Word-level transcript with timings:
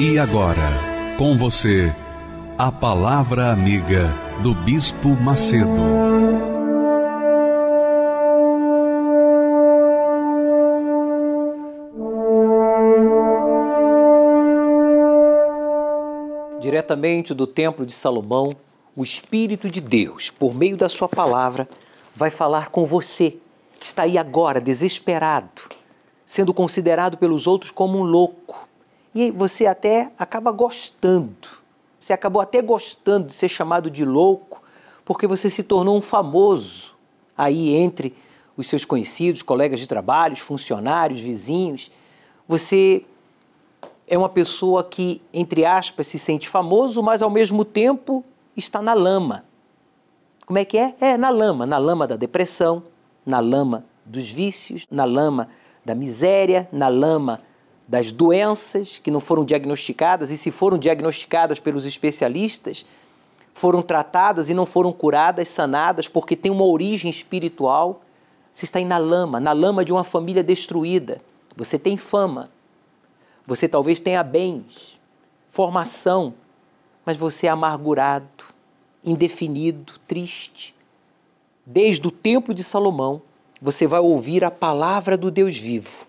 E 0.00 0.16
agora, 0.16 1.16
com 1.18 1.36
você, 1.36 1.92
a 2.56 2.70
Palavra 2.70 3.50
Amiga 3.50 4.14
do 4.44 4.54
Bispo 4.54 5.08
Macedo. 5.08 5.66
Diretamente 16.60 17.34
do 17.34 17.44
Templo 17.44 17.84
de 17.84 17.92
Salomão, 17.92 18.54
o 18.94 19.02
Espírito 19.02 19.68
de 19.68 19.80
Deus, 19.80 20.30
por 20.30 20.54
meio 20.54 20.76
da 20.76 20.88
Sua 20.88 21.08
palavra, 21.08 21.68
vai 22.14 22.30
falar 22.30 22.70
com 22.70 22.86
você, 22.86 23.36
que 23.80 23.86
está 23.86 24.04
aí 24.04 24.16
agora 24.16 24.60
desesperado, 24.60 25.62
sendo 26.24 26.54
considerado 26.54 27.18
pelos 27.18 27.48
outros 27.48 27.72
como 27.72 27.98
um 27.98 28.04
louco 28.04 28.67
e 29.14 29.30
você 29.30 29.66
até 29.66 30.10
acaba 30.18 30.52
gostando. 30.52 31.48
Você 32.00 32.12
acabou 32.12 32.40
até 32.40 32.62
gostando 32.62 33.28
de 33.28 33.34
ser 33.34 33.48
chamado 33.48 33.90
de 33.90 34.04
louco, 34.04 34.62
porque 35.04 35.26
você 35.26 35.50
se 35.50 35.62
tornou 35.62 35.96
um 35.96 36.02
famoso 36.02 36.94
aí 37.36 37.74
entre 37.74 38.14
os 38.56 38.66
seus 38.66 38.84
conhecidos, 38.84 39.42
colegas 39.42 39.80
de 39.80 39.86
trabalho, 39.86 40.36
funcionários, 40.36 41.20
vizinhos. 41.20 41.90
Você 42.46 43.04
é 44.06 44.16
uma 44.16 44.28
pessoa 44.28 44.82
que, 44.82 45.22
entre 45.32 45.64
aspas, 45.64 46.06
se 46.06 46.18
sente 46.18 46.48
famoso, 46.48 47.02
mas 47.02 47.22
ao 47.22 47.30
mesmo 47.30 47.64
tempo 47.64 48.24
está 48.56 48.82
na 48.82 48.94
lama. 48.94 49.44
Como 50.46 50.58
é 50.58 50.64
que 50.64 50.78
é? 50.78 50.94
É 51.00 51.16
na 51.16 51.30
lama, 51.30 51.66
na 51.66 51.78
lama 51.78 52.06
da 52.06 52.16
depressão, 52.16 52.82
na 53.24 53.38
lama 53.38 53.84
dos 54.04 54.30
vícios, 54.30 54.86
na 54.90 55.04
lama 55.04 55.48
da 55.84 55.94
miséria, 55.94 56.68
na 56.72 56.88
lama 56.88 57.40
das 57.88 58.12
doenças 58.12 58.98
que 58.98 59.10
não 59.10 59.18
foram 59.18 59.46
diagnosticadas 59.46 60.30
e, 60.30 60.36
se 60.36 60.50
foram 60.50 60.76
diagnosticadas 60.76 61.58
pelos 61.58 61.86
especialistas, 61.86 62.84
foram 63.54 63.80
tratadas 63.80 64.50
e 64.50 64.54
não 64.54 64.66
foram 64.66 64.92
curadas, 64.92 65.48
sanadas, 65.48 66.06
porque 66.06 66.36
tem 66.36 66.52
uma 66.52 66.66
origem 66.66 67.10
espiritual. 67.10 68.02
Você 68.52 68.66
está 68.66 68.78
aí 68.78 68.84
na 68.84 68.98
lama, 68.98 69.40
na 69.40 69.52
lama 69.52 69.86
de 69.86 69.92
uma 69.92 70.04
família 70.04 70.44
destruída. 70.44 71.22
Você 71.56 71.78
tem 71.78 71.96
fama, 71.96 72.50
você 73.46 73.66
talvez 73.66 73.98
tenha 73.98 74.22
bens, 74.22 75.00
formação, 75.48 76.34
mas 77.06 77.16
você 77.16 77.46
é 77.46 77.50
amargurado, 77.50 78.44
indefinido, 79.02 79.94
triste. 80.06 80.74
Desde 81.64 82.06
o 82.06 82.10
tempo 82.10 82.52
de 82.52 82.62
Salomão, 82.62 83.22
você 83.60 83.86
vai 83.86 84.00
ouvir 84.00 84.44
a 84.44 84.50
palavra 84.50 85.16
do 85.16 85.30
Deus 85.30 85.56
vivo 85.56 86.07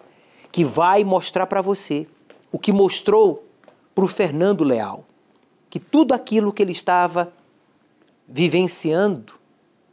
que 0.51 0.63
vai 0.63 1.03
mostrar 1.03 1.45
para 1.45 1.61
você 1.61 2.07
o 2.51 2.57
que 2.57 2.71
mostrou 2.71 3.45
para 3.93 4.03
o 4.03 4.07
Fernando 4.07 4.63
Leal, 4.63 5.05
que 5.69 5.79
tudo 5.79 6.13
aquilo 6.13 6.51
que 6.51 6.61
ele 6.61 6.71
estava 6.71 7.31
vivenciando 8.27 9.33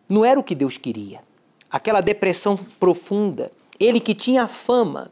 não 0.08 0.25
era 0.25 0.38
o 0.38 0.44
que 0.44 0.54
Deus 0.54 0.76
queria. 0.76 1.22
Aquela 1.70 2.00
depressão 2.00 2.56
profunda, 2.78 3.50
ele 3.78 4.00
que 4.00 4.14
tinha 4.14 4.47
fama, 4.47 5.10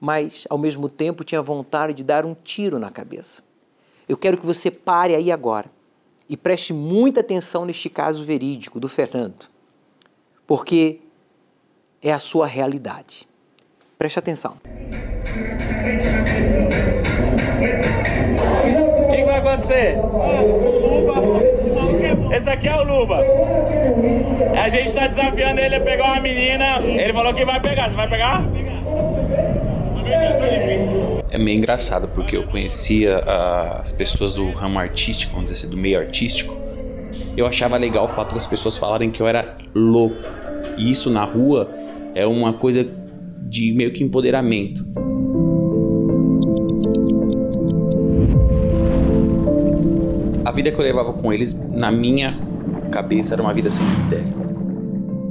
mas 0.00 0.46
ao 0.48 0.56
mesmo 0.56 0.88
tempo 0.88 1.22
tinha 1.22 1.42
vontade 1.42 1.92
de 1.92 2.02
dar 2.02 2.24
um 2.24 2.34
tiro 2.34 2.78
na 2.78 2.90
cabeça. 2.90 3.42
Eu 4.08 4.16
quero 4.16 4.38
que 4.38 4.46
você 4.46 4.70
pare 4.70 5.14
aí 5.14 5.30
agora 5.30 5.70
e 6.28 6.36
preste 6.36 6.72
muita 6.72 7.20
atenção 7.20 7.64
neste 7.64 7.90
caso 7.90 8.24
verídico 8.24 8.80
do 8.80 8.88
Fernando, 8.88 9.46
porque 10.46 11.00
é 12.00 12.10
a 12.10 12.18
sua 12.18 12.46
realidade. 12.46 13.28
Preste 14.00 14.18
atenção. 14.18 14.56
O 18.96 19.12
que 19.14 19.24
vai 19.26 19.36
acontecer? 19.36 19.96
Esse 22.34 22.48
aqui 22.48 22.66
é 22.66 22.76
o 22.76 22.82
Luba. 22.82 23.22
A 24.58 24.70
gente 24.70 24.88
está 24.88 25.06
desafiando 25.06 25.60
ele 25.60 25.74
a 25.74 25.80
pegar 25.82 26.04
uma 26.06 26.20
menina. 26.22 26.78
Ele 26.80 27.12
falou 27.12 27.34
que 27.34 27.44
vai 27.44 27.60
pegar. 27.60 27.90
Você 27.90 27.96
vai 27.96 28.08
pegar? 28.08 28.42
É 31.30 31.36
meio 31.36 31.58
engraçado 31.58 32.08
porque 32.08 32.38
eu 32.38 32.44
conhecia 32.44 33.18
as 33.82 33.92
pessoas 33.92 34.32
do 34.32 34.50
ramo 34.50 34.78
artístico, 34.78 35.34
vamos 35.34 35.50
dizer 35.50 35.66
assim, 35.66 35.76
do 35.76 35.76
meio 35.78 35.98
artístico. 35.98 36.56
Eu 37.36 37.46
achava 37.46 37.76
legal 37.76 38.06
o 38.06 38.08
fato 38.08 38.34
das 38.34 38.46
pessoas 38.46 38.78
falarem 38.78 39.10
que 39.10 39.20
eu 39.20 39.28
era 39.28 39.58
louco. 39.74 40.16
E 40.78 40.90
isso 40.90 41.10
na 41.10 41.24
rua 41.24 41.68
é 42.14 42.26
uma 42.26 42.54
coisa 42.54 42.98
de 43.42 43.72
meio 43.72 43.92
que 43.92 44.02
empoderamento. 44.02 44.84
A 50.44 50.52
vida 50.52 50.72
que 50.72 50.78
eu 50.78 50.84
levava 50.84 51.12
com 51.12 51.32
eles, 51.32 51.52
na 51.70 51.92
minha 51.92 52.38
cabeça, 52.90 53.34
era 53.34 53.42
uma 53.42 53.54
vida 53.54 53.70
sem 53.70 53.86
critério. 53.86 54.40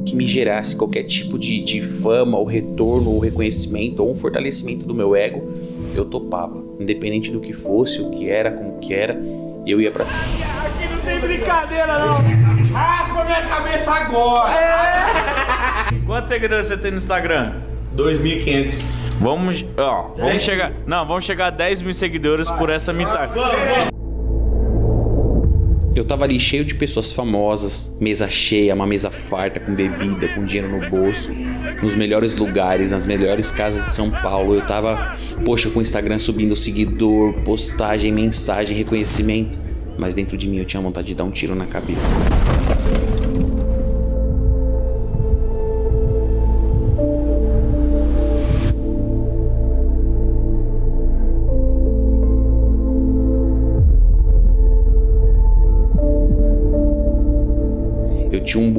Que 0.05 0.15
me 0.15 0.25
gerasse 0.25 0.75
qualquer 0.75 1.03
tipo 1.03 1.37
de, 1.37 1.61
de 1.61 1.81
fama, 1.81 2.37
ou 2.37 2.45
retorno, 2.45 3.11
ou 3.11 3.19
reconhecimento, 3.19 4.01
ou 4.01 4.11
um 4.11 4.15
fortalecimento 4.15 4.85
do 4.85 4.95
meu 4.95 5.15
ego, 5.15 5.51
eu 5.95 6.05
topava. 6.05 6.63
Independente 6.79 7.31
do 7.31 7.39
que 7.39 7.53
fosse, 7.53 8.01
o 8.01 8.11
que 8.11 8.29
era, 8.29 8.51
como 8.51 8.79
que 8.79 8.93
era, 8.93 9.19
eu 9.67 9.81
ia 9.81 9.91
para 9.91 10.05
cima. 10.05 10.23
Aqui 10.65 10.87
não 10.93 11.01
tem 11.01 11.19
brincadeira, 11.19 11.99
não. 11.99 12.21
Raspa 12.71 13.25
minha 13.25 13.47
cabeça 13.47 13.91
agora. 13.91 14.53
É. 14.53 16.05
Quantos 16.05 16.29
seguidores 16.29 16.67
você 16.67 16.77
tem 16.77 16.91
no 16.91 16.97
Instagram? 16.97 17.55
2.500. 17.99 18.75
Vamos, 19.19 19.65
ó, 19.77 20.13
vamos 20.17 20.41
chegar. 20.41 20.71
Não, 20.87 21.05
vamos 21.05 21.25
chegar 21.25 21.47
a 21.47 21.49
10 21.49 21.81
mil 21.81 21.93
seguidores 21.93 22.49
por 22.51 22.69
essa 22.69 22.93
mitad. 22.93 23.29
Eu 25.93 26.05
tava 26.05 26.23
ali 26.23 26.39
cheio 26.39 26.63
de 26.63 26.75
pessoas 26.75 27.11
famosas, 27.11 27.93
mesa 27.99 28.29
cheia, 28.29 28.73
uma 28.73 28.87
mesa 28.87 29.11
farta, 29.11 29.59
com 29.59 29.75
bebida, 29.75 30.29
com 30.29 30.45
dinheiro 30.45 30.69
no 30.69 30.89
bolso, 30.89 31.29
nos 31.83 31.93
melhores 31.93 32.37
lugares, 32.37 32.91
nas 32.91 33.05
melhores 33.05 33.51
casas 33.51 33.83
de 33.83 33.91
São 33.91 34.09
Paulo. 34.09 34.55
Eu 34.55 34.65
tava, 34.65 35.17
poxa, 35.43 35.69
com 35.69 35.79
o 35.79 35.81
Instagram 35.81 36.17
subindo 36.17 36.55
seguidor, 36.55 37.33
postagem, 37.43 38.13
mensagem, 38.13 38.77
reconhecimento. 38.77 39.59
Mas 39.97 40.15
dentro 40.15 40.37
de 40.37 40.47
mim 40.47 40.59
eu 40.59 40.65
tinha 40.65 40.81
vontade 40.81 41.07
de 41.07 41.15
dar 41.15 41.25
um 41.25 41.31
tiro 41.31 41.53
na 41.53 41.65
cabeça. 41.65 42.15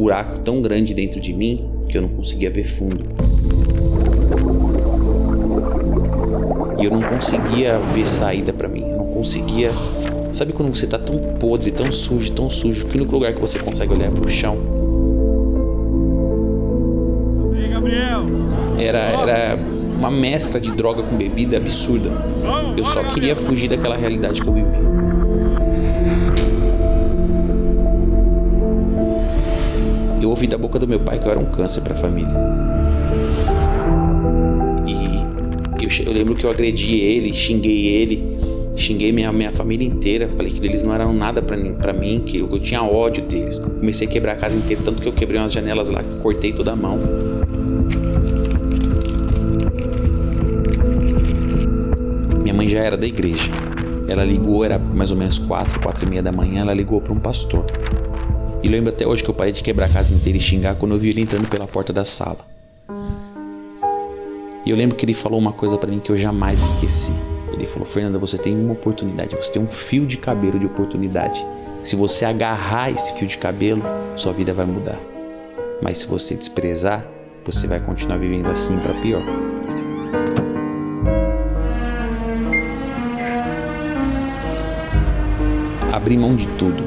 Buraco 0.01 0.39
tão 0.39 0.63
grande 0.63 0.95
dentro 0.95 1.21
de 1.21 1.35
mim 1.35 1.69
que 1.89 1.99
eu 1.99 2.03
não 2.03 2.09
conseguia 2.09 2.51
ver 2.51 2.65
fundo. 2.65 3.05
E 6.79 6.85
eu 6.85 6.91
não 6.91 7.03
conseguia 7.03 7.79
ver 7.93 8.09
saída 8.09 8.53
para 8.53 8.67
mim. 8.67 8.83
Eu 8.89 8.97
não 8.97 9.07
conseguia. 9.09 9.71
Sabe 10.33 10.53
quando 10.55 10.75
você 10.75 10.87
tá 10.87 10.99
tão 10.99 11.19
podre, 11.39 11.71
tão 11.71 11.93
sujo, 11.93 12.33
tão 12.33 12.49
sujo, 12.49 12.87
que 12.87 12.97
o 12.97 13.01
único 13.01 13.13
lugar 13.13 13.35
que 13.35 13.41
você 13.41 13.59
consegue 13.59 13.93
olhar 13.93 14.07
é 14.07 14.11
pro 14.11 14.31
chão? 14.31 14.57
Era, 18.79 18.99
era 18.99 19.59
uma 19.99 20.11
mescla 20.11 20.59
de 20.59 20.71
droga 20.71 21.03
com 21.03 21.17
bebida 21.17 21.59
absurda. 21.59 22.11
Eu 22.75 22.87
só 22.87 23.03
queria 23.05 23.37
fugir 23.37 23.69
daquela 23.69 23.97
realidade 23.97 24.41
que 24.41 24.49
eu 24.49 24.55
vivia. 24.55 25.00
Ouvi 30.41 30.47
da 30.47 30.57
boca 30.57 30.79
do 30.79 30.89
meu 30.89 30.99
pai 30.99 31.19
que 31.19 31.27
eu 31.27 31.31
era 31.31 31.39
um 31.39 31.45
câncer 31.45 31.83
para 31.83 31.93
a 31.93 31.97
família. 31.99 32.33
E 34.87 35.85
eu, 35.85 36.07
eu, 36.07 36.13
lembro 36.13 36.35
que 36.35 36.45
eu 36.45 36.51
agredi 36.51 36.97
ele, 36.97 37.35
xinguei 37.35 37.87
ele, 37.87 38.39
xinguei 38.75 39.13
minha, 39.13 39.31
minha 39.33 39.53
família 39.53 39.87
inteira. 39.87 40.31
Falei 40.35 40.51
que 40.51 40.65
eles 40.67 40.83
não 40.83 40.95
eram 40.95 41.13
nada 41.13 41.43
para 41.43 41.93
mim, 41.93 42.23
que 42.25 42.39
eu, 42.39 42.49
eu, 42.51 42.59
tinha 42.59 42.83
ódio 42.83 43.23
deles. 43.23 43.59
Comecei 43.59 44.09
a 44.09 44.11
quebrar 44.11 44.33
a 44.33 44.37
casa 44.37 44.57
inteira, 44.57 44.81
tanto 44.83 45.03
que 45.03 45.09
eu 45.09 45.13
quebrei 45.13 45.39
umas 45.39 45.53
janelas 45.53 45.91
lá, 45.91 46.03
cortei 46.23 46.53
toda 46.53 46.73
a 46.73 46.77
mão. 46.77 46.99
mãe 52.53 52.69
já 52.69 52.81
era 52.81 52.95
da 52.95 53.07
igreja. 53.07 53.51
Ela 54.07 54.23
ligou, 54.23 54.63
era 54.63 54.79
mais 54.79 55.11
ou 55.11 55.17
menos 55.17 55.39
quatro, 55.39 55.81
quatro 55.81 56.05
e 56.05 56.09
meia 56.11 56.23
da 56.23 56.31
manhã, 56.31 56.61
ela 56.61 56.75
ligou 56.75 57.01
para 57.01 57.13
um 57.13 57.19
pastor. 57.19 57.65
E 58.63 58.69
lembro 58.69 58.91
até 58.91 59.07
hoje 59.07 59.23
que 59.23 59.31
eu 59.31 59.35
parei 59.35 59.53
de 59.53 59.63
quebrar 59.63 59.87
a 59.87 59.89
casa 59.89 60.13
inteira 60.13 60.37
e 60.37 60.41
xingar 60.41 60.75
quando 60.75 60.93
eu 60.93 60.99
vi 60.99 61.09
ele 61.09 61.23
entrando 61.23 61.49
pela 61.49 61.67
porta 61.67 61.93
da 61.93 62.05
sala. 62.05 62.39
E 64.65 64.71
eu 64.71 64.77
lembro 64.77 64.97
que 64.97 65.05
ele 65.05 65.15
falou 65.15 65.39
uma 65.39 65.53
coisa 65.53 65.79
para 65.79 65.91
mim 65.91 65.99
que 65.99 66.11
eu 66.11 66.17
jamais 66.17 66.61
esqueci. 66.63 67.13
Ele 67.53 67.67
falou: 67.67 67.87
Fernanda, 67.89 68.19
você 68.19 68.37
tem 68.37 68.55
uma 68.55 68.75
oportunidade, 68.75 69.35
você 69.35 69.53
tem 69.53 69.63
um 69.63 69.67
fio 69.67 70.07
de 70.07 70.19
cabelo 70.19 70.59
de 70.59 70.67
oportunidade. 70.67 71.45
Se 71.83 71.97
você 71.97 72.27
agarrar 72.27 72.91
esse 72.91 73.15
fio 73.15 73.27
de 73.27 73.39
cabelo, 73.39 73.83
sua 74.15 74.33
vida 74.33 74.53
vai 74.53 74.67
mudar. 74.67 74.99
Mas 75.81 75.99
se 75.99 76.07
você 76.07 76.35
desprezar, 76.35 77.07
você 77.45 77.67
vai 77.67 77.81
continuar 77.81 78.19
vivendo 78.19 78.49
assim 78.49 78.77
para 78.79 78.93
pior. 79.01 79.23
Abri 85.91 86.19
mão 86.19 86.37
de 86.37 86.47
tudo, 86.59 86.85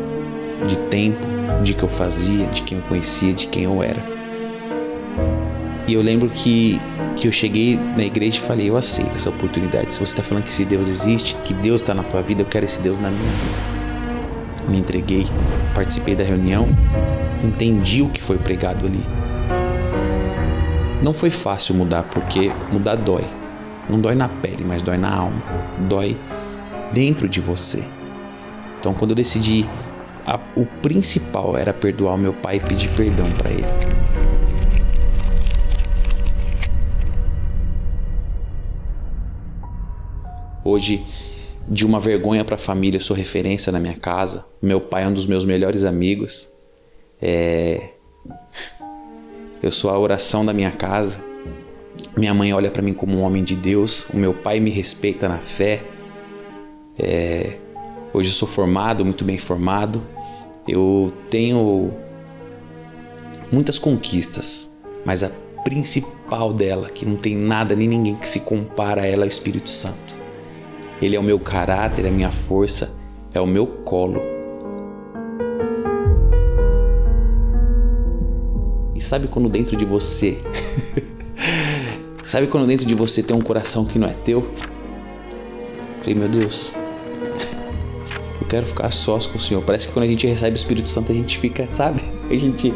de 0.68 0.78
tempo, 0.90 1.33
de 1.62 1.74
que 1.74 1.84
eu 1.84 1.90
fazia, 1.90 2.46
de 2.48 2.62
quem 2.62 2.78
eu 2.78 2.84
conhecia, 2.86 3.34
de 3.34 3.48
quem 3.48 3.64
eu 3.64 3.84
era. 3.84 4.02
E 5.86 5.94
eu 5.94 6.02
lembro 6.02 6.30
que, 6.30 6.80
que 7.18 7.28
eu 7.28 7.32
cheguei 7.32 7.78
na 7.78 8.04
igreja 8.04 8.38
e 8.38 8.42
falei: 8.42 8.70
Eu 8.70 8.78
aceito 8.78 9.16
essa 9.16 9.30
oportunidade. 9.30 9.94
Se 9.94 10.00
você 10.00 10.14
está 10.14 10.24
falando 10.24 10.44
que 10.46 10.50
esse 10.50 10.64
Deus 10.64 10.88
existe, 10.88 11.36
que 11.44 11.54
Deus 11.54 11.82
está 11.82 11.94
na 11.94 12.04
tua 12.04 12.22
vida, 12.22 12.42
eu 12.42 12.46
quero 12.46 12.66
esse 12.66 12.80
Deus 12.82 13.00
na 13.00 13.10
minha 13.10 13.32
vida. 13.32 13.74
Me 14.70 14.78
entreguei, 14.80 15.28
participei 15.76 16.16
da 16.16 16.24
reunião, 16.24 16.68
entendi 17.44 18.02
o 18.02 18.10
que 18.10 18.22
foi 18.22 18.38
pregado 18.38 18.86
ali. 18.86 19.04
Não 21.02 21.14
foi 21.14 21.30
fácil 21.30 21.76
mudar, 21.76 22.04
porque 22.04 22.50
mudar 22.72 22.96
dói. 22.96 23.26
Não 23.90 24.00
dói 24.00 24.16
na 24.16 24.30
pele, 24.30 24.64
mas 24.66 24.82
dói 24.82 24.98
na 24.98 25.14
alma. 25.14 25.42
Dói 25.90 26.16
dentro 26.94 27.28
de 27.28 27.42
você. 27.42 27.84
Então, 28.80 28.94
quando 28.94 29.12
eu 29.12 29.16
decidi, 29.16 29.66
a, 30.26 30.40
o 30.56 30.66
principal 30.82 31.58
era 31.58 31.74
perdoar 31.74 32.18
meu 32.18 32.34
pai 32.34 32.56
e 32.56 32.60
pedir 32.60 32.90
perdão 32.96 33.26
para 33.38 33.52
ele. 33.52 33.68
Hoje, 40.64 41.06
de 41.68 41.86
uma 41.86 42.00
vergonha 42.00 42.46
para 42.46 42.56
a 42.56 42.58
família, 42.58 43.00
sou 43.00 43.16
referência 43.16 43.72
na 43.72 43.80
minha 43.80 43.96
casa. 43.96 44.46
Meu 44.62 44.80
pai 44.80 45.04
é 45.04 45.08
um 45.08 45.14
dos 45.14 45.28
meus 45.28 45.44
melhores 45.44 45.84
amigos. 45.84 46.48
É... 47.22 47.90
Eu 49.62 49.72
sou 49.72 49.90
a 49.90 50.00
oração 50.00 50.46
da 50.46 50.54
minha 50.54 50.72
casa. 50.72 51.24
Minha 52.16 52.34
mãe 52.34 52.54
olha 52.54 52.72
para 52.72 52.82
mim 52.82 52.94
como 52.94 53.18
um 53.18 53.22
homem 53.22 53.44
de 53.44 53.56
Deus. 53.56 54.08
O 54.10 54.18
meu 54.18 54.34
pai 54.34 54.60
me 54.60 54.70
respeita 54.70 55.28
na 55.28 55.40
fé. 55.40 55.84
É... 56.98 57.58
Hoje 58.14 58.30
eu 58.30 58.34
sou 58.34 58.48
formado, 58.48 59.04
muito 59.04 59.26
bem 59.26 59.40
formado. 59.40 60.00
Eu 60.68 61.12
tenho 61.32 61.92
muitas 63.52 63.80
conquistas, 63.80 64.70
mas 65.04 65.24
a 65.24 65.32
principal 65.64 66.54
dela, 66.54 66.92
que 66.92 67.08
não 67.08 67.16
tem 67.16 67.36
nada 67.36 67.76
nem 67.76 67.88
ninguém 67.88 68.16
que 68.16 68.30
se 68.30 68.42
compara 68.42 69.02
a 69.02 69.06
ela, 69.08 69.24
é 69.24 69.28
o 69.28 69.30
Espírito 69.30 69.68
Santo. 69.68 70.16
Ele 71.02 71.16
é 71.16 71.20
o 71.20 71.24
meu 71.24 71.40
caráter, 71.40 72.06
é 72.06 72.10
a 72.10 72.12
minha 72.12 72.30
força, 72.30 72.96
é 73.34 73.42
o 73.42 73.48
meu 73.48 73.66
colo. 73.66 74.22
E 78.94 79.02
sabe 79.02 79.28
quando 79.28 79.50
dentro 79.50 79.76
de 79.76 79.86
você. 79.86 80.38
sabe 82.24 82.46
quando 82.46 82.68
dentro 82.68 82.86
de 82.86 82.94
você 82.94 83.24
tem 83.24 83.36
um 83.36 83.42
coração 83.42 83.86
que 83.86 83.98
não 83.98 84.08
é 84.08 84.14
teu? 84.14 84.52
Falei, 86.02 86.14
meu 86.14 86.30
Deus, 86.30 86.74
eu 86.76 86.83
quero 88.54 88.68
ficar 88.68 88.92
sós 88.92 89.26
com 89.26 89.38
o 89.38 89.42
Senhor. 89.42 89.64
Parece 89.64 89.88
que 89.88 89.94
quando 89.94 90.06
a 90.06 90.08
gente 90.08 90.28
recebe 90.28 90.56
o 90.56 90.58
Espírito 90.58 90.88
Santo, 90.88 91.12
a 91.12 91.16
gente 91.16 91.40
fica, 91.40 91.68
sabe? 91.76 92.04
A 92.30 92.36
gente 92.36 92.74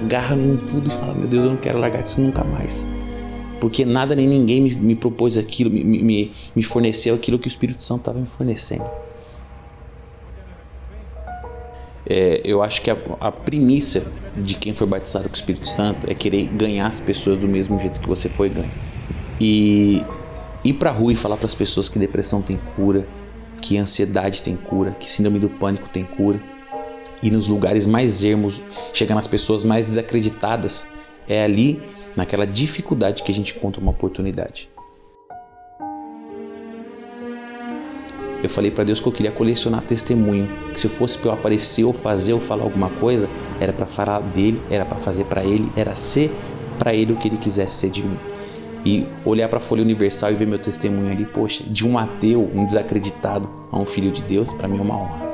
agarra 0.00 0.34
num 0.34 0.56
tudo 0.56 0.88
e 0.88 0.90
fala, 0.90 1.14
meu 1.14 1.26
Deus, 1.26 1.44
eu 1.44 1.50
não 1.50 1.56
quero 1.56 1.78
largar 1.78 2.02
disso 2.02 2.20
nunca 2.20 2.44
mais 2.44 2.86
porque 3.60 3.84
nada 3.84 4.14
nem 4.14 4.26
ninguém 4.26 4.60
me, 4.60 4.74
me 4.74 4.94
propôs 4.94 5.36
aquilo, 5.36 5.70
me, 5.70 5.82
me, 5.82 6.32
me 6.54 6.62
forneceu 6.62 7.14
aquilo 7.14 7.38
que 7.38 7.46
o 7.46 7.50
Espírito 7.50 7.84
Santo 7.84 8.00
estava 8.00 8.18
me 8.18 8.26
fornecendo. 8.26 8.88
É, 12.06 12.40
eu 12.44 12.62
acho 12.62 12.80
que 12.80 12.90
a, 12.90 12.96
a 13.20 13.30
primícia 13.30 14.04
de 14.36 14.54
quem 14.54 14.74
foi 14.74 14.86
batizado 14.86 15.28
com 15.28 15.34
o 15.34 15.36
Espírito 15.36 15.68
Santo 15.68 16.08
é 16.08 16.14
querer 16.14 16.44
ganhar 16.46 16.86
as 16.86 17.00
pessoas 17.00 17.36
do 17.36 17.48
mesmo 17.48 17.78
jeito 17.78 18.00
que 18.00 18.08
você 18.08 18.28
foi 18.28 18.48
ganho. 18.48 18.70
E 19.40 20.02
ir 20.64 20.74
pra 20.74 20.90
rua 20.90 21.12
e 21.12 21.16
falar 21.16 21.36
para 21.36 21.46
as 21.46 21.54
pessoas 21.54 21.88
que 21.88 21.98
depressão 21.98 22.40
tem 22.40 22.58
cura, 22.76 23.06
que 23.60 23.76
ansiedade 23.78 24.42
tem 24.42 24.56
cura, 24.56 24.92
que 24.92 25.10
síndrome 25.10 25.38
do 25.38 25.48
pânico 25.48 25.88
tem 25.88 26.04
cura. 26.04 26.40
E 27.22 27.30
nos 27.30 27.48
lugares 27.48 27.86
mais 27.86 28.22
ermos, 28.22 28.60
chegar 28.92 29.14
nas 29.14 29.26
pessoas 29.26 29.64
mais 29.64 29.86
desacreditadas, 29.86 30.86
é 31.28 31.42
ali 31.42 31.82
naquela 32.16 32.46
dificuldade 32.46 33.22
que 33.22 33.30
a 33.30 33.34
gente 33.34 33.56
encontra 33.56 33.80
uma 33.80 33.90
oportunidade. 33.90 34.68
Eu 38.40 38.48
falei 38.48 38.70
para 38.70 38.84
Deus 38.84 39.00
que 39.00 39.08
eu 39.08 39.12
queria 39.12 39.32
colecionar 39.32 39.82
testemunho, 39.82 40.48
que 40.72 40.78
se 40.78 40.86
eu 40.86 40.90
fosse 40.90 41.18
para 41.18 41.30
eu 41.30 41.34
aparecer 41.34 41.82
ou 41.82 41.92
fazer 41.92 42.34
ou 42.34 42.40
falar 42.40 42.62
alguma 42.62 42.88
coisa, 42.88 43.28
era 43.60 43.72
para 43.72 43.84
falar 43.84 44.20
dele, 44.20 44.60
era 44.70 44.84
para 44.84 44.96
fazer 44.98 45.24
para 45.24 45.42
ele, 45.42 45.68
era 45.76 45.96
ser 45.96 46.30
para 46.78 46.94
ele 46.94 47.12
o 47.12 47.16
que 47.16 47.26
ele 47.26 47.36
quisesse 47.36 47.74
ser 47.74 47.90
de 47.90 48.00
mim. 48.00 48.16
E 48.84 49.06
olhar 49.24 49.48
para 49.48 49.58
a 49.58 49.60
Folha 49.60 49.82
Universal 49.82 50.32
e 50.32 50.34
ver 50.34 50.46
meu 50.46 50.58
testemunho 50.58 51.10
ali, 51.10 51.24
poxa, 51.24 51.64
de 51.64 51.86
um 51.86 51.98
ateu, 51.98 52.48
um 52.54 52.64
desacreditado 52.64 53.48
a 53.70 53.78
um 53.78 53.84
filho 53.84 54.10
de 54.10 54.22
Deus, 54.22 54.52
para 54.52 54.68
mim 54.68 54.78
é 54.78 54.82
uma 54.82 54.96
honra. 54.96 55.28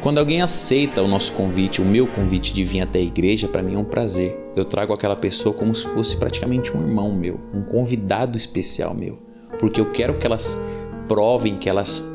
Quando 0.00 0.18
alguém 0.18 0.40
aceita 0.42 1.02
o 1.02 1.08
nosso 1.08 1.32
convite, 1.32 1.82
o 1.82 1.84
meu 1.84 2.06
convite 2.06 2.52
de 2.52 2.62
vir 2.62 2.82
até 2.82 3.00
a 3.00 3.02
igreja, 3.02 3.48
para 3.48 3.62
mim 3.62 3.74
é 3.74 3.78
um 3.78 3.84
prazer. 3.84 4.38
Eu 4.54 4.64
trago 4.64 4.92
aquela 4.92 5.16
pessoa 5.16 5.52
como 5.52 5.74
se 5.74 5.86
fosse 5.88 6.16
praticamente 6.16 6.76
um 6.76 6.80
irmão 6.80 7.12
meu, 7.12 7.40
um 7.52 7.62
convidado 7.62 8.36
especial 8.36 8.94
meu, 8.94 9.18
porque 9.58 9.80
eu 9.80 9.90
quero 9.90 10.14
que 10.18 10.26
elas 10.26 10.56
provem, 11.08 11.58
que 11.58 11.68
elas 11.68 12.08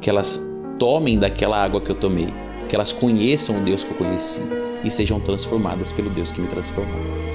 que 0.00 0.08
elas 0.08 0.40
tomem 0.78 1.18
daquela 1.18 1.62
água 1.62 1.80
que 1.80 1.90
eu 1.90 1.96
tomei, 1.96 2.32
que 2.68 2.74
elas 2.74 2.92
conheçam 2.92 3.58
o 3.58 3.60
Deus 3.60 3.84
que 3.84 3.90
eu 3.90 3.96
conheci 3.96 4.40
e 4.84 4.90
sejam 4.90 5.20
transformadas 5.20 5.92
pelo 5.92 6.08
Deus 6.10 6.30
que 6.30 6.40
me 6.40 6.48
transformou. 6.48 7.27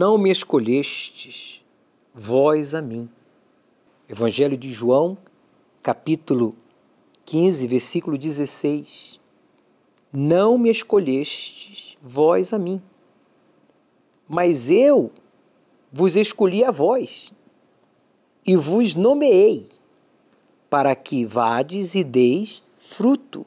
Não 0.00 0.16
me 0.16 0.30
escolhestes, 0.30 1.62
vós 2.14 2.74
a 2.74 2.80
mim. 2.80 3.06
Evangelho 4.08 4.56
de 4.56 4.72
João, 4.72 5.18
capítulo 5.82 6.56
15, 7.26 7.66
versículo 7.66 8.16
16. 8.16 9.20
Não 10.10 10.56
me 10.56 10.70
escolhestes, 10.70 11.98
vós 12.00 12.54
a 12.54 12.58
mim, 12.58 12.82
mas 14.26 14.70
eu 14.70 15.12
vos 15.92 16.16
escolhi 16.16 16.64
a 16.64 16.70
vós 16.70 17.30
e 18.46 18.56
vos 18.56 18.94
nomeei 18.94 19.68
para 20.70 20.96
que 20.96 21.26
vades 21.26 21.94
e 21.94 22.02
deis 22.02 22.62
fruto, 22.78 23.44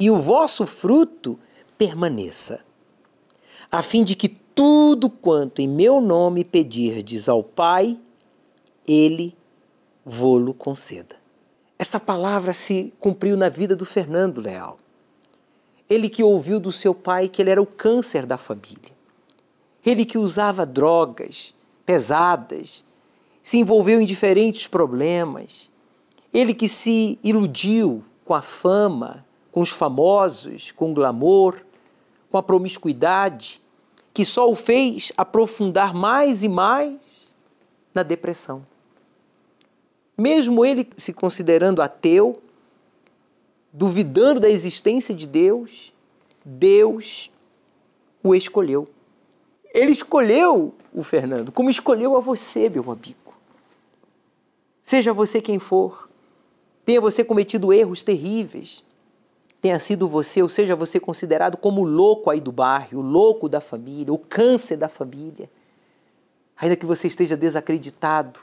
e 0.00 0.10
o 0.10 0.16
vosso 0.16 0.66
fruto 0.66 1.38
permaneça, 1.76 2.64
a 3.70 3.82
fim 3.82 4.02
de 4.02 4.16
que 4.16 4.45
tudo 4.56 5.10
quanto 5.10 5.60
em 5.60 5.68
meu 5.68 6.00
nome 6.00 6.42
pedirdes 6.42 7.28
ao 7.28 7.44
Pai, 7.44 7.98
ele 8.88 9.36
vô-lo 10.02 10.54
conceda. 10.54 11.14
Essa 11.78 12.00
palavra 12.00 12.54
se 12.54 12.94
cumpriu 12.98 13.36
na 13.36 13.50
vida 13.50 13.76
do 13.76 13.84
Fernando 13.84 14.40
Leal. 14.40 14.78
Ele 15.90 16.08
que 16.08 16.22
ouviu 16.22 16.58
do 16.58 16.72
seu 16.72 16.94
pai 16.94 17.28
que 17.28 17.42
ele 17.42 17.50
era 17.50 17.60
o 17.60 17.66
câncer 17.66 18.24
da 18.24 18.38
família. 18.38 18.96
Ele 19.84 20.06
que 20.06 20.16
usava 20.16 20.64
drogas 20.64 21.54
pesadas, 21.84 22.82
se 23.42 23.58
envolveu 23.58 24.00
em 24.00 24.06
diferentes 24.06 24.66
problemas. 24.66 25.70
Ele 26.32 26.54
que 26.54 26.66
se 26.66 27.18
iludiu 27.22 28.02
com 28.24 28.32
a 28.32 28.40
fama, 28.40 29.24
com 29.52 29.60
os 29.60 29.70
famosos, 29.70 30.70
com 30.70 30.92
o 30.92 30.94
glamour, 30.94 31.58
com 32.30 32.38
a 32.38 32.42
promiscuidade 32.42 33.60
que 34.16 34.24
só 34.24 34.50
o 34.50 34.56
fez 34.56 35.12
aprofundar 35.14 35.92
mais 35.92 36.42
e 36.42 36.48
mais 36.48 37.30
na 37.94 38.02
depressão. 38.02 38.66
Mesmo 40.16 40.64
ele 40.64 40.88
se 40.96 41.12
considerando 41.12 41.82
ateu, 41.82 42.42
duvidando 43.70 44.40
da 44.40 44.48
existência 44.48 45.14
de 45.14 45.26
Deus, 45.26 45.92
Deus 46.42 47.30
o 48.22 48.34
escolheu. 48.34 48.88
Ele 49.74 49.92
escolheu 49.92 50.72
o 50.94 51.02
Fernando, 51.02 51.52
como 51.52 51.68
escolheu 51.68 52.16
a 52.16 52.20
você, 52.20 52.70
meu 52.70 52.90
amigo. 52.90 53.34
Seja 54.82 55.12
você 55.12 55.42
quem 55.42 55.58
for, 55.58 56.08
tenha 56.86 57.02
você 57.02 57.22
cometido 57.22 57.70
erros 57.70 58.02
terríveis, 58.02 58.82
tenha 59.66 59.80
sido 59.80 60.08
você, 60.08 60.40
ou 60.40 60.48
seja, 60.48 60.76
você 60.76 61.00
considerado 61.00 61.56
como 61.56 61.82
louco 61.82 62.30
aí 62.30 62.40
do 62.40 62.52
bairro, 62.52 63.00
o 63.00 63.02
louco 63.02 63.48
da 63.48 63.60
família, 63.60 64.12
o 64.12 64.18
câncer 64.18 64.76
da 64.76 64.88
família. 64.88 65.50
Ainda 66.56 66.76
que 66.76 66.86
você 66.86 67.08
esteja 67.08 67.36
desacreditado 67.36 68.38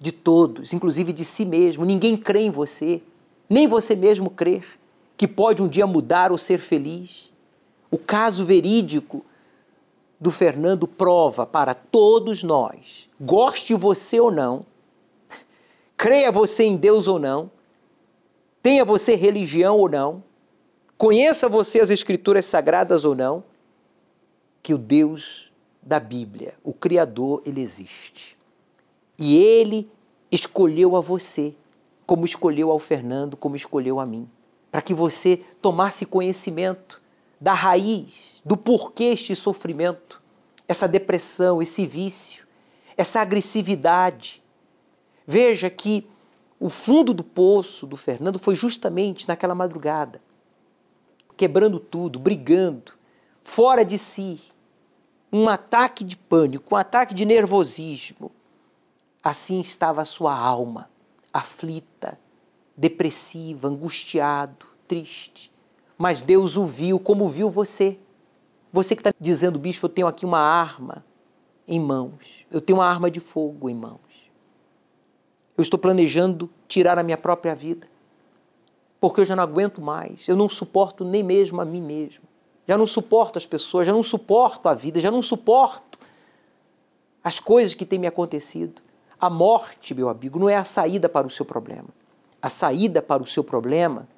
de 0.00 0.12
todos, 0.12 0.72
inclusive 0.72 1.12
de 1.12 1.24
si 1.24 1.44
mesmo, 1.44 1.84
ninguém 1.84 2.16
crê 2.16 2.42
em 2.42 2.50
você, 2.50 3.02
nem 3.48 3.66
você 3.66 3.96
mesmo 3.96 4.30
crer 4.30 4.64
que 5.16 5.26
pode 5.26 5.60
um 5.60 5.66
dia 5.66 5.88
mudar 5.88 6.30
ou 6.30 6.38
ser 6.38 6.58
feliz. 6.58 7.32
O 7.90 7.98
caso 7.98 8.44
verídico 8.44 9.24
do 10.20 10.30
Fernando 10.30 10.86
prova 10.86 11.44
para 11.44 11.74
todos 11.74 12.44
nós, 12.44 13.08
goste 13.20 13.74
você 13.74 14.20
ou 14.20 14.30
não, 14.30 14.64
creia 15.98 16.30
você 16.30 16.62
em 16.62 16.76
Deus 16.76 17.08
ou 17.08 17.18
não, 17.18 17.50
tenha 18.62 18.84
você 18.84 19.16
religião 19.16 19.76
ou 19.76 19.88
não, 19.88 20.29
conheça 21.00 21.48
você 21.48 21.80
as 21.80 21.88
Escrituras 21.88 22.44
sagradas 22.44 23.06
ou 23.06 23.14
não, 23.14 23.42
que 24.62 24.74
o 24.74 24.76
Deus 24.76 25.50
da 25.82 25.98
Bíblia, 25.98 26.52
o 26.62 26.74
Criador, 26.74 27.40
ele 27.46 27.62
existe. 27.62 28.36
E 29.18 29.34
ele 29.34 29.90
escolheu 30.30 30.94
a 30.96 31.00
você, 31.00 31.54
como 32.04 32.26
escolheu 32.26 32.70
ao 32.70 32.78
Fernando, 32.78 33.34
como 33.34 33.56
escolheu 33.56 33.98
a 33.98 34.04
mim, 34.04 34.28
para 34.70 34.82
que 34.82 34.92
você 34.92 35.38
tomasse 35.62 36.04
conhecimento 36.04 37.00
da 37.40 37.54
raiz, 37.54 38.42
do 38.44 38.54
porquê 38.54 39.04
este 39.04 39.34
sofrimento, 39.34 40.20
essa 40.68 40.86
depressão, 40.86 41.62
esse 41.62 41.86
vício, 41.86 42.46
essa 42.94 43.22
agressividade. 43.22 44.42
Veja 45.26 45.70
que 45.70 46.06
o 46.60 46.68
fundo 46.68 47.14
do 47.14 47.24
poço 47.24 47.86
do 47.86 47.96
Fernando 47.96 48.38
foi 48.38 48.54
justamente 48.54 49.26
naquela 49.26 49.54
madrugada 49.54 50.20
quebrando 51.40 51.80
tudo, 51.80 52.18
brigando, 52.18 52.92
fora 53.40 53.82
de 53.82 53.96
si, 53.96 54.42
um 55.32 55.48
ataque 55.48 56.04
de 56.04 56.14
pânico, 56.14 56.74
um 56.74 56.76
ataque 56.76 57.14
de 57.14 57.24
nervosismo. 57.24 58.30
Assim 59.24 59.58
estava 59.58 60.02
a 60.02 60.04
sua 60.04 60.36
alma, 60.36 60.90
aflita, 61.32 62.20
depressiva, 62.76 63.68
angustiado, 63.68 64.66
triste. 64.86 65.50
Mas 65.96 66.20
Deus 66.20 66.58
o 66.58 66.66
viu 66.66 67.00
como 67.00 67.26
viu 67.26 67.48
você. 67.48 67.98
Você 68.70 68.94
que 68.94 69.00
está 69.00 69.14
dizendo, 69.18 69.58
bispo, 69.58 69.86
eu 69.86 69.90
tenho 69.90 70.08
aqui 70.08 70.26
uma 70.26 70.40
arma 70.40 71.02
em 71.66 71.80
mãos, 71.80 72.44
eu 72.50 72.60
tenho 72.60 72.80
uma 72.80 72.86
arma 72.86 73.10
de 73.10 73.18
fogo 73.18 73.70
em 73.70 73.74
mãos. 73.74 74.30
Eu 75.56 75.62
estou 75.62 75.78
planejando 75.78 76.50
tirar 76.68 76.98
a 76.98 77.02
minha 77.02 77.16
própria 77.16 77.54
vida 77.54 77.89
porque 79.00 79.22
eu 79.22 79.24
já 79.24 79.34
não 79.34 79.42
aguento 79.42 79.80
mais, 79.80 80.28
eu 80.28 80.36
não 80.36 80.48
suporto 80.48 81.04
nem 81.04 81.22
mesmo 81.22 81.60
a 81.60 81.64
mim 81.64 81.80
mesmo, 81.80 82.22
já 82.68 82.76
não 82.76 82.86
suporto 82.86 83.38
as 83.38 83.46
pessoas, 83.46 83.86
já 83.86 83.92
não 83.92 84.02
suporto 84.02 84.68
a 84.68 84.74
vida, 84.74 85.00
já 85.00 85.10
não 85.10 85.22
suporto 85.22 85.98
as 87.24 87.40
coisas 87.40 87.74
que 87.74 87.86
têm 87.86 87.98
me 87.98 88.06
acontecido. 88.06 88.82
A 89.18 89.28
morte, 89.28 89.94
meu 89.94 90.08
amigo, 90.08 90.38
não 90.38 90.48
é 90.48 90.56
a 90.56 90.64
saída 90.64 91.08
para 91.08 91.26
o 91.26 91.30
seu 91.30 91.44
problema. 91.44 91.88
A 92.40 92.48
saída 92.48 93.02
para 93.02 93.22
o 93.22 93.26
seu 93.26 93.44
problema 93.44 94.08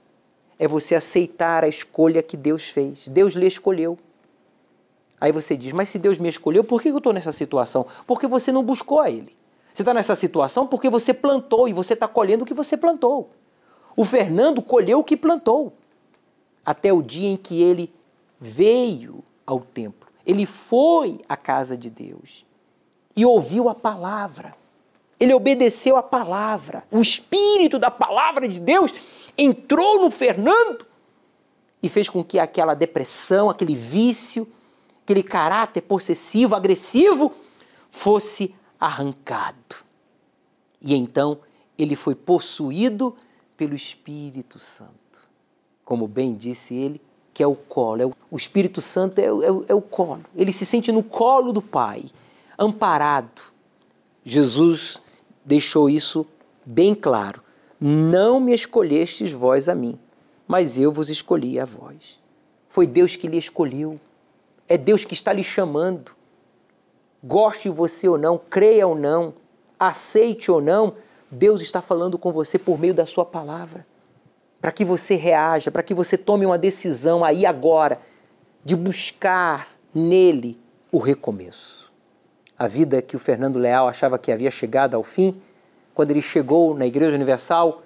é 0.59 0.69
você 0.69 0.95
aceitar 0.95 1.65
a 1.65 1.69
escolha 1.69 2.23
que 2.23 2.37
Deus 2.37 2.65
fez. 2.65 3.09
Deus 3.09 3.35
lhe 3.35 3.47
escolheu. 3.47 3.99
Aí 5.21 5.33
você 5.33 5.57
diz, 5.57 5.73
mas 5.73 5.89
se 5.89 5.99
Deus 5.99 6.19
me 6.19 6.29
escolheu, 6.29 6.63
por 6.63 6.81
que 6.81 6.89
eu 6.89 6.99
estou 6.99 7.13
nessa 7.13 7.33
situação? 7.33 7.87
Porque 8.07 8.27
você 8.27 8.53
não 8.53 8.63
buscou 8.63 9.01
a 9.01 9.11
Ele. 9.11 9.37
Você 9.73 9.83
está 9.83 9.95
nessa 9.95 10.15
situação 10.15 10.67
porque 10.67 10.91
você 10.91 11.15
plantou 11.15 11.69
e 11.69 11.73
você 11.73 11.95
está 11.95 12.07
colhendo 12.07 12.45
o 12.45 12.47
que 12.47 12.55
você 12.55 12.77
plantou. 12.77 13.31
O 13.97 14.05
Fernando 14.05 14.63
colheu 14.63 15.01
o 15.01 15.05
que 15.05 15.17
plantou, 15.17 15.73
até 16.65 16.93
o 16.93 17.03
dia 17.03 17.29
em 17.29 17.37
que 17.37 17.61
ele 17.61 17.93
veio 18.41 19.23
ao 19.47 19.61
templo. 19.61 20.09
Ele 20.27 20.47
foi 20.47 21.21
à 21.29 21.37
casa 21.37 21.77
de 21.77 21.91
Deus 21.91 22.45
e 23.17 23.25
ouviu 23.27 23.69
a 23.69 23.75
palavra. 23.75 24.55
Ele 25.19 25.35
obedeceu 25.35 25.97
a 25.97 26.03
palavra. 26.03 26.85
O 26.91 27.01
espírito 27.01 27.79
da 27.79 27.91
palavra 27.91 28.49
de 28.49 28.61
Deus 28.61 28.93
entrou 29.37 30.01
no 30.01 30.11
Fernando 30.11 30.87
e 31.83 31.89
fez 31.89 32.09
com 32.09 32.25
que 32.25 32.39
aquela 32.39 32.75
depressão, 32.75 33.51
aquele 33.51 33.75
vício, 33.75 34.51
aquele 35.03 35.23
caráter 35.23 35.83
possessivo, 35.83 36.55
agressivo, 36.55 37.33
fosse 37.91 38.55
arrancado. 38.79 39.77
E 40.81 40.95
então 40.95 41.39
ele 41.79 41.97
foi 41.97 42.15
possuído 42.15 43.17
pelo 43.63 43.77
Espírito 43.77 44.59
Santo. 44.59 45.23
Como 45.85 46.09
bem 46.09 46.35
disse 46.35 46.75
ele, 46.75 47.01
que 47.33 47.45
é 47.45 47.47
o 47.47 47.55
colo. 47.55 48.03
É 48.03 48.07
o, 48.07 48.13
o 48.29 48.37
Espírito 48.37 48.81
Santo 48.81 49.21
é, 49.21 49.27
é, 49.27 49.29
é 49.69 49.75
o 49.75 49.81
colo. 49.81 50.25
Ele 50.35 50.53
se 50.53 50.67
sente 50.67 50.91
no 50.91 51.01
colo 51.01 51.53
do 51.53 51.63
Pai, 51.63 52.03
amparado. 52.59 53.41
Jesus 54.25 55.01
deixou 55.45 55.89
isso 55.89 56.27
bem 56.67 56.93
claro. 56.93 57.41
Não 57.81 58.41
me 58.41 58.53
escolhestes 58.53 59.31
vós 59.31 59.69
a 59.69 59.77
mim, 59.77 59.97
mas 60.49 60.77
eu 60.77 60.91
vos 60.91 61.09
escolhi 61.09 61.61
a 61.61 61.65
vós. 61.65 62.19
Foi 62.69 62.85
Deus 62.85 63.15
que 63.15 63.29
lhe 63.29 63.39
escolheu. 63.39 64.01
É 64.69 64.77
Deus 64.77 65.05
que 65.05 65.15
está 65.15 65.33
lhe 65.33 65.45
chamando. 65.45 66.17
Goste 67.23 67.69
você 67.69 68.09
ou 68.09 68.19
não, 68.19 68.39
creia 68.39 68.89
ou 68.89 68.97
não, 68.97 69.33
aceite 69.79 70.51
ou 70.51 70.61
não, 70.61 70.97
Deus 71.35 71.63
está 71.63 71.81
falando 71.81 72.19
com 72.19 72.31
você 72.31 72.59
por 72.59 72.79
meio 72.79 72.93
da 72.93 73.07
sua 73.07 73.25
palavra, 73.25 73.87
para 74.61 74.71
que 74.71 74.85
você 74.85 75.15
reaja, 75.15 75.71
para 75.71 75.83
que 75.83 75.95
você 75.95 76.19
tome 76.19 76.45
uma 76.45 76.59
decisão 76.59 77.25
aí 77.25 77.47
agora 77.47 77.99
de 78.63 78.77
buscar 78.77 79.75
nele 79.95 80.61
o 80.93 80.99
recomeço. 80.99 81.91
A 82.59 82.69
vida 82.69 83.01
que 83.01 83.17
o 83.17 83.19
Fernando 83.19 83.59
Leal 83.59 83.89
achava 83.89 84.19
que 84.19 84.31
havia 84.31 84.51
chegado 84.51 84.95
ao 84.95 85.03
fim, 85.03 85.41
quando 85.95 86.11
ele 86.11 86.21
chegou 86.21 86.75
na 86.77 86.87
Igreja 86.87 87.17
Universal 87.17 87.83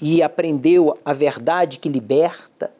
e 0.00 0.20
aprendeu 0.20 0.98
a 1.04 1.12
verdade 1.12 1.78
que 1.78 1.88
liberta, 1.88 2.72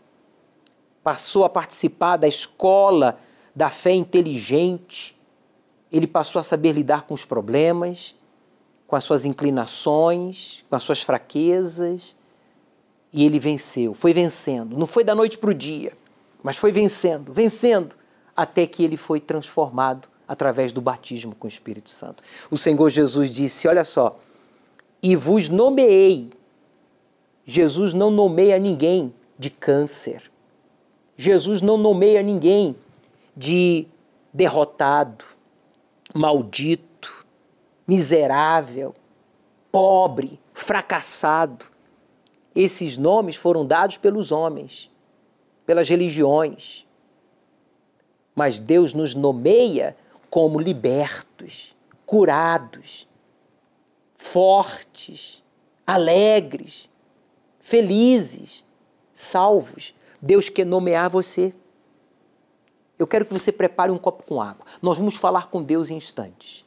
passou 1.04 1.44
a 1.44 1.48
participar 1.48 2.16
da 2.16 2.26
escola 2.26 3.20
da 3.54 3.70
fé 3.70 3.92
inteligente, 3.92 5.16
ele 5.92 6.08
passou 6.08 6.40
a 6.40 6.42
saber 6.42 6.72
lidar 6.72 7.02
com 7.02 7.14
os 7.14 7.24
problemas, 7.24 8.16
com 8.92 8.96
as 8.96 9.04
suas 9.04 9.24
inclinações, 9.24 10.62
com 10.68 10.76
as 10.76 10.82
suas 10.82 11.00
fraquezas, 11.00 12.14
e 13.10 13.24
ele 13.24 13.38
venceu, 13.38 13.94
foi 13.94 14.12
vencendo. 14.12 14.76
Não 14.76 14.86
foi 14.86 15.02
da 15.02 15.14
noite 15.14 15.38
para 15.38 15.48
o 15.48 15.54
dia, 15.54 15.94
mas 16.42 16.58
foi 16.58 16.70
vencendo, 16.70 17.32
vencendo, 17.32 17.96
até 18.36 18.66
que 18.66 18.84
ele 18.84 18.98
foi 18.98 19.18
transformado 19.18 20.10
através 20.28 20.74
do 20.74 20.82
batismo 20.82 21.34
com 21.34 21.46
o 21.46 21.48
Espírito 21.48 21.88
Santo. 21.88 22.22
O 22.50 22.58
Senhor 22.58 22.90
Jesus 22.90 23.30
disse: 23.30 23.66
Olha 23.66 23.82
só, 23.82 24.18
e 25.02 25.16
vos 25.16 25.48
nomeei. 25.48 26.28
Jesus 27.46 27.94
não 27.94 28.10
nomeia 28.10 28.58
ninguém 28.58 29.14
de 29.38 29.48
câncer. 29.48 30.30
Jesus 31.16 31.62
não 31.62 31.78
nomeia 31.78 32.22
ninguém 32.22 32.76
de 33.34 33.86
derrotado, 34.34 35.24
maldito 36.14 36.91
miserável, 37.92 38.94
pobre, 39.70 40.40
fracassado. 40.54 41.66
Esses 42.54 42.96
nomes 42.96 43.36
foram 43.36 43.66
dados 43.66 43.98
pelos 43.98 44.32
homens, 44.32 44.90
pelas 45.66 45.90
religiões. 45.90 46.86
Mas 48.34 48.58
Deus 48.58 48.94
nos 48.94 49.14
nomeia 49.14 49.94
como 50.30 50.58
libertos, 50.58 51.76
curados, 52.06 53.06
fortes, 54.16 55.42
alegres, 55.86 56.88
felizes, 57.60 58.64
salvos. 59.12 59.94
Deus 60.18 60.48
quer 60.48 60.64
nomear 60.64 61.10
você. 61.10 61.54
Eu 62.98 63.06
quero 63.06 63.26
que 63.26 63.34
você 63.34 63.52
prepare 63.52 63.92
um 63.92 63.98
copo 63.98 64.24
com 64.24 64.40
água. 64.40 64.64
Nós 64.80 64.96
vamos 64.96 65.16
falar 65.16 65.48
com 65.48 65.62
Deus 65.62 65.90
em 65.90 65.96
instantes. 65.96 66.64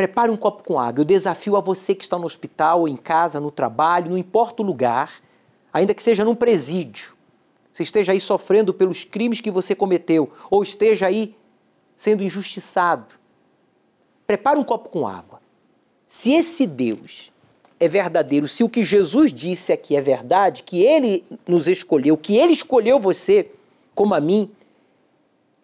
Prepare 0.00 0.30
um 0.30 0.36
copo 0.36 0.62
com 0.62 0.80
água. 0.80 1.02
Eu 1.02 1.04
desafio 1.04 1.56
a 1.56 1.60
você 1.60 1.94
que 1.94 2.02
está 2.02 2.18
no 2.18 2.24
hospital, 2.24 2.88
em 2.88 2.96
casa, 2.96 3.38
no 3.38 3.50
trabalho, 3.50 4.10
não 4.10 4.16
importa 4.16 4.62
o 4.62 4.64
lugar, 4.64 5.20
ainda 5.70 5.92
que 5.92 6.02
seja 6.02 6.24
num 6.24 6.34
presídio, 6.34 7.14
você 7.70 7.82
esteja 7.82 8.12
aí 8.12 8.18
sofrendo 8.18 8.72
pelos 8.72 9.04
crimes 9.04 9.42
que 9.42 9.50
você 9.50 9.74
cometeu, 9.74 10.32
ou 10.50 10.62
esteja 10.62 11.06
aí 11.06 11.36
sendo 11.94 12.22
injustiçado. 12.22 13.16
Prepare 14.26 14.58
um 14.58 14.64
copo 14.64 14.88
com 14.88 15.06
água. 15.06 15.38
Se 16.06 16.32
esse 16.32 16.66
Deus 16.66 17.30
é 17.78 17.86
verdadeiro, 17.86 18.48
se 18.48 18.64
o 18.64 18.70
que 18.70 18.82
Jesus 18.82 19.30
disse 19.30 19.70
aqui 19.70 19.94
é 19.94 20.00
verdade, 20.00 20.62
que 20.62 20.82
ele 20.82 21.26
nos 21.46 21.68
escolheu, 21.68 22.16
que 22.16 22.38
ele 22.38 22.54
escolheu 22.54 22.98
você 22.98 23.50
como 23.94 24.14
a 24.14 24.20
mim, 24.20 24.50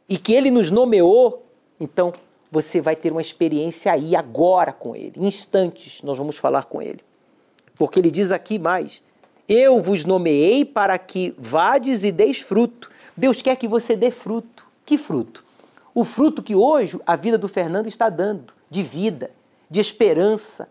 e 0.07 0.19
que 0.19 0.35
ele 0.35 0.51
nos 0.51 0.71
nomeou, 0.71 1.43
então 1.81 2.13
você 2.51 2.81
vai 2.81 2.97
ter 2.97 3.13
uma 3.13 3.21
experiência 3.21 3.93
aí 3.93 4.15
agora 4.15 4.73
com 4.73 4.95
ele. 4.95 5.13
Em 5.17 5.27
instantes 5.27 6.03
nós 6.03 6.19
vamos 6.19 6.37
falar 6.37 6.65
com 6.65 6.81
ele. 6.81 7.01
Porque 7.77 7.99
ele 7.99 8.11
diz 8.11 8.33
aqui 8.33 8.59
mais: 8.59 9.03
Eu 9.49 9.81
vos 9.81 10.05
nomeei 10.05 10.65
para 10.65 10.99
que 10.99 11.35
vades 11.39 12.05
e 12.05 12.13
deis 12.13 12.41
fruto. 12.41 12.91
Deus 13.17 13.43
quer 13.43 13.57
que 13.57 13.69
você 13.69 13.97
dê 13.97 14.11
fruto. 14.11 14.67
Que 14.85 14.97
fruto? 14.97 15.45
O 15.95 16.05
fruto 16.05 16.43
que 16.43 16.55
hoje 16.55 16.99
a 17.07 17.17
vida 17.17 17.39
do 17.39 17.49
Fernando 17.49 17.87
está 17.87 18.09
dando, 18.09 18.53
de 18.69 18.83
vida, 18.83 19.31
de 19.71 19.81
esperança, 19.81 20.69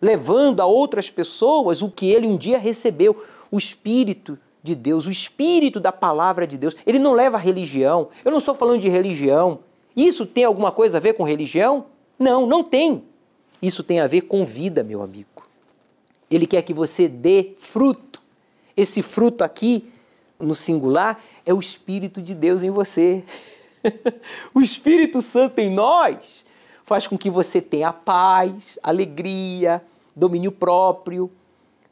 levando 0.00 0.60
a 0.60 0.66
outras 0.66 1.10
pessoas 1.10 1.82
o 1.82 1.90
que 1.90 2.10
ele 2.10 2.26
um 2.26 2.36
dia 2.36 2.58
recebeu, 2.58 3.24
o 3.50 3.58
Espírito 3.58 4.38
de 4.62 4.74
Deus, 4.74 5.06
o 5.06 5.10
Espírito 5.10 5.78
da 5.78 5.92
palavra 5.92 6.46
de 6.46 6.58
Deus. 6.58 6.74
Ele 6.84 6.98
não 6.98 7.12
leva 7.12 7.36
a 7.36 7.40
religião. 7.40 8.08
Eu 8.24 8.30
não 8.30 8.38
estou 8.38 8.54
falando 8.54 8.80
de 8.80 8.88
religião. 8.88 9.60
Isso 9.96 10.26
tem 10.26 10.44
alguma 10.44 10.70
coisa 10.70 10.98
a 10.98 11.00
ver 11.00 11.14
com 11.14 11.24
religião? 11.24 11.86
Não, 12.18 12.46
não 12.46 12.62
tem. 12.62 13.04
Isso 13.62 13.82
tem 13.82 14.00
a 14.00 14.06
ver 14.06 14.22
com 14.22 14.44
vida, 14.44 14.84
meu 14.84 15.02
amigo. 15.02 15.48
Ele 16.30 16.46
quer 16.46 16.60
que 16.62 16.74
você 16.74 17.08
dê 17.08 17.54
fruto. 17.56 18.20
Esse 18.76 19.00
fruto 19.02 19.42
aqui, 19.42 19.90
no 20.38 20.54
singular, 20.54 21.18
é 21.46 21.54
o 21.54 21.60
Espírito 21.60 22.20
de 22.20 22.34
Deus 22.34 22.62
em 22.62 22.70
você. 22.70 23.24
o 24.52 24.60
Espírito 24.60 25.22
Santo 25.22 25.58
em 25.60 25.70
nós 25.70 26.44
faz 26.84 27.06
com 27.06 27.16
que 27.16 27.30
você 27.30 27.60
tenha 27.60 27.92
paz, 27.92 28.78
alegria, 28.82 29.82
domínio 30.14 30.52
próprio, 30.52 31.30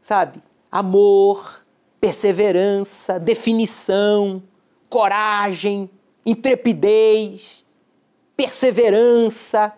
sabe? 0.00 0.42
Amor, 0.70 1.64
perseverança, 2.00 3.18
definição, 3.18 4.42
coragem, 4.90 5.88
intrepidez, 6.26 7.63
perseverança. 8.36 9.72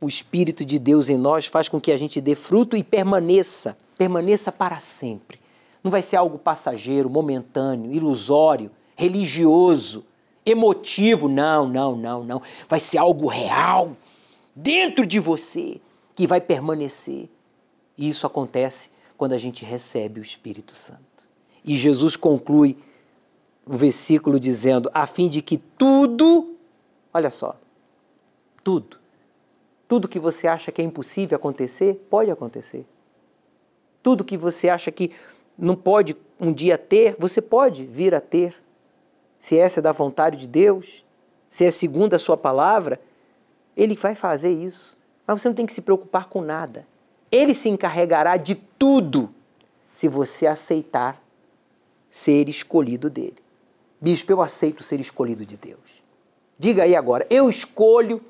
O 0.00 0.08
Espírito 0.08 0.64
de 0.64 0.78
Deus 0.78 1.08
em 1.08 1.16
nós 1.16 1.46
faz 1.46 1.68
com 1.68 1.80
que 1.80 1.90
a 1.90 1.96
gente 1.96 2.20
dê 2.20 2.34
fruto 2.34 2.76
e 2.76 2.82
permaneça, 2.82 3.76
permaneça 3.96 4.52
para 4.52 4.78
sempre. 4.78 5.40
Não 5.82 5.90
vai 5.90 6.02
ser 6.02 6.16
algo 6.16 6.38
passageiro, 6.38 7.08
momentâneo, 7.08 7.92
ilusório, 7.92 8.70
religioso, 8.96 10.04
emotivo. 10.44 11.28
Não, 11.28 11.68
não, 11.68 11.96
não, 11.96 12.24
não. 12.24 12.42
Vai 12.68 12.80
ser 12.80 12.98
algo 12.98 13.28
real 13.28 13.96
dentro 14.54 15.06
de 15.06 15.18
você 15.20 15.80
que 16.14 16.26
vai 16.26 16.40
permanecer. 16.40 17.28
E 17.96 18.08
isso 18.08 18.26
acontece 18.26 18.90
quando 19.16 19.32
a 19.32 19.38
gente 19.38 19.64
recebe 19.64 20.20
o 20.20 20.22
Espírito 20.22 20.74
Santo. 20.74 21.00
E 21.64 21.76
Jesus 21.76 22.16
conclui 22.16 22.76
o 23.66 23.76
versículo 23.76 24.38
dizendo: 24.38 24.90
a 24.94 25.06
fim 25.06 25.28
de 25.28 25.42
que 25.42 25.56
tudo, 25.56 26.55
olha 27.16 27.30
só, 27.30 27.56
tudo, 28.62 28.98
tudo 29.88 30.06
que 30.06 30.18
você 30.18 30.46
acha 30.46 30.70
que 30.70 30.82
é 30.82 30.84
impossível 30.84 31.36
acontecer, 31.36 31.94
pode 32.10 32.30
acontecer. 32.30 32.84
Tudo 34.02 34.24
que 34.24 34.36
você 34.36 34.68
acha 34.68 34.92
que 34.92 35.12
não 35.56 35.74
pode 35.74 36.14
um 36.38 36.52
dia 36.52 36.76
ter, 36.76 37.16
você 37.18 37.40
pode 37.40 37.86
vir 37.86 38.14
a 38.14 38.20
ter. 38.20 38.54
Se 39.38 39.58
essa 39.58 39.80
é 39.80 39.82
da 39.82 39.92
vontade 39.92 40.36
de 40.36 40.46
Deus, 40.46 41.04
se 41.48 41.64
é 41.64 41.70
segundo 41.70 42.14
a 42.14 42.18
sua 42.18 42.36
palavra, 42.36 43.00
ele 43.76 43.94
vai 43.94 44.14
fazer 44.14 44.50
isso. 44.50 44.96
Mas 45.26 45.40
você 45.40 45.48
não 45.48 45.54
tem 45.54 45.66
que 45.66 45.72
se 45.72 45.80
preocupar 45.80 46.26
com 46.26 46.42
nada. 46.42 46.86
Ele 47.32 47.54
se 47.54 47.68
encarregará 47.68 48.36
de 48.36 48.54
tudo 48.54 49.34
se 49.90 50.06
você 50.06 50.46
aceitar 50.46 51.22
ser 52.10 52.48
escolhido 52.48 53.08
dele. 53.08 53.36
Bispo, 54.00 54.30
eu 54.30 54.42
aceito 54.42 54.82
ser 54.82 55.00
escolhido 55.00 55.44
de 55.44 55.56
Deus. 55.56 55.95
Diga 56.58 56.84
aí 56.84 56.96
agora, 56.96 57.26
eu 57.28 57.48
escolho, 57.48 58.22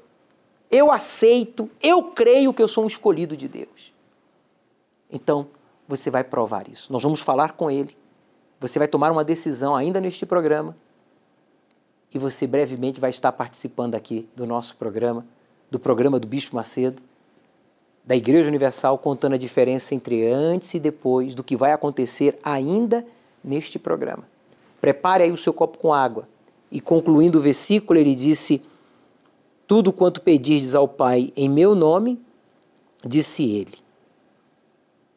eu 0.71 0.93
aceito, 0.93 1.71
eu 1.83 2.05
creio 2.05 2.53
que 2.53 2.63
eu 2.63 2.69
sou 2.69 2.85
um 2.85 2.87
escolhido 2.87 3.37
de 3.37 3.49
Deus. 3.49 3.95
Então, 5.11 5.49
você 5.87 6.11
vai 6.11 6.25
provar 6.25 6.69
isso. 6.69 6.93
Nós 6.93 7.03
vamos 7.03 7.21
falar 7.21 7.53
com 7.53 7.71
ele. 7.71 7.97
Você 8.61 8.79
vai 8.79 8.89
tomar 8.89 9.13
uma 9.13 9.23
decisão 9.23 9.77
ainda 9.77 10.01
neste 10.01 10.27
programa. 10.27 10.77
E 12.13 12.19
você 12.19 12.47
brevemente 12.47 13.01
vai 13.01 13.11
estar 13.11 13.31
participando 13.33 13.95
aqui 13.95 14.29
do 14.35 14.47
nosso 14.47 14.77
programa, 14.77 15.25
do 15.71 15.79
programa 15.79 16.19
do 16.19 16.27
Bispo 16.27 16.57
Macedo 16.57 17.03
da 18.07 18.15
Igreja 18.15 18.49
Universal 18.49 18.97
contando 18.99 19.33
a 19.33 19.39
diferença 19.39 19.93
entre 19.93 20.29
antes 20.29 20.73
e 20.75 20.79
depois 20.79 21.35
do 21.35 21.43
que 21.43 21.57
vai 21.57 21.73
acontecer 21.73 22.39
ainda 22.43 23.05
neste 23.43 23.81
programa. 23.81 24.23
Prepare 24.81 25.25
aí 25.25 25.33
o 25.33 25.37
seu 25.37 25.53
copo 25.53 25.79
com 25.79 25.93
água. 25.93 26.29
E 26.71 26.81
concluindo 26.81 27.39
o 27.39 27.43
versículo, 27.43 27.99
ele 27.99 28.15
disse: 28.15 28.63
Tudo 29.67 29.93
quanto 29.93 30.21
pedirdes 30.21 30.75
ao 30.75 30.89
Pai 30.89 31.33
em 31.37 31.49
meu 31.49 31.75
nome, 31.75 32.21
disse 33.05 33.45
ele. 33.45 33.75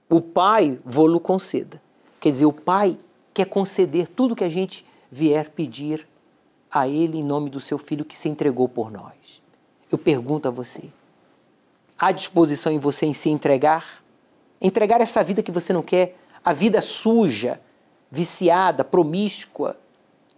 O 0.10 0.22
Pai 0.22 0.80
vou-lo 0.84 1.20
conceda. 1.20 1.82
Quer 2.20 2.30
dizer, 2.30 2.46
o 2.46 2.54
Pai 2.54 2.98
quer 3.34 3.46
conceder 3.46 4.08
tudo 4.08 4.36
que 4.36 4.44
a 4.44 4.50
gente 4.50 4.86
vier 5.12 5.50
pedir 5.50 6.08
a 6.72 6.88
Ele 6.88 7.20
em 7.20 7.24
nome 7.24 7.50
do 7.50 7.60
seu 7.60 7.78
Filho 7.78 8.06
que 8.06 8.18
se 8.18 8.30
entregou 8.30 8.68
por 8.68 8.92
nós. 8.92 9.42
Eu 9.92 9.98
pergunto 9.98 10.48
a 10.48 10.52
você: 10.52 10.84
há 11.98 12.12
disposição 12.12 12.72
em 12.72 12.80
você 12.80 13.06
em 13.06 13.14
se 13.14 13.30
entregar? 13.30 14.04
Entregar 14.62 15.00
essa 15.00 15.24
vida 15.24 15.42
que 15.42 15.52
você 15.52 15.72
não 15.72 15.82
quer, 15.82 16.18
a 16.44 16.52
vida 16.52 16.82
suja, 16.82 17.62
viciada, 18.12 18.84
promíscua, 18.84 19.78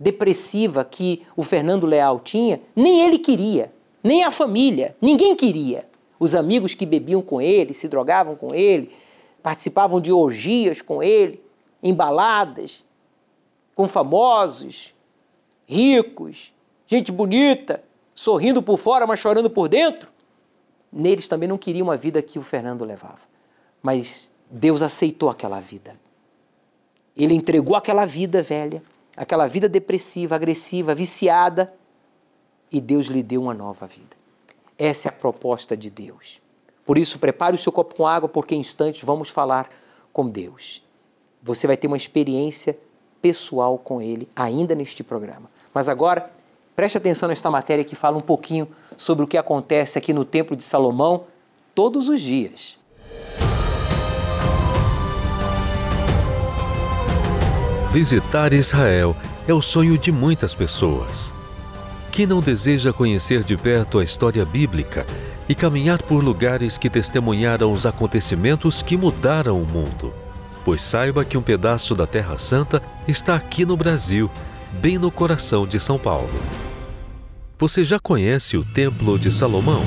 depressiva 0.01 0.83
que 0.83 1.23
o 1.35 1.43
Fernando 1.43 1.85
Leal 1.85 2.19
tinha, 2.19 2.61
nem 2.75 3.01
ele 3.01 3.19
queria, 3.19 3.71
nem 4.03 4.23
a 4.23 4.31
família, 4.31 4.95
ninguém 5.01 5.35
queria. 5.35 5.87
Os 6.19 6.35
amigos 6.35 6.73
que 6.73 6.85
bebiam 6.85 7.21
com 7.21 7.41
ele, 7.41 7.73
se 7.73 7.87
drogavam 7.87 8.35
com 8.35 8.53
ele, 8.53 8.91
participavam 9.41 9.99
de 9.99 10.11
orgias 10.11 10.81
com 10.81 11.01
ele, 11.01 11.41
embaladas, 11.81 12.85
com 13.75 13.87
famosos, 13.87 14.93
ricos, 15.65 16.53
gente 16.85 17.11
bonita, 17.11 17.83
sorrindo 18.13 18.61
por 18.61 18.77
fora, 18.77 19.07
mas 19.07 19.19
chorando 19.19 19.49
por 19.49 19.67
dentro 19.67 20.11
neles 20.91 21.27
também 21.27 21.47
não 21.47 21.57
queriam 21.57 21.89
a 21.89 21.95
vida 21.95 22.21
que 22.21 22.37
o 22.37 22.41
Fernando 22.41 22.83
levava. 22.83 23.21
Mas 23.81 24.29
Deus 24.49 24.81
aceitou 24.81 25.29
aquela 25.29 25.59
vida. 25.59 25.95
Ele 27.15 27.33
entregou 27.33 27.75
aquela 27.75 28.05
vida 28.05 28.41
velha, 28.43 28.83
aquela 29.15 29.47
vida 29.47 29.67
depressiva, 29.67 30.35
agressiva, 30.35 30.95
viciada, 30.95 31.73
e 32.71 32.79
Deus 32.79 33.07
lhe 33.07 33.21
deu 33.21 33.43
uma 33.43 33.53
nova 33.53 33.85
vida. 33.85 34.15
Essa 34.77 35.07
é 35.07 35.09
a 35.09 35.13
proposta 35.13 35.75
de 35.75 35.89
Deus. 35.89 36.41
Por 36.85 36.97
isso, 36.97 37.19
prepare 37.19 37.55
o 37.55 37.59
seu 37.59 37.71
copo 37.71 37.95
com 37.95 38.07
água, 38.07 38.27
porque 38.27 38.55
em 38.55 38.59
instantes 38.59 39.03
vamos 39.03 39.29
falar 39.29 39.69
com 40.11 40.27
Deus. 40.27 40.83
Você 41.43 41.67
vai 41.67 41.77
ter 41.77 41.87
uma 41.87 41.97
experiência 41.97 42.77
pessoal 43.21 43.77
com 43.77 44.01
Ele 44.01 44.27
ainda 44.35 44.73
neste 44.73 45.03
programa. 45.03 45.49
Mas 45.73 45.87
agora, 45.87 46.31
preste 46.75 46.97
atenção 46.97 47.29
nesta 47.29 47.51
matéria 47.51 47.83
que 47.83 47.95
fala 47.95 48.17
um 48.17 48.21
pouquinho 48.21 48.67
sobre 48.97 49.23
o 49.23 49.27
que 49.27 49.37
acontece 49.37 49.97
aqui 49.97 50.13
no 50.13 50.25
Templo 50.25 50.55
de 50.55 50.63
Salomão 50.63 51.25
todos 51.75 52.09
os 52.09 52.19
dias. 52.19 52.80
Visitar 57.91 58.53
Israel 58.53 59.17
é 59.45 59.53
o 59.53 59.61
sonho 59.61 59.97
de 59.97 60.13
muitas 60.13 60.55
pessoas. 60.55 61.33
Quem 62.09 62.25
não 62.25 62.39
deseja 62.39 62.93
conhecer 62.93 63.43
de 63.43 63.57
perto 63.57 63.99
a 63.99 64.03
história 64.03 64.45
bíblica 64.45 65.05
e 65.49 65.53
caminhar 65.53 66.01
por 66.01 66.23
lugares 66.23 66.77
que 66.77 66.89
testemunharam 66.89 67.69
os 67.69 67.85
acontecimentos 67.85 68.81
que 68.81 68.95
mudaram 68.95 69.61
o 69.61 69.65
mundo? 69.65 70.13
Pois 70.63 70.81
saiba 70.81 71.25
que 71.25 71.37
um 71.37 71.41
pedaço 71.41 71.93
da 71.93 72.07
Terra 72.07 72.37
Santa 72.37 72.81
está 73.05 73.35
aqui 73.35 73.65
no 73.65 73.75
Brasil, 73.75 74.31
bem 74.79 74.97
no 74.97 75.11
coração 75.11 75.67
de 75.67 75.77
São 75.77 75.99
Paulo. 75.99 76.41
Você 77.59 77.83
já 77.83 77.99
conhece 77.99 78.55
o 78.55 78.63
Templo 78.63 79.19
de 79.19 79.33
Salomão? 79.33 79.83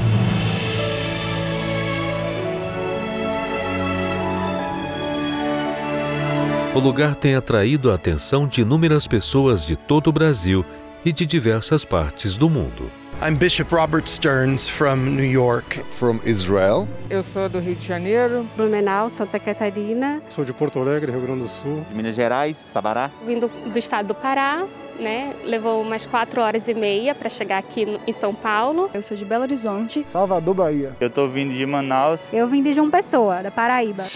O 6.75 6.81
lugar 6.81 7.15
tem 7.15 7.37
atraído 7.37 7.93
a 7.93 7.95
atenção 7.95 8.49
de 8.49 8.63
inúmeras 8.63 9.07
pessoas 9.07 9.65
de 9.65 9.77
todo 9.77 10.09
o 10.09 10.13
Brasil 10.13 10.65
e 11.05 11.13
de 11.13 11.25
diversas 11.25 11.85
partes 11.85 12.37
do 12.37 12.51
mundo. 12.51 12.91
I'm 13.23 13.37
Bishop 13.37 13.73
Robert 13.73 14.09
Stearns 14.09 14.69
from 14.69 14.97
New 14.97 15.25
York. 15.25 15.79
From 15.89 16.19
Israel. 16.25 16.89
Eu 17.09 17.23
sou 17.23 17.49
do 17.49 17.61
Rio 17.61 17.77
de 17.77 17.87
Janeiro. 17.87 18.45
Blumenau, 18.57 19.09
Santa 19.09 19.39
Catarina. 19.39 20.21
Sou 20.29 20.45
de 20.45 20.53
Porto 20.53 20.81
Alegre, 20.81 21.13
Rio 21.13 21.21
Grande 21.21 21.43
do 21.43 21.49
Sul. 21.49 21.87
De 21.89 21.95
Minas 21.95 22.17
Gerais, 22.17 22.57
Sabará. 22.57 23.09
Vindo 23.25 23.49
do 23.73 23.79
estado 23.79 24.09
do 24.09 24.15
Pará, 24.17 24.65
né? 24.99 25.33
Levou 25.45 25.81
umas 25.81 26.05
quatro 26.05 26.41
horas 26.41 26.67
e 26.67 26.75
meia 26.75 27.15
para 27.15 27.29
chegar 27.29 27.59
aqui 27.59 27.87
no, 27.87 28.01
em 28.05 28.13
São 28.13 28.35
Paulo. 28.35 28.91
Eu 28.93 29.01
sou 29.01 29.17
de 29.17 29.25
Belo 29.25 29.45
Horizonte. 29.45 30.05
Salvador, 30.11 30.55
Bahia. 30.55 30.97
Eu 30.99 31.09
tô 31.09 31.29
vindo 31.29 31.55
de 31.55 31.65
Manaus. 31.65 32.33
Eu 32.33 32.49
vim 32.49 32.65
de 32.65 32.73
João 32.73 32.91
Pessoa, 32.91 33.45
da 33.45 33.51
Paraíba. 33.53 34.07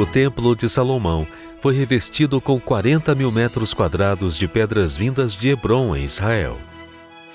O 0.00 0.06
Templo 0.06 0.56
de 0.56 0.66
Salomão 0.66 1.26
foi 1.60 1.74
revestido 1.74 2.40
com 2.40 2.58
40 2.58 3.14
mil 3.14 3.30
metros 3.30 3.74
quadrados 3.74 4.38
de 4.38 4.48
pedras 4.48 4.96
vindas 4.96 5.36
de 5.36 5.50
Hebron, 5.50 5.94
em 5.94 6.04
Israel. 6.04 6.56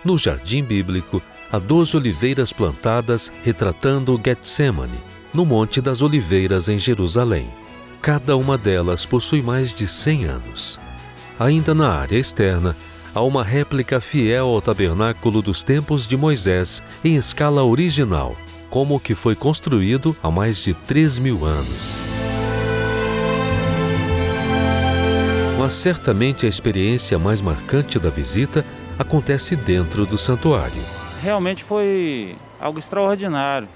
No 0.03 0.17
jardim 0.17 0.63
bíblico, 0.63 1.21
há 1.51 1.59
12 1.59 1.95
oliveiras 1.95 2.51
plantadas 2.51 3.31
retratando 3.43 4.19
Getsemane, 4.19 4.97
no 5.31 5.45
Monte 5.45 5.79
das 5.79 6.01
Oliveiras, 6.01 6.67
em 6.67 6.79
Jerusalém. 6.79 7.47
Cada 8.01 8.35
uma 8.35 8.57
delas 8.57 9.05
possui 9.05 9.43
mais 9.43 9.71
de 9.71 9.87
100 9.87 10.25
anos. 10.25 10.79
Ainda 11.37 11.75
na 11.75 11.91
área 11.91 12.17
externa, 12.17 12.75
há 13.13 13.21
uma 13.21 13.43
réplica 13.43 14.01
fiel 14.01 14.47
ao 14.47 14.59
tabernáculo 14.59 15.39
dos 15.43 15.63
tempos 15.63 16.07
de 16.07 16.17
Moisés 16.17 16.81
em 17.03 17.15
escala 17.15 17.63
original, 17.63 18.35
como 18.71 18.95
o 18.95 18.99
que 18.99 19.13
foi 19.13 19.35
construído 19.35 20.17
há 20.23 20.31
mais 20.31 20.57
de 20.57 20.73
3 20.73 21.19
mil 21.19 21.45
anos. 21.45 22.24
Mas 25.65 25.73
certamente 25.73 26.45
a 26.45 26.49
experiência 26.49 27.17
mais 27.17 27.41
marcante 27.41 27.97
da 27.97 28.11
visita 28.11 28.63
acontece 28.99 29.55
dentro 29.55 30.05
do 30.05 30.15
santuário. 30.15 30.79
Realmente 31.23 31.63
foi 31.63 32.35
algo 32.61 32.77
extraordinário. 32.77 33.67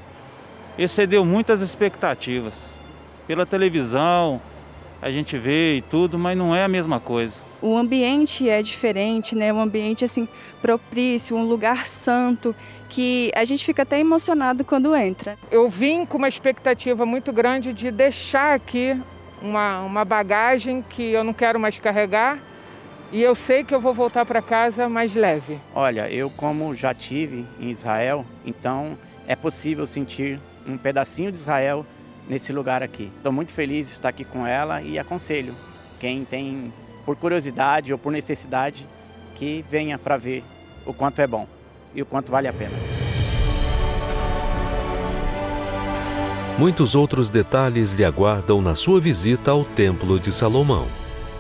Excedeu 0.78 1.26
muitas 1.26 1.62
expectativas. 1.62 2.80
Pela 3.26 3.44
televisão, 3.44 4.40
a 5.02 5.10
gente 5.10 5.36
vê 5.36 5.78
e 5.78 5.82
tudo, 5.82 6.20
mas 6.20 6.38
não 6.38 6.56
é 6.56 6.64
a 6.64 6.68
mesma 6.68 7.00
coisa. 7.00 7.42
O 7.60 7.76
ambiente 7.76 8.48
é 8.48 8.62
diferente, 8.62 9.34
né? 9.34 9.52
Um 9.52 9.60
ambiente 9.60 10.06
assim 10.06 10.28
propício, 10.62 11.36
um 11.36 11.44
lugar 11.44 11.88
santo 11.88 12.56
que 12.88 13.32
a 13.34 13.44
gente 13.44 13.66
fica 13.66 13.82
até 13.82 14.00
emocionado 14.00 14.64
quando 14.64 14.96
entra. 14.96 15.40
Eu 15.50 15.68
vim 15.68 16.06
com 16.06 16.20
uma 16.20 16.28
expectativa 16.28 17.04
muito 17.04 17.34
grande 17.34 17.74
de 17.74 17.90
deixar 17.90 18.54
aqui 18.54 18.96
uma, 19.42 19.82
uma 19.82 20.06
bagagem 20.06 20.82
que 20.82 21.12
eu 21.12 21.24
não 21.24 21.34
quero 21.34 21.60
mais 21.60 21.78
carregar 21.80 22.40
e 23.12 23.22
eu 23.22 23.34
sei 23.34 23.64
que 23.64 23.74
eu 23.74 23.82
vou 23.82 23.94
voltar 23.94 24.26
para 24.26 24.42
casa 24.42 24.88
mais 24.88 25.16
leve. 25.16 25.60
Olha, 25.74 26.10
eu 26.12 26.30
como 26.30 26.76
já 26.76 26.94
tive 26.94 27.46
em 27.60 27.70
Israel, 27.70 28.26
então 28.46 28.98
é 29.28 29.36
possível 29.36 29.86
sentir 29.86 30.40
um 30.68 30.78
pedacinho 30.78 31.32
de 31.32 31.38
Israel 31.38 31.86
nesse 32.28 32.54
lugar 32.54 32.84
aqui. 32.84 33.12
Estou 33.18 33.32
muito 33.32 33.52
feliz 33.52 33.88
de 33.88 33.94
estar 33.94 34.10
aqui 34.10 34.24
com 34.24 34.46
ela 34.46 34.82
e 34.82 35.00
aconselho 35.00 35.56
quem 36.00 36.24
tem 36.24 36.72
por 37.06 37.16
curiosidade 37.16 37.92
ou 37.92 37.98
por 37.98 38.12
necessidade 38.12 38.88
que 39.34 39.66
venha 39.70 39.98
para 39.98 40.18
ver 40.18 40.44
o 40.86 40.94
quanto 40.94 41.20
é 41.20 41.28
bom 41.28 41.48
e 41.96 42.02
o 42.02 42.06
quanto 42.06 42.32
vale 42.32 42.48
a 42.48 42.54
pena. 42.54 43.09
Muitos 46.60 46.94
outros 46.94 47.30
detalhes 47.30 47.94
lhe 47.94 48.04
aguardam 48.04 48.62
na 48.62 48.76
sua 48.76 49.00
visita 49.00 49.52
ao 49.52 49.64
Templo 49.64 50.20
de 50.20 50.30
Salomão. 50.30 50.88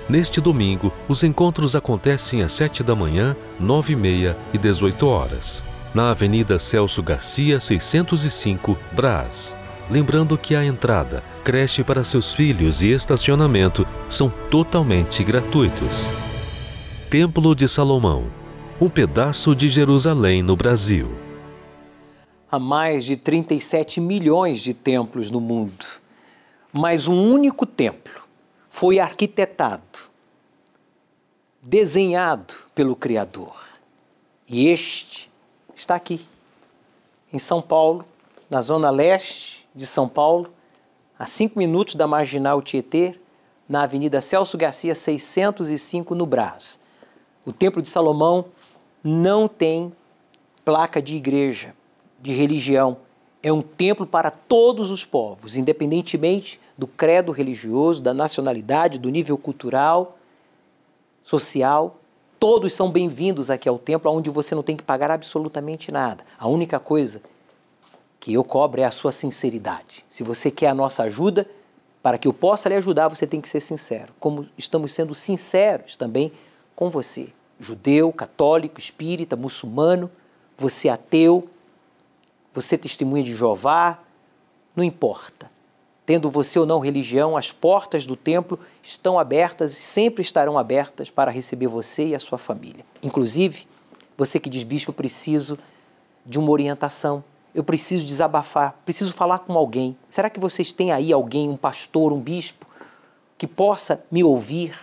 Neste 0.08 0.40
domingo, 0.40 0.94
os 1.10 1.26
encontros 1.26 1.76
acontecem 1.76 2.42
às 2.42 2.54
7 2.54 2.84
da 2.84 2.96
manhã, 2.96 3.36
9 3.60 3.92
e 3.92 3.96
meia 3.98 4.38
e 4.54 4.58
18 4.58 5.06
horas, 5.06 5.62
na 5.94 6.12
Avenida 6.12 6.58
Celso 6.58 7.04
Garcia, 7.04 7.60
605, 7.60 8.78
Brás. 8.94 9.58
Lembrando 9.92 10.38
que 10.38 10.56
a 10.56 10.64
entrada, 10.64 11.22
creche 11.44 11.84
para 11.84 12.02
seus 12.02 12.32
filhos 12.32 12.82
e 12.82 12.88
estacionamento 12.88 13.86
são 14.08 14.30
totalmente 14.50 15.22
gratuitos. 15.22 16.14
Templo 17.10 17.54
de 17.54 17.68
Salomão 17.68 18.40
um 18.82 18.88
pedaço 18.88 19.54
de 19.54 19.68
Jerusalém 19.68 20.42
no 20.42 20.56
Brasil. 20.56 21.29
Há 22.52 22.58
mais 22.58 23.06
de 23.06 23.16
37 23.16 24.02
milhões 24.02 24.60
de 24.62 24.74
templos 24.74 25.30
no 25.30 25.40
mundo, 25.40 25.86
mas 26.74 27.08
um 27.08 27.32
único 27.32 27.64
templo 27.64 28.24
foi 28.68 29.00
arquitetado, 29.00 30.10
desenhado 31.62 32.56
pelo 32.74 32.96
Criador. 32.96 33.56
E 34.48 34.68
este 34.68 35.30
está 35.76 35.94
aqui, 35.94 36.26
em 37.32 37.38
São 37.38 37.62
Paulo, 37.62 38.04
na 38.50 38.62
zona 38.62 38.90
leste 38.90 39.68
de 39.76 39.86
São 39.86 40.10
Paulo, 40.10 40.52
a 41.20 41.28
cinco 41.28 41.60
minutos 41.60 41.94
da 41.94 42.08
Marginal 42.08 42.64
Tietê, 42.64 43.20
na 43.68 43.84
Avenida 43.84 44.22
Celso 44.22 44.58
Garcia 44.58 44.96
605, 44.96 46.16
no 46.16 46.26
Brás. 46.26 46.80
O 47.46 47.54
Templo 47.54 47.80
de 47.80 47.90
Salomão 47.90 48.46
não 49.04 49.48
tem 49.48 49.94
placa 50.66 51.00
de 51.00 51.16
igreja, 51.16 51.76
de 52.22 52.34
religião. 52.34 52.98
É 53.42 53.52
um 53.52 53.62
templo 53.62 54.06
para 54.06 54.30
todos 54.30 54.92
os 54.92 55.06
povos, 55.06 55.56
independentemente 55.56 56.60
do 56.78 56.86
credo 56.86 57.32
religioso, 57.32 58.02
da 58.02 58.14
nacionalidade, 58.14 59.00
do 59.00 59.10
nível 59.10 59.38
cultural, 59.38 60.18
social. 61.24 61.98
Todos 62.40 62.74
são 62.74 62.92
bem-vindos 62.92 63.50
aqui 63.50 63.68
ao 63.68 63.78
templo, 63.78 64.12
onde 64.12 64.30
você 64.30 64.54
não 64.56 64.64
tem 64.64 64.76
que 64.76 64.84
pagar 64.84 65.12
absolutamente 65.12 65.92
nada. 65.92 66.24
A 66.38 66.48
única 66.48 66.80
coisa 66.80 67.22
que 68.20 68.34
eu 68.34 68.44
cobro 68.44 68.82
é 68.82 68.86
a 68.86 68.92
sua 68.92 69.12
sinceridade. 69.12 70.06
Se 70.10 70.24
você 70.24 70.52
quer 70.52 70.68
a 70.68 70.74
nossa 70.74 71.04
ajuda, 71.04 71.50
para 72.04 72.18
que 72.18 72.28
eu 72.28 72.34
possa 72.34 72.68
lhe 72.70 72.76
ajudar, 72.76 73.08
você 73.08 73.26
tem 73.26 73.42
que 73.42 73.48
ser 73.50 73.60
sincero, 73.60 74.14
como 74.20 74.48
estamos 74.58 74.92
sendo 74.94 75.14
sinceros 75.14 75.96
também 75.96 76.32
com 76.76 76.90
você 76.90 77.34
judeu, 77.60 78.12
católico, 78.14 78.80
espírita, 78.80 79.36
muçulmano, 79.36 80.10
você 80.58 80.88
ateu, 80.88 81.48
você 82.54 82.78
testemunha 82.78 83.24
de 83.24 83.34
Jeová, 83.34 84.00
não 84.76 84.84
importa. 84.84 85.50
Tendo 86.06 86.30
você 86.30 86.58
ou 86.58 86.66
não 86.66 86.80
religião, 86.80 87.38
as 87.38 87.52
portas 87.52 88.06
do 88.06 88.16
templo 88.16 88.60
estão 88.82 89.20
abertas 89.20 89.74
e 89.74 89.76
sempre 89.76 90.22
estarão 90.22 90.58
abertas 90.58 91.10
para 91.10 91.30
receber 91.32 91.68
você 91.68 92.08
e 92.08 92.16
a 92.16 92.20
sua 92.20 92.38
família. 92.38 92.84
Inclusive, 93.04 93.68
você 94.18 94.40
que 94.40 94.50
diz, 94.50 94.64
bispo, 94.64 94.90
eu 94.90 94.96
preciso 94.96 95.58
de 96.26 96.40
uma 96.40 96.50
orientação, 96.50 97.24
eu 97.54 97.64
preciso 97.64 98.06
desabafar, 98.06 98.76
preciso 98.86 99.14
falar 99.14 99.40
com 99.40 99.54
alguém. 99.54 99.96
Será 100.10 100.30
que 100.30 100.40
vocês 100.40 100.72
têm 100.72 100.92
aí 100.92 101.14
alguém, 101.14 101.48
um 101.48 101.58
pastor, 101.58 102.12
um 102.12 102.20
bispo, 102.20 102.66
que 103.38 103.46
possa 103.46 104.04
me 104.12 104.24
ouvir 104.24 104.76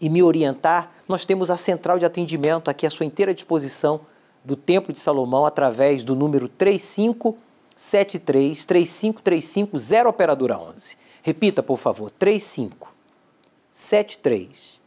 e 0.00 0.08
me 0.08 0.22
orientar 0.22 0.92
nós 1.08 1.24
temos 1.24 1.50
a 1.50 1.56
central 1.56 1.98
de 1.98 2.04
atendimento 2.04 2.70
aqui 2.70 2.86
à 2.86 2.90
sua 2.90 3.06
inteira 3.06 3.32
disposição 3.32 4.02
do 4.48 4.56
Templo 4.56 4.92
de 4.94 4.98
Salomão 4.98 5.44
através 5.44 6.02
do 6.02 6.16
número 6.16 6.48
3573 6.48 8.64
3535 8.64 9.78
0 9.78 10.08
operadora 10.08 10.58
11. 10.58 10.96
Repita, 11.22 11.62
por 11.62 11.76
favor, 11.76 12.10
3573 12.10 14.80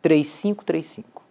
3535 0.00 1.22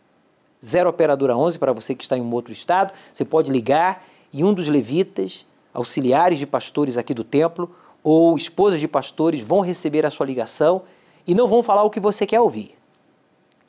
0 0.63 0.89
operadora 0.89 1.36
11 1.36 1.58
para 1.58 1.74
você 1.74 1.96
que 1.96 2.04
está 2.04 2.15
em 2.15 2.22
um 2.22 2.32
outro 2.32 2.54
estado, 2.54 2.93
você 3.12 3.26
pode 3.26 3.52
ligar 3.52 4.06
e 4.32 4.43
um 4.43 4.54
dos 4.54 4.67
levitas, 4.67 5.48
auxiliares 5.74 6.38
de 6.38 6.46
pastores 6.46 6.96
aqui 6.96 7.15
do 7.15 7.24
templo 7.24 7.76
ou 8.04 8.38
esposas 8.38 8.80
de 8.80 8.88
pastores 8.88 9.41
vão 9.41 9.62
receber 9.62 10.06
a 10.06 10.12
sua 10.12 10.28
ligação 10.28 10.84
e 11.26 11.34
não 11.34 11.48
vão 11.48 11.63
falar 11.63 11.82
o 11.82 11.89
que 11.89 12.00
você 12.00 12.28
quer 12.28 12.39
ouvir 12.39 12.78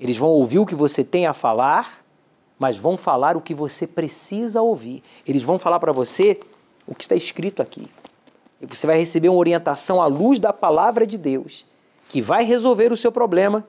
eles 0.01 0.17
vão 0.17 0.29
ouvir 0.29 0.59
o 0.59 0.67
que 0.67 0.75
você 0.75 1.03
tem 1.03 1.27
a 1.27 1.33
falar, 1.33 2.05
mas 2.59 2.77
vão 2.77 2.97
falar 2.97 3.37
o 3.37 3.41
que 3.41 3.55
você 3.55 3.87
precisa 3.87 4.61
ouvir. 4.61 5.03
Eles 5.27 5.43
vão 5.43 5.59
falar 5.59 5.79
para 5.79 5.93
você 5.93 6.41
o 6.87 6.95
que 6.95 7.05
está 7.05 7.15
escrito 7.15 7.63
aqui. 7.63 7.89
E 8.61 8.67
você 8.67 8.87
vai 8.87 8.99
receber 8.99 9.29
uma 9.29 9.39
orientação 9.39 10.03
à 10.03 10.07
luz 10.07 10.41
da 10.41 10.53
palavra 10.53 11.07
de 11.07 11.17
Deus, 11.17 11.65
que 12.09 12.21
vai 12.21 12.45
resolver 12.45 12.93
o 12.93 12.97
seu 12.97 13.13
problema 13.13 13.67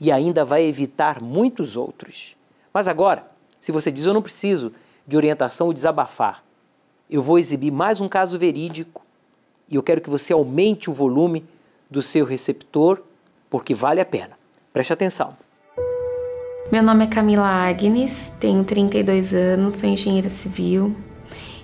e 0.00 0.10
ainda 0.10 0.44
vai 0.44 0.64
evitar 0.64 1.22
muitos 1.22 1.76
outros. 1.76 2.34
Mas 2.72 2.88
agora, 2.88 3.30
se 3.60 3.70
você 3.70 3.90
diz 3.90 4.06
eu 4.06 4.14
não 4.14 4.22
preciso 4.22 4.72
de 5.06 5.16
orientação 5.16 5.68
ou 5.68 5.72
desabafar, 5.72 6.42
eu 7.08 7.22
vou 7.22 7.38
exibir 7.38 7.70
mais 7.70 8.00
um 8.00 8.08
caso 8.08 8.36
verídico 8.36 9.02
e 9.68 9.76
eu 9.76 9.82
quero 9.82 10.00
que 10.00 10.10
você 10.10 10.32
aumente 10.32 10.90
o 10.90 10.92
volume 10.92 11.44
do 11.88 12.02
seu 12.02 12.24
receptor, 12.24 13.00
porque 13.48 13.74
vale 13.74 14.00
a 14.00 14.04
pena. 14.04 14.36
Preste 14.72 14.92
atenção. 14.92 15.36
Meu 16.70 16.82
nome 16.82 17.04
é 17.04 17.06
Camila 17.06 17.46
Agnes, 17.46 18.32
tenho 18.40 18.64
32 18.64 19.32
anos, 19.32 19.74
sou 19.74 19.88
engenheira 19.88 20.28
civil. 20.28 20.96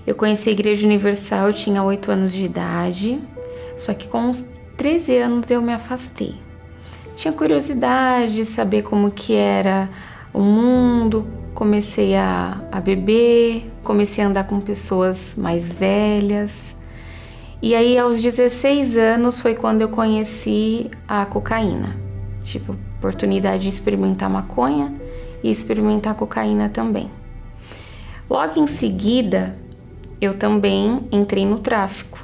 Eu 0.06 0.14
conheci 0.14 0.48
a 0.48 0.52
Igreja 0.52 0.86
Universal, 0.86 1.48
eu 1.48 1.52
tinha 1.52 1.82
8 1.82 2.12
anos 2.12 2.32
de 2.32 2.44
idade, 2.44 3.20
só 3.76 3.92
que 3.92 4.06
com 4.06 4.20
uns 4.20 4.44
13 4.76 5.16
anos 5.16 5.50
eu 5.50 5.60
me 5.60 5.72
afastei. 5.72 6.36
Tinha 7.16 7.32
curiosidade 7.32 8.32
de 8.32 8.44
saber 8.44 8.82
como 8.82 9.10
que 9.10 9.34
era 9.34 9.90
o 10.32 10.40
mundo, 10.40 11.26
comecei 11.52 12.14
a, 12.14 12.60
a 12.70 12.80
beber, 12.80 13.68
comecei 13.82 14.22
a 14.22 14.28
andar 14.28 14.44
com 14.44 14.60
pessoas 14.60 15.34
mais 15.36 15.72
velhas. 15.72 16.76
E 17.60 17.74
aí, 17.74 17.98
aos 17.98 18.22
16 18.22 18.96
anos, 18.96 19.40
foi 19.40 19.56
quando 19.56 19.80
eu 19.80 19.88
conheci 19.88 20.88
a 21.08 21.26
cocaína. 21.26 22.01
Tipo, 22.52 22.76
oportunidade 22.98 23.62
de 23.62 23.70
experimentar 23.70 24.28
maconha 24.28 24.94
e 25.42 25.50
experimentar 25.50 26.14
cocaína 26.14 26.68
também. 26.68 27.10
Logo 28.28 28.60
em 28.60 28.66
seguida, 28.66 29.58
eu 30.20 30.34
também 30.34 31.00
entrei 31.10 31.46
no 31.46 31.60
tráfico. 31.60 32.18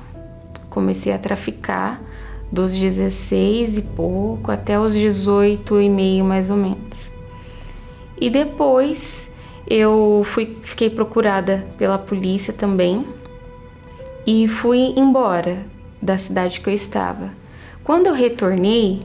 Comecei 0.68 1.14
a 1.14 1.18
traficar 1.18 1.98
dos 2.52 2.74
16 2.74 3.78
e 3.78 3.80
pouco 3.80 4.50
até 4.50 4.78
os 4.78 4.92
18 4.92 5.80
e 5.80 5.88
meio 5.88 6.26
mais 6.26 6.50
ou 6.50 6.58
menos. 6.58 7.10
E 8.20 8.28
depois 8.28 9.32
eu 9.66 10.20
fui, 10.26 10.58
fiquei 10.62 10.90
procurada 10.90 11.66
pela 11.78 11.96
polícia 11.96 12.52
também 12.52 13.06
e 14.26 14.46
fui 14.46 14.92
embora 14.94 15.64
da 16.02 16.18
cidade 16.18 16.60
que 16.60 16.68
eu 16.68 16.74
estava. 16.74 17.30
Quando 17.82 18.08
eu 18.08 18.12
retornei, 18.12 19.00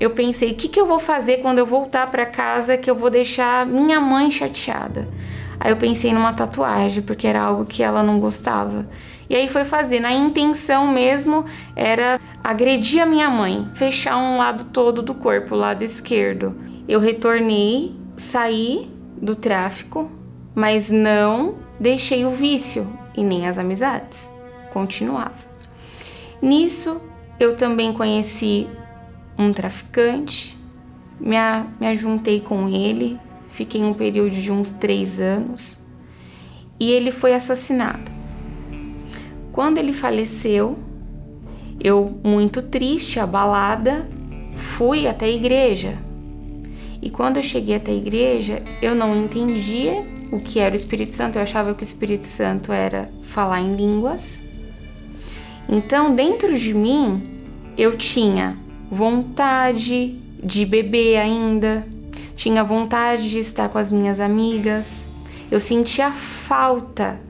eu 0.00 0.10
pensei: 0.10 0.52
o 0.52 0.54
que, 0.54 0.66
que 0.66 0.80
eu 0.80 0.86
vou 0.86 0.98
fazer 0.98 1.42
quando 1.42 1.58
eu 1.58 1.66
voltar 1.66 2.10
para 2.10 2.24
casa 2.24 2.78
que 2.78 2.90
eu 2.90 2.94
vou 2.94 3.10
deixar 3.10 3.66
minha 3.66 4.00
mãe 4.00 4.30
chateada? 4.30 5.06
Aí 5.60 5.70
eu 5.70 5.76
pensei 5.76 6.14
numa 6.14 6.32
tatuagem, 6.32 7.02
porque 7.02 7.26
era 7.26 7.42
algo 7.42 7.66
que 7.66 7.82
ela 7.82 8.02
não 8.02 8.18
gostava. 8.18 8.86
E 9.28 9.36
aí 9.36 9.46
foi 9.46 9.64
fazer. 9.66 10.00
Na 10.00 10.12
intenção 10.12 10.88
mesmo 10.88 11.44
era 11.76 12.18
agredir 12.42 13.02
a 13.02 13.06
minha 13.06 13.28
mãe, 13.28 13.68
fechar 13.74 14.16
um 14.16 14.38
lado 14.38 14.64
todo 14.72 15.02
do 15.02 15.14
corpo, 15.14 15.54
o 15.54 15.58
lado 15.58 15.84
esquerdo. 15.84 16.56
Eu 16.88 16.98
retornei, 16.98 17.94
saí 18.16 18.90
do 19.20 19.36
tráfico, 19.36 20.10
mas 20.54 20.88
não 20.88 21.56
deixei 21.78 22.24
o 22.24 22.30
vício 22.30 22.90
e 23.14 23.22
nem 23.22 23.46
as 23.46 23.58
amizades. 23.58 24.30
Continuava. 24.72 25.50
Nisso, 26.40 27.02
eu 27.38 27.54
também 27.54 27.92
conheci 27.92 28.66
um 29.40 29.52
traficante, 29.52 30.56
me, 31.18 31.36
a, 31.36 31.66
me 31.80 31.86
ajuntei 31.86 32.40
com 32.40 32.68
ele, 32.68 33.18
fiquei 33.50 33.82
um 33.82 33.94
período 33.94 34.34
de 34.34 34.50
uns 34.50 34.70
três 34.70 35.18
anos 35.18 35.80
e 36.78 36.90
ele 36.90 37.10
foi 37.10 37.34
assassinado. 37.34 38.10
Quando 39.52 39.78
ele 39.78 39.92
faleceu, 39.92 40.78
eu, 41.78 42.20
muito 42.22 42.62
triste, 42.62 43.18
abalada, 43.18 44.08
fui 44.56 45.06
até 45.06 45.26
a 45.26 45.30
igreja. 45.30 45.98
E 47.02 47.10
quando 47.10 47.38
eu 47.38 47.42
cheguei 47.42 47.76
até 47.76 47.90
a 47.90 47.94
igreja, 47.94 48.62
eu 48.82 48.94
não 48.94 49.16
entendia 49.16 50.04
o 50.30 50.38
que 50.38 50.58
era 50.58 50.72
o 50.72 50.76
Espírito 50.76 51.14
Santo, 51.14 51.36
eu 51.36 51.42
achava 51.42 51.74
que 51.74 51.82
o 51.82 51.84
Espírito 51.84 52.26
Santo 52.26 52.72
era 52.72 53.08
falar 53.24 53.60
em 53.60 53.74
línguas. 53.74 54.40
Então, 55.68 56.14
dentro 56.14 56.56
de 56.56 56.74
mim, 56.74 57.22
eu 57.76 57.96
tinha 57.96 58.56
vontade 58.90 60.18
de 60.42 60.64
beber 60.66 61.18
ainda, 61.18 61.86
tinha 62.36 62.64
vontade 62.64 63.30
de 63.30 63.38
estar 63.38 63.68
com 63.68 63.78
as 63.78 63.90
minhas 63.90 64.18
amigas, 64.18 65.08
eu 65.50 65.60
sentia 65.60 66.10
falta 66.10 67.20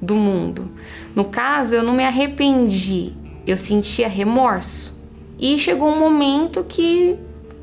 do 0.00 0.14
mundo. 0.14 0.70
No 1.14 1.24
caso, 1.24 1.74
eu 1.74 1.82
não 1.82 1.92
me 1.92 2.04
arrependi, 2.04 3.12
eu 3.46 3.56
sentia 3.56 4.08
remorso. 4.08 4.96
E 5.38 5.58
chegou 5.58 5.88
um 5.88 5.98
momento 5.98 6.64
que 6.68 7.16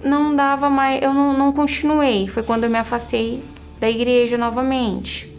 não 0.03 0.35
dava 0.35 0.69
mais, 0.69 1.01
eu 1.01 1.13
não, 1.13 1.37
não 1.37 1.51
continuei. 1.51 2.27
Foi 2.27 2.43
quando 2.43 2.63
eu 2.63 2.69
me 2.69 2.77
afastei 2.77 3.41
da 3.79 3.89
igreja 3.89 4.37
novamente. 4.37 5.31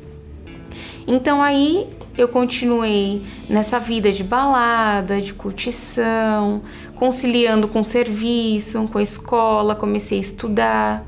Então 1.07 1.43
aí 1.43 1.87
eu 2.17 2.29
continuei 2.29 3.23
nessa 3.49 3.79
vida 3.79 4.11
de 4.11 4.25
balada, 4.25 5.21
de 5.21 5.35
curtição, 5.35 6.63
conciliando 6.95 7.69
com 7.69 7.81
o 7.81 7.85
serviço, 7.85 8.89
com 8.89 8.99
a 8.99 9.03
escola, 9.03 9.75
comecei 9.75 10.19
a 10.19 10.21
estudar. 10.21 11.05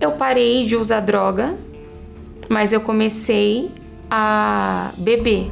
Eu 0.00 0.12
parei 0.12 0.66
de 0.66 0.76
usar 0.76 1.00
droga, 1.00 1.56
mas 2.48 2.72
eu 2.72 2.80
comecei 2.80 3.70
a 4.10 4.90
beber. 4.96 5.50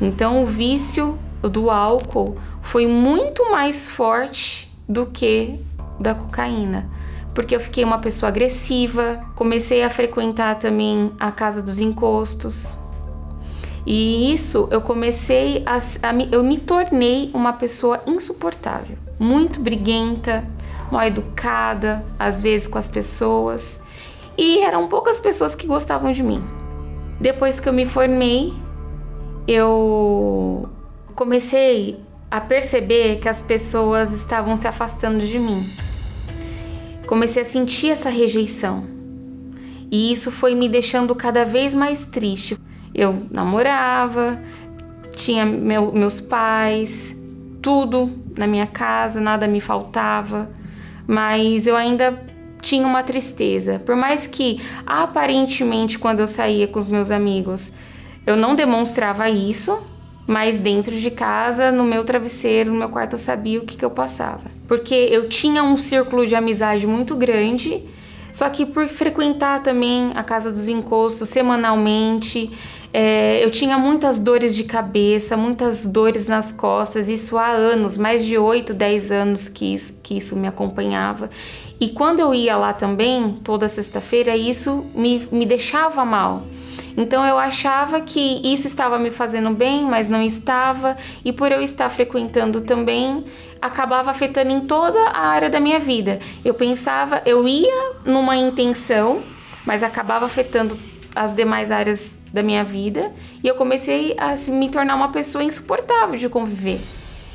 Então 0.00 0.42
o 0.42 0.46
vício 0.46 1.18
do 1.42 1.70
álcool 1.70 2.38
foi 2.62 2.86
muito 2.86 3.50
mais 3.50 3.86
forte 3.86 4.72
do 4.88 5.06
que 5.06 5.58
da 6.00 6.14
cocaína, 6.14 6.88
porque 7.34 7.54
eu 7.54 7.60
fiquei 7.60 7.84
uma 7.84 7.98
pessoa 7.98 8.28
agressiva, 8.28 9.22
comecei 9.34 9.82
a 9.82 9.90
frequentar 9.90 10.58
também 10.58 11.10
a 11.20 11.30
casa 11.30 11.60
dos 11.62 11.78
encostos. 11.78 12.76
E 13.86 14.32
isso 14.32 14.68
eu 14.70 14.80
comecei 14.80 15.62
a, 15.66 15.76
a 15.76 16.14
eu 16.32 16.42
me 16.42 16.58
tornei 16.58 17.30
uma 17.34 17.52
pessoa 17.52 18.02
insuportável, 18.06 18.96
muito 19.18 19.60
briguenta, 19.60 20.44
mal 20.90 21.06
educada, 21.06 22.04
às 22.18 22.40
vezes 22.40 22.66
com 22.66 22.78
as 22.78 22.88
pessoas, 22.88 23.80
e 24.38 24.60
eram 24.60 24.88
poucas 24.88 25.20
pessoas 25.20 25.54
que 25.54 25.66
gostavam 25.66 26.12
de 26.12 26.22
mim. 26.22 26.42
Depois 27.20 27.60
que 27.60 27.68
eu 27.68 27.72
me 27.72 27.86
formei, 27.86 28.52
eu 29.46 30.68
comecei 31.14 32.00
a 32.30 32.40
perceber 32.40 33.20
que 33.20 33.28
as 33.28 33.42
pessoas 33.42 34.12
estavam 34.12 34.56
se 34.56 34.66
afastando 34.66 35.24
de 35.24 35.38
mim. 35.38 35.62
Comecei 37.06 37.42
a 37.42 37.44
sentir 37.44 37.90
essa 37.90 38.08
rejeição. 38.08 38.84
E 39.90 40.10
isso 40.10 40.32
foi 40.32 40.54
me 40.54 40.68
deixando 40.68 41.14
cada 41.14 41.44
vez 41.44 41.74
mais 41.74 42.06
triste. 42.06 42.58
Eu 42.94 43.26
namorava, 43.30 44.40
tinha 45.16 45.44
meu, 45.44 45.92
meus 45.92 46.20
pais, 46.20 47.16
tudo 47.60 48.10
na 48.36 48.46
minha 48.46 48.66
casa, 48.66 49.20
nada 49.20 49.48
me 49.48 49.60
faltava, 49.60 50.50
mas 51.06 51.66
eu 51.66 51.76
ainda 51.76 52.22
tinha 52.60 52.86
uma 52.86 53.02
tristeza. 53.02 53.78
Por 53.84 53.96
mais 53.96 54.26
que 54.26 54.60
aparentemente 54.86 55.98
quando 55.98 56.20
eu 56.20 56.26
saía 56.26 56.66
com 56.66 56.78
os 56.78 56.86
meus 56.86 57.10
amigos, 57.10 57.72
eu 58.26 58.36
não 58.36 58.54
demonstrava 58.54 59.28
isso, 59.28 59.78
mas 60.26 60.58
dentro 60.58 60.96
de 60.96 61.10
casa, 61.10 61.70
no 61.70 61.84
meu 61.84 62.04
travesseiro, 62.04 62.72
no 62.72 62.78
meu 62.78 62.88
quarto, 62.88 63.14
eu 63.14 63.18
sabia 63.18 63.60
o 63.60 63.64
que, 63.64 63.76
que 63.76 63.84
eu 63.84 63.90
passava. 63.90 64.42
Porque 64.66 64.94
eu 64.94 65.28
tinha 65.28 65.62
um 65.62 65.76
círculo 65.76 66.26
de 66.26 66.34
amizade 66.34 66.86
muito 66.86 67.14
grande, 67.14 67.82
só 68.32 68.48
que 68.48 68.64
por 68.64 68.88
frequentar 68.88 69.62
também 69.62 70.12
a 70.14 70.24
casa 70.24 70.50
dos 70.50 70.66
encostos 70.66 71.28
semanalmente, 71.28 72.50
é, 72.96 73.44
eu 73.44 73.50
tinha 73.50 73.76
muitas 73.76 74.20
dores 74.20 74.54
de 74.54 74.62
cabeça, 74.62 75.36
muitas 75.36 75.84
dores 75.84 76.28
nas 76.28 76.52
costas, 76.52 77.08
isso 77.08 77.36
há 77.36 77.48
anos, 77.48 77.98
mais 77.98 78.24
de 78.24 78.38
8, 78.38 78.72
10 78.72 79.10
anos 79.10 79.48
que 79.48 79.74
isso, 79.74 79.98
que 80.00 80.16
isso 80.16 80.36
me 80.36 80.46
acompanhava. 80.46 81.28
E 81.80 81.88
quando 81.88 82.20
eu 82.20 82.32
ia 82.32 82.56
lá 82.56 82.72
também, 82.72 83.40
toda 83.42 83.68
sexta-feira, 83.68 84.36
isso 84.36 84.86
me, 84.94 85.26
me 85.32 85.44
deixava 85.44 86.04
mal. 86.04 86.44
Então 86.96 87.26
eu 87.26 87.36
achava 87.36 88.00
que 88.00 88.40
isso 88.44 88.68
estava 88.68 88.96
me 88.96 89.10
fazendo 89.10 89.50
bem, 89.50 89.82
mas 89.82 90.08
não 90.08 90.22
estava, 90.22 90.96
e 91.24 91.32
por 91.32 91.50
eu 91.50 91.60
estar 91.60 91.90
frequentando 91.90 92.60
também, 92.60 93.24
acabava 93.60 94.12
afetando 94.12 94.52
em 94.52 94.60
toda 94.60 95.00
a 95.08 95.26
área 95.26 95.50
da 95.50 95.58
minha 95.58 95.80
vida. 95.80 96.20
Eu 96.44 96.54
pensava, 96.54 97.22
eu 97.26 97.48
ia 97.48 97.94
numa 98.04 98.36
intenção, 98.36 99.20
mas 99.66 99.82
acabava 99.82 100.26
afetando 100.26 100.78
as 101.12 101.34
demais 101.34 101.72
áreas 101.72 102.14
da 102.34 102.42
minha 102.42 102.64
vida, 102.64 103.12
e 103.44 103.46
eu 103.46 103.54
comecei 103.54 104.16
a 104.18 104.34
me 104.50 104.68
tornar 104.68 104.96
uma 104.96 105.12
pessoa 105.12 105.44
insuportável 105.44 106.18
de 106.18 106.28
conviver. 106.28 106.80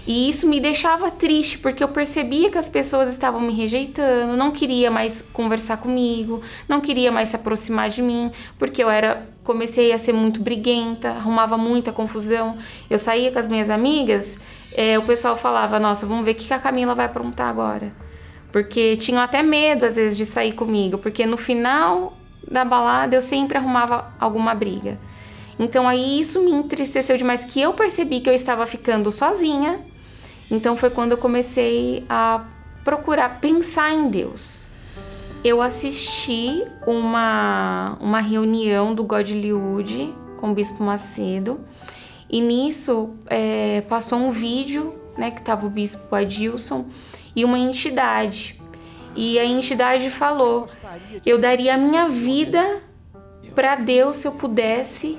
E 0.05 0.29
isso 0.29 0.45
me 0.45 0.59
deixava 0.59 1.09
triste, 1.09 1.57
porque 1.57 1.81
eu 1.81 1.87
percebia 1.87 2.49
que 2.49 2.57
as 2.57 2.67
pessoas 2.67 3.07
estavam 3.09 3.39
me 3.39 3.53
rejeitando, 3.53 4.35
não 4.35 4.51
queria 4.51 4.91
mais 4.91 5.21
conversar 5.31 5.77
comigo, 5.77 6.41
não 6.67 6.81
queria 6.81 7.13
mais 7.13 7.29
se 7.29 7.37
aproximar 7.37 7.89
de 7.89 8.01
mim, 8.01 8.29
porque 8.57 8.83
eu 8.83 8.89
era 8.89 9.25
comecei 9.41 9.93
a 9.93 9.97
ser 9.97 10.11
muito 10.11 10.41
briguenta, 10.41 11.11
arrumava 11.11 11.57
muita 11.57 11.93
confusão. 11.93 12.57
Eu 12.89 12.97
saía 12.97 13.31
com 13.31 13.39
as 13.39 13.47
minhas 13.47 13.69
amigas, 13.69 14.37
é, 14.75 14.99
o 14.99 15.03
pessoal 15.03 15.37
falava: 15.37 15.79
"Nossa, 15.79 16.05
vamos 16.05 16.25
ver 16.25 16.31
o 16.31 16.35
que 16.35 16.53
a 16.53 16.59
Camila 16.59 16.93
vai 16.93 17.05
aprontar 17.05 17.47
agora". 17.47 17.93
Porque 18.51 18.97
tinham 18.97 19.21
até 19.21 19.41
medo 19.41 19.85
às 19.85 19.95
vezes 19.95 20.17
de 20.17 20.25
sair 20.25 20.51
comigo, 20.51 20.97
porque 20.97 21.25
no 21.25 21.37
final 21.37 22.18
da 22.49 22.65
balada 22.65 23.15
eu 23.15 23.21
sempre 23.21 23.57
arrumava 23.57 24.11
alguma 24.19 24.55
briga. 24.55 24.97
Então 25.57 25.87
aí 25.87 26.19
isso 26.19 26.43
me 26.43 26.51
entristeceu 26.51 27.17
demais 27.17 27.45
que 27.45 27.61
eu 27.61 27.73
percebi 27.73 28.21
que 28.21 28.29
eu 28.29 28.33
estava 28.33 28.65
ficando 28.65 29.11
sozinha 29.11 29.79
então 30.51 30.75
foi 30.75 30.89
quando 30.89 31.11
eu 31.11 31.17
comecei 31.17 32.03
a 32.09 32.43
procurar 32.83 33.39
pensar 33.39 33.93
em 33.93 34.09
Deus. 34.09 34.65
Eu 35.43 35.61
assisti 35.61 36.63
uma, 36.87 37.97
uma 38.01 38.19
reunião 38.19 38.93
do 38.95 39.03
Godlywood 39.03 40.13
com 40.37 40.51
o 40.51 40.53
Bispo 40.53 40.83
Macedo 40.83 41.59
e 42.29 42.41
nisso 42.41 43.11
é, 43.27 43.81
passou 43.81 44.17
um 44.17 44.31
vídeo, 44.31 44.95
né, 45.17 45.29
que 45.31 45.39
estava 45.39 45.65
o 45.65 45.69
Bispo 45.69 46.13
Adilson 46.13 46.87
e 47.35 47.45
uma 47.45 47.59
entidade. 47.59 48.58
E 49.15 49.39
a 49.39 49.45
entidade 49.45 50.09
falou: 50.09 50.67
eu 51.25 51.37
daria 51.37 51.75
a 51.75 51.77
minha 51.77 52.07
vida 52.07 52.81
para 53.55 53.75
Deus 53.75 54.17
se 54.17 54.27
eu 54.27 54.31
pudesse 54.31 55.17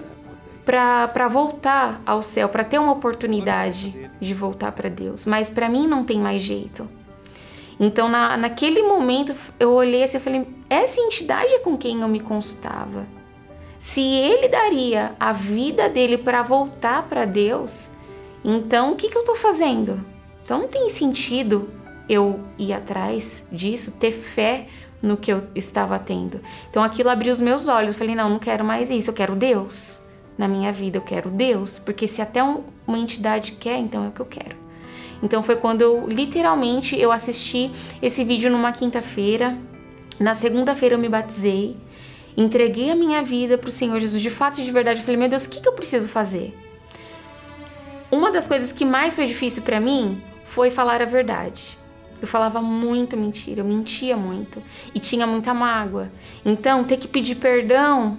para 0.64 1.29
voltar 1.29 2.00
ao 2.07 2.22
céu, 2.22 2.48
para 2.48 2.62
ter 2.62 2.79
uma 2.79 2.92
oportunidade 2.92 4.11
de 4.20 4.35
voltar 4.35 4.72
para 4.72 4.88
Deus. 4.88 5.24
Mas 5.24 5.50
para 5.50 5.68
mim 5.68 5.87
não 5.87 6.05
tem 6.05 6.20
mais 6.20 6.42
jeito. 6.42 6.88
Então, 7.79 8.09
na, 8.09 8.37
naquele 8.37 8.83
momento, 8.83 9.35
eu 9.59 9.72
olhei 9.72 10.05
assim 10.05 10.18
e 10.18 10.20
falei: 10.20 10.46
essa 10.68 11.00
entidade 11.00 11.53
é 11.55 11.59
com 11.59 11.76
quem 11.76 12.00
eu 12.00 12.09
me 12.09 12.20
consultava. 12.20 13.07
Se 13.79 14.03
ele 14.03 14.48
daria 14.48 15.14
a 15.18 15.33
vida 15.33 15.88
dele 15.88 16.18
para 16.18 16.42
voltar 16.42 17.05
para 17.05 17.24
Deus, 17.24 17.92
então 18.44 18.92
o 18.92 18.96
que, 18.96 19.09
que 19.09 19.16
eu 19.16 19.22
estou 19.22 19.35
fazendo? 19.35 20.05
Então 20.44 20.59
não 20.59 20.68
tem 20.68 20.90
sentido 20.90 21.70
eu 22.11 22.40
ir 22.59 22.73
atrás 22.73 23.40
disso, 23.53 23.92
ter 23.92 24.11
fé 24.11 24.66
no 25.01 25.16
que 25.16 25.33
eu 25.33 25.44
estava 25.55 25.96
tendo. 25.96 26.40
Então 26.68 26.83
aquilo 26.83 27.09
abriu 27.09 27.33
os 27.33 27.40
meus 27.40 27.68
olhos. 27.68 27.92
Eu 27.92 27.99
falei: 27.99 28.16
não, 28.16 28.29
não 28.29 28.38
quero 28.40 28.64
mais 28.64 28.90
isso, 28.90 29.11
eu 29.11 29.14
quero 29.14 29.37
Deus 29.37 30.03
na 30.37 30.49
minha 30.49 30.73
vida, 30.73 30.99
eu 30.99 31.03
quero 31.03 31.31
Deus, 31.31 31.79
porque 31.79 32.09
se 32.09 32.20
até 32.20 32.42
uma 32.42 32.99
entidade 32.99 33.53
quer, 33.53 33.79
então 33.79 34.05
é 34.05 34.09
o 34.09 34.11
que 34.11 34.20
eu 34.20 34.27
quero. 34.27 34.57
Então 35.23 35.42
foi 35.42 35.55
quando 35.55 35.83
eu 35.83 36.09
literalmente 36.09 36.99
eu 36.99 37.12
assisti 37.12 37.70
esse 38.03 38.25
vídeo 38.25 38.51
numa 38.51 38.73
quinta-feira. 38.73 39.57
Na 40.18 40.35
segunda-feira 40.35 40.96
eu 40.96 40.99
me 40.99 41.09
batizei, 41.09 41.77
entreguei 42.37 42.90
a 42.90 42.96
minha 42.96 43.23
vida 43.23 43.57
para 43.57 43.68
o 43.68 43.73
Senhor 43.73 44.01
Jesus 44.01 44.20
de 44.20 44.31
fato 44.31 44.61
e 44.61 44.64
de 44.64 44.73
verdade. 44.73 45.01
Eu 45.01 45.05
falei, 45.05 45.18
meu 45.18 45.29
Deus, 45.29 45.44
o 45.44 45.51
que, 45.51 45.61
que 45.61 45.68
eu 45.68 45.75
preciso 45.75 46.09
fazer? 46.09 46.57
Uma 48.11 48.33
das 48.33 48.49
coisas 48.49 48.73
que 48.73 48.85
mais 48.85 49.14
foi 49.14 49.27
difícil 49.27 49.62
para 49.62 49.79
mim 49.79 50.20
foi 50.44 50.70
falar 50.70 51.01
a 51.01 51.05
verdade. 51.05 51.79
Eu 52.21 52.29
falava 52.29 52.61
muito 52.61 53.17
mentira, 53.17 53.61
eu 53.61 53.65
mentia 53.65 54.17
muito 54.17 54.63
e 54.95 55.01
tinha 55.01 55.27
muita 55.27 55.55
mágoa. 55.55 56.11
Então, 56.45 56.85
ter 56.85 56.97
que 56.97 57.09
pedir 57.09 57.37
perdão 57.37 58.19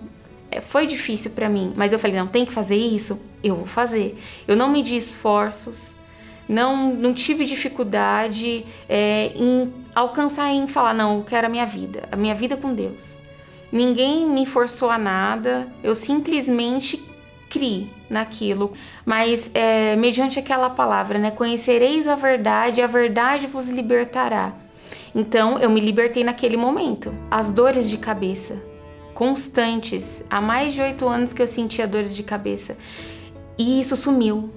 é, 0.51 0.59
foi 0.59 0.85
difícil 0.85 1.31
para 1.31 1.47
mim, 1.47 1.73
mas 1.75 1.93
eu 1.93 1.99
falei: 1.99 2.17
não, 2.17 2.27
tem 2.27 2.45
que 2.45 2.51
fazer 2.51 2.75
isso? 2.75 3.21
Eu 3.43 3.55
vou 3.55 3.65
fazer. 3.65 4.19
Eu 4.47 4.55
não 4.55 4.69
medi 4.69 4.97
esforços, 4.97 5.97
não, 6.47 6.93
não 6.93 7.13
tive 7.13 7.45
dificuldade 7.45 8.65
é, 8.89 9.31
em 9.35 9.73
alcançar 9.95 10.51
em 10.51 10.67
falar: 10.67 10.93
não, 10.93 11.19
eu 11.19 11.23
quero 11.23 11.47
a 11.47 11.49
minha 11.49 11.65
vida, 11.65 12.03
a 12.11 12.17
minha 12.17 12.35
vida 12.35 12.57
com 12.57 12.73
Deus. 12.73 13.21
Ninguém 13.71 14.27
me 14.27 14.45
forçou 14.45 14.89
a 14.89 14.97
nada, 14.97 15.71
eu 15.81 15.95
simplesmente 15.95 17.01
criei 17.51 17.91
naquilo, 18.09 18.71
mas 19.05 19.51
é, 19.53 19.95
mediante 19.97 20.39
aquela 20.39 20.69
palavra, 20.69 21.19
né? 21.19 21.29
Conhecereis 21.29 22.07
a 22.07 22.15
verdade, 22.15 22.81
a 22.81 22.87
verdade 22.87 23.45
vos 23.45 23.69
libertará. 23.69 24.53
Então 25.13 25.59
eu 25.59 25.69
me 25.69 25.81
libertei 25.81 26.23
naquele 26.23 26.55
momento. 26.55 27.13
As 27.29 27.51
dores 27.51 27.89
de 27.89 27.97
cabeça, 27.97 28.63
constantes. 29.13 30.23
Há 30.29 30.39
mais 30.39 30.73
de 30.73 30.81
oito 30.81 31.05
anos 31.07 31.33
que 31.33 31.41
eu 31.41 31.47
sentia 31.47 31.85
dores 31.85 32.15
de 32.15 32.23
cabeça. 32.23 32.77
E 33.57 33.81
isso 33.81 33.97
sumiu. 33.97 34.49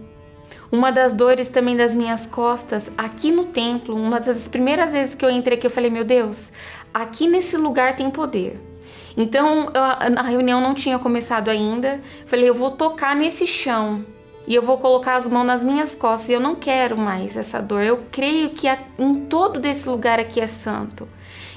Uma 0.71 0.91
das 0.91 1.13
dores 1.13 1.49
também 1.49 1.77
das 1.77 1.95
minhas 1.95 2.27
costas, 2.27 2.91
aqui 2.97 3.31
no 3.31 3.45
templo, 3.45 3.95
uma 3.95 4.19
das 4.21 4.49
primeiras 4.49 4.93
vezes 4.93 5.15
que 5.15 5.25
eu 5.25 5.31
entrei 5.31 5.59
aqui, 5.59 5.67
eu 5.67 5.71
falei: 5.71 5.91
Meu 5.91 6.05
Deus, 6.05 6.53
aqui 6.93 7.27
nesse 7.27 7.57
lugar 7.57 7.97
tem 7.97 8.09
poder. 8.11 8.74
Então 9.17 9.71
eu, 9.73 10.19
a 10.19 10.23
reunião 10.23 10.61
não 10.61 10.75
tinha 10.75 10.99
começado 10.99 11.49
ainda. 11.49 12.01
Falei: 12.27 12.49
Eu 12.49 12.55
vou 12.55 12.71
tocar 12.71 13.15
nesse 13.15 13.47
chão 13.47 14.05
e 14.47 14.55
eu 14.55 14.63
vou 14.63 14.79
colocar 14.79 15.17
as 15.17 15.27
mãos 15.27 15.45
nas 15.45 15.63
minhas 15.63 15.95
costas. 15.95 16.29
E 16.29 16.33
eu 16.33 16.41
não 16.41 16.55
quero 16.55 16.97
mais 16.97 17.37
essa 17.37 17.61
dor. 17.61 17.83
Eu 17.83 18.03
creio 18.11 18.51
que 18.51 18.67
em 18.99 19.15
todo 19.27 19.61
desse 19.61 19.89
lugar 19.89 20.19
aqui 20.19 20.41
é 20.41 20.47
santo. 20.47 21.09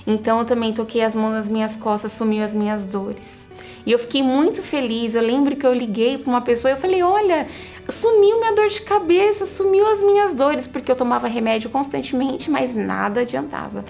Então 0.05 0.39
eu 0.39 0.45
também 0.45 0.71
toquei 0.71 1.03
as 1.03 1.13
mãos 1.13 1.31
nas 1.31 1.49
minhas 1.49 1.75
costas, 1.75 2.13
sumiu 2.13 2.43
as 2.43 2.53
minhas 2.53 2.85
dores. 2.85 3.45
E 3.85 3.91
eu 3.91 3.99
fiquei 3.99 4.21
muito 4.21 4.61
feliz. 4.61 5.15
Eu 5.15 5.21
lembro 5.21 5.55
que 5.55 5.65
eu 5.65 5.73
liguei 5.73 6.17
para 6.17 6.29
uma 6.29 6.41
pessoa 6.41 6.71
e 6.71 6.75
eu 6.75 6.79
falei: 6.79 7.01
"Olha, 7.01 7.47
sumiu 7.89 8.39
minha 8.39 8.53
dor 8.53 8.67
de 8.67 8.81
cabeça, 8.81 9.45
sumiu 9.45 9.87
as 9.87 10.03
minhas 10.03 10.33
dores, 10.33 10.67
porque 10.67 10.91
eu 10.91 10.95
tomava 10.95 11.27
remédio 11.27 11.69
constantemente, 11.69 12.51
mas 12.51 12.75
nada 12.75 13.21
adiantava". 13.21 13.83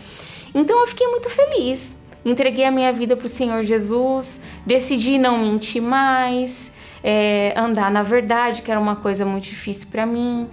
Então 0.56 0.80
eu 0.80 0.88
fiquei 0.88 1.08
muito 1.08 1.30
feliz. 1.30 1.97
Entreguei 2.28 2.66
a 2.66 2.72
minha 2.72 2.92
vida 2.92 3.16
para 3.16 3.26
o 3.26 3.30
Senhor 3.30 3.63
Jesus, 3.63 4.42
decidi 4.66 5.18
não 5.18 5.38
mentir 5.38 5.82
mais, 5.82 6.74
é, 7.02 7.54
andar 7.56 7.90
na 7.90 8.04
verdade, 8.04 8.62
que 8.62 8.70
era 8.70 8.78
uma 8.78 8.98
coisa 8.98 9.26
muito 9.26 9.46
difícil 9.46 9.88
para 9.90 10.06
mim. 10.06 10.50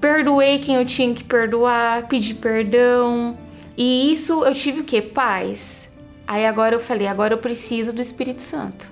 Perdoei 0.00 0.58
quem 0.58 0.74
eu 0.74 0.84
tinha 0.84 1.14
que 1.14 1.22
perdoar, 1.22 2.08
pedi 2.08 2.34
perdão, 2.34 3.38
e 3.76 4.12
isso 4.12 4.44
eu 4.44 4.52
tive 4.52 4.80
o 4.80 4.84
quê? 4.84 5.00
Paz. 5.00 5.88
Aí 6.26 6.44
agora 6.44 6.74
eu 6.74 6.80
falei, 6.80 7.06
agora 7.06 7.34
eu 7.34 7.38
preciso 7.38 7.92
do 7.92 8.00
Espírito 8.00 8.42
Santo. 8.42 8.90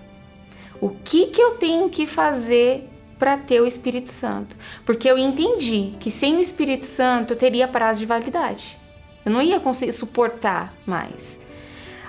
O 0.81 0.89
que 0.89 1.27
que 1.27 1.43
eu 1.43 1.57
tenho 1.57 1.91
que 1.91 2.07
fazer 2.07 2.89
para 3.19 3.37
ter 3.39 3.61
o 3.61 3.67
Espírito 3.67 4.09
Santo? 4.09 4.57
Porque 4.87 5.11
eu 5.11 5.19
entendi 5.19 5.95
que 5.99 6.13
sem 6.13 6.37
o 6.37 6.41
Espírito 6.41 6.85
Santo 6.85 7.33
eu 7.33 7.37
teria 7.37 7.67
prazo 7.67 7.99
de 7.99 8.07
validade. 8.07 8.79
Eu 9.27 9.33
não 9.33 9.43
ia 9.43 9.59
conseguir 9.59 9.91
suportar 9.91 10.73
mais. 10.87 11.40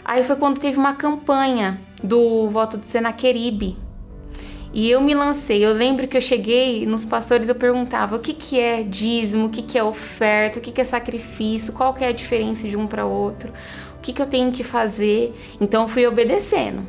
Aí 0.03 0.23
foi 0.23 0.35
quando 0.35 0.59
teve 0.59 0.77
uma 0.77 0.93
campanha 0.93 1.79
do 2.03 2.49
voto 2.49 2.77
de 2.77 2.87
Senaqueribe, 2.87 3.77
e 4.73 4.89
eu 4.89 5.01
me 5.01 5.13
lancei. 5.13 5.63
Eu 5.63 5.73
lembro 5.73 6.07
que 6.07 6.15
eu 6.15 6.21
cheguei 6.21 6.85
nos 6.85 7.03
pastores, 7.03 7.49
eu 7.49 7.55
perguntava 7.55 8.15
o 8.15 8.19
que, 8.19 8.33
que 8.33 8.59
é 8.59 8.83
dízimo, 8.83 9.47
o 9.47 9.49
que, 9.49 9.61
que 9.61 9.77
é 9.77 9.83
oferta, 9.83 10.59
o 10.59 10.61
que, 10.61 10.71
que 10.71 10.79
é 10.79 10.85
sacrifício, 10.85 11.73
qual 11.73 11.93
que 11.93 12.03
é 12.03 12.07
a 12.07 12.13
diferença 12.13 12.67
de 12.67 12.77
um 12.77 12.87
para 12.87 13.05
outro, 13.05 13.51
o 13.97 14.01
que, 14.01 14.13
que 14.13 14.21
eu 14.21 14.25
tenho 14.25 14.51
que 14.51 14.63
fazer. 14.63 15.35
Então 15.59 15.83
eu 15.83 15.89
fui 15.89 16.07
obedecendo. 16.07 16.87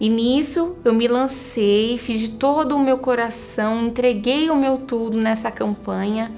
E 0.00 0.08
nisso 0.08 0.76
eu 0.84 0.92
me 0.92 1.08
lancei, 1.08 1.98
fiz 1.98 2.20
de 2.20 2.30
todo 2.30 2.76
o 2.76 2.80
meu 2.80 2.98
coração, 2.98 3.86
entreguei 3.86 4.50
o 4.50 4.56
meu 4.56 4.78
tudo 4.78 5.16
nessa 5.16 5.50
campanha. 5.50 6.32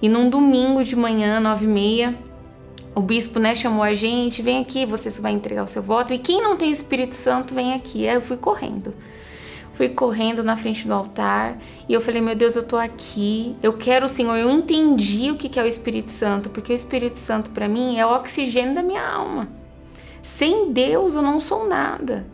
E 0.00 0.08
num 0.08 0.28
domingo 0.28 0.84
de 0.84 0.96
manhã, 0.96 1.40
nove 1.40 1.64
e 1.64 1.68
meia, 1.68 2.14
o 2.94 3.00
bispo 3.00 3.38
né, 3.38 3.54
chamou 3.54 3.82
a 3.82 3.94
gente, 3.94 4.42
vem 4.42 4.60
aqui, 4.60 4.84
você 4.84 5.10
vai 5.10 5.32
entregar 5.32 5.64
o 5.64 5.68
seu 5.68 5.82
voto. 5.82 6.12
E 6.12 6.18
quem 6.18 6.42
não 6.42 6.56
tem 6.56 6.70
o 6.70 6.72
Espírito 6.72 7.14
Santo, 7.14 7.54
vem 7.54 7.74
aqui. 7.74 8.08
Aí 8.08 8.14
eu 8.14 8.22
fui 8.22 8.36
correndo 8.36 8.94
fui 9.74 9.88
correndo 9.88 10.44
na 10.44 10.56
frente 10.56 10.86
do 10.86 10.92
altar 10.92 11.58
e 11.88 11.92
eu 11.92 12.00
falei: 12.00 12.20
Meu 12.20 12.34
Deus, 12.34 12.56
eu 12.56 12.62
tô 12.62 12.76
aqui, 12.76 13.56
eu 13.62 13.72
quero 13.72 14.06
o 14.06 14.08
Senhor. 14.08 14.36
Eu 14.36 14.50
entendi 14.50 15.30
o 15.30 15.36
que 15.36 15.58
é 15.58 15.62
o 15.62 15.66
Espírito 15.66 16.10
Santo, 16.10 16.50
porque 16.50 16.72
o 16.72 16.74
Espírito 16.74 17.18
Santo 17.18 17.50
para 17.50 17.68
mim 17.68 17.98
é 17.98 18.06
o 18.06 18.14
oxigênio 18.14 18.74
da 18.74 18.82
minha 18.82 19.04
alma. 19.04 19.48
Sem 20.22 20.72
Deus 20.72 21.14
eu 21.14 21.22
não 21.22 21.40
sou 21.40 21.66
nada. 21.66 22.26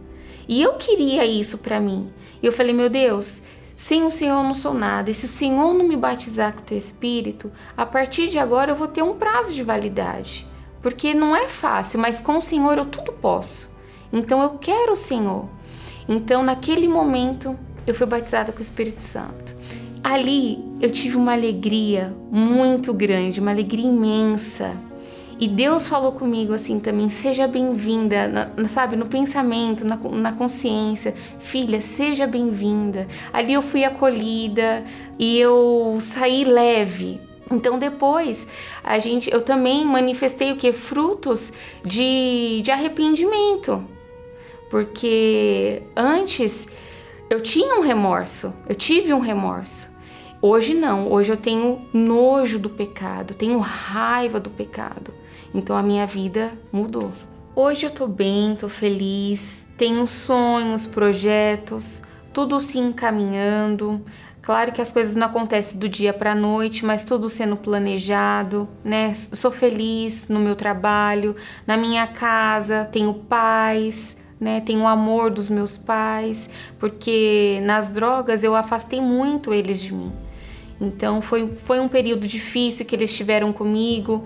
E 0.46 0.60
eu 0.60 0.74
queria 0.74 1.24
isso 1.24 1.58
para 1.58 1.80
mim. 1.80 2.10
E 2.42 2.46
eu 2.46 2.52
falei: 2.52 2.74
Meu 2.74 2.90
Deus, 2.90 3.40
sem 3.78 4.02
o 4.02 4.10
Senhor 4.10 4.38
eu 4.38 4.42
não 4.42 4.54
sou 4.54 4.74
nada. 4.74 5.08
E 5.08 5.14
se 5.14 5.26
o 5.26 5.28
Senhor 5.28 5.72
não 5.72 5.86
me 5.86 5.96
batizar 5.96 6.52
com 6.52 6.58
o 6.58 6.64
teu 6.64 6.76
Espírito, 6.76 7.52
a 7.76 7.86
partir 7.86 8.28
de 8.28 8.36
agora 8.36 8.72
eu 8.72 8.76
vou 8.76 8.88
ter 8.88 9.04
um 9.04 9.14
prazo 9.14 9.54
de 9.54 9.62
validade. 9.62 10.44
Porque 10.82 11.14
não 11.14 11.34
é 11.34 11.46
fácil, 11.46 12.00
mas 12.00 12.20
com 12.20 12.38
o 12.38 12.40
Senhor 12.40 12.76
eu 12.76 12.84
tudo 12.84 13.12
posso. 13.12 13.70
Então 14.12 14.42
eu 14.42 14.58
quero 14.58 14.94
o 14.94 14.96
Senhor. 14.96 15.48
Então, 16.08 16.42
naquele 16.42 16.88
momento, 16.88 17.56
eu 17.86 17.94
fui 17.94 18.04
batizada 18.04 18.50
com 18.50 18.58
o 18.58 18.62
Espírito 18.62 19.00
Santo. 19.00 19.56
Ali 20.02 20.58
eu 20.80 20.90
tive 20.90 21.16
uma 21.16 21.32
alegria 21.32 22.12
muito 22.32 22.92
grande, 22.92 23.38
uma 23.38 23.52
alegria 23.52 23.86
imensa. 23.86 24.76
E 25.38 25.46
Deus 25.46 25.86
falou 25.86 26.12
comigo 26.12 26.52
assim 26.52 26.80
também: 26.80 27.08
seja 27.08 27.46
bem-vinda, 27.46 28.52
sabe, 28.68 28.96
no 28.96 29.06
pensamento, 29.06 29.84
na, 29.84 29.96
na 29.96 30.32
consciência. 30.32 31.14
Filha, 31.38 31.80
seja 31.80 32.26
bem-vinda. 32.26 33.06
Ali 33.32 33.52
eu 33.52 33.62
fui 33.62 33.84
acolhida 33.84 34.84
e 35.18 35.38
eu 35.38 35.98
saí 36.00 36.44
leve, 36.44 37.20
então 37.50 37.78
depois 37.78 38.46
a 38.82 38.98
gente, 38.98 39.30
eu 39.32 39.42
também 39.42 39.84
manifestei 39.84 40.52
o 40.52 40.56
que 40.56 40.72
frutos 40.72 41.52
de, 41.84 42.60
de 42.62 42.70
arrependimento 42.70 43.84
porque 44.68 45.82
antes 45.96 46.68
eu 47.30 47.42
tinha 47.42 47.76
um 47.76 47.80
remorso, 47.80 48.54
eu 48.68 48.74
tive 48.74 49.12
um 49.12 49.18
remorso. 49.18 49.90
Hoje 50.40 50.72
não, 50.72 51.10
hoje 51.10 51.32
eu 51.32 51.36
tenho 51.36 51.82
nojo 51.92 52.58
do 52.58 52.70
pecado, 52.70 53.34
tenho 53.34 53.58
raiva 53.58 54.38
do 54.38 54.50
pecado. 54.50 55.12
Então 55.54 55.76
a 55.76 55.82
minha 55.82 56.06
vida 56.06 56.52
mudou. 56.72 57.12
Hoje 57.54 57.86
eu 57.86 57.90
tô 57.90 58.06
bem, 58.06 58.54
tô 58.54 58.68
feliz, 58.68 59.64
tenho 59.76 60.06
sonhos, 60.06 60.86
projetos, 60.86 62.02
tudo 62.32 62.60
se 62.60 62.78
encaminhando. 62.78 64.04
Claro 64.40 64.72
que 64.72 64.80
as 64.80 64.92
coisas 64.92 65.16
não 65.16 65.26
acontecem 65.26 65.78
do 65.78 65.88
dia 65.88 66.12
para 66.12 66.32
a 66.32 66.34
noite, 66.34 66.84
mas 66.84 67.02
tudo 67.02 67.28
sendo 67.28 67.56
planejado, 67.56 68.68
né? 68.84 69.14
Sou 69.14 69.50
feliz 69.50 70.28
no 70.28 70.40
meu 70.40 70.54
trabalho, 70.54 71.34
na 71.66 71.76
minha 71.76 72.06
casa, 72.06 72.88
tenho 72.90 73.12
paz, 73.12 74.16
né? 74.40 74.60
Tenho 74.60 74.80
o 74.80 74.86
amor 74.86 75.30
dos 75.30 75.50
meus 75.50 75.76
pais, 75.76 76.48
porque 76.78 77.60
nas 77.64 77.92
drogas 77.92 78.44
eu 78.44 78.54
afastei 78.54 79.00
muito 79.00 79.52
eles 79.52 79.80
de 79.80 79.92
mim. 79.92 80.12
Então 80.80 81.20
foi, 81.20 81.54
foi 81.56 81.80
um 81.80 81.88
período 81.88 82.26
difícil 82.26 82.86
que 82.86 82.94
eles 82.94 83.14
tiveram 83.14 83.52
comigo 83.52 84.24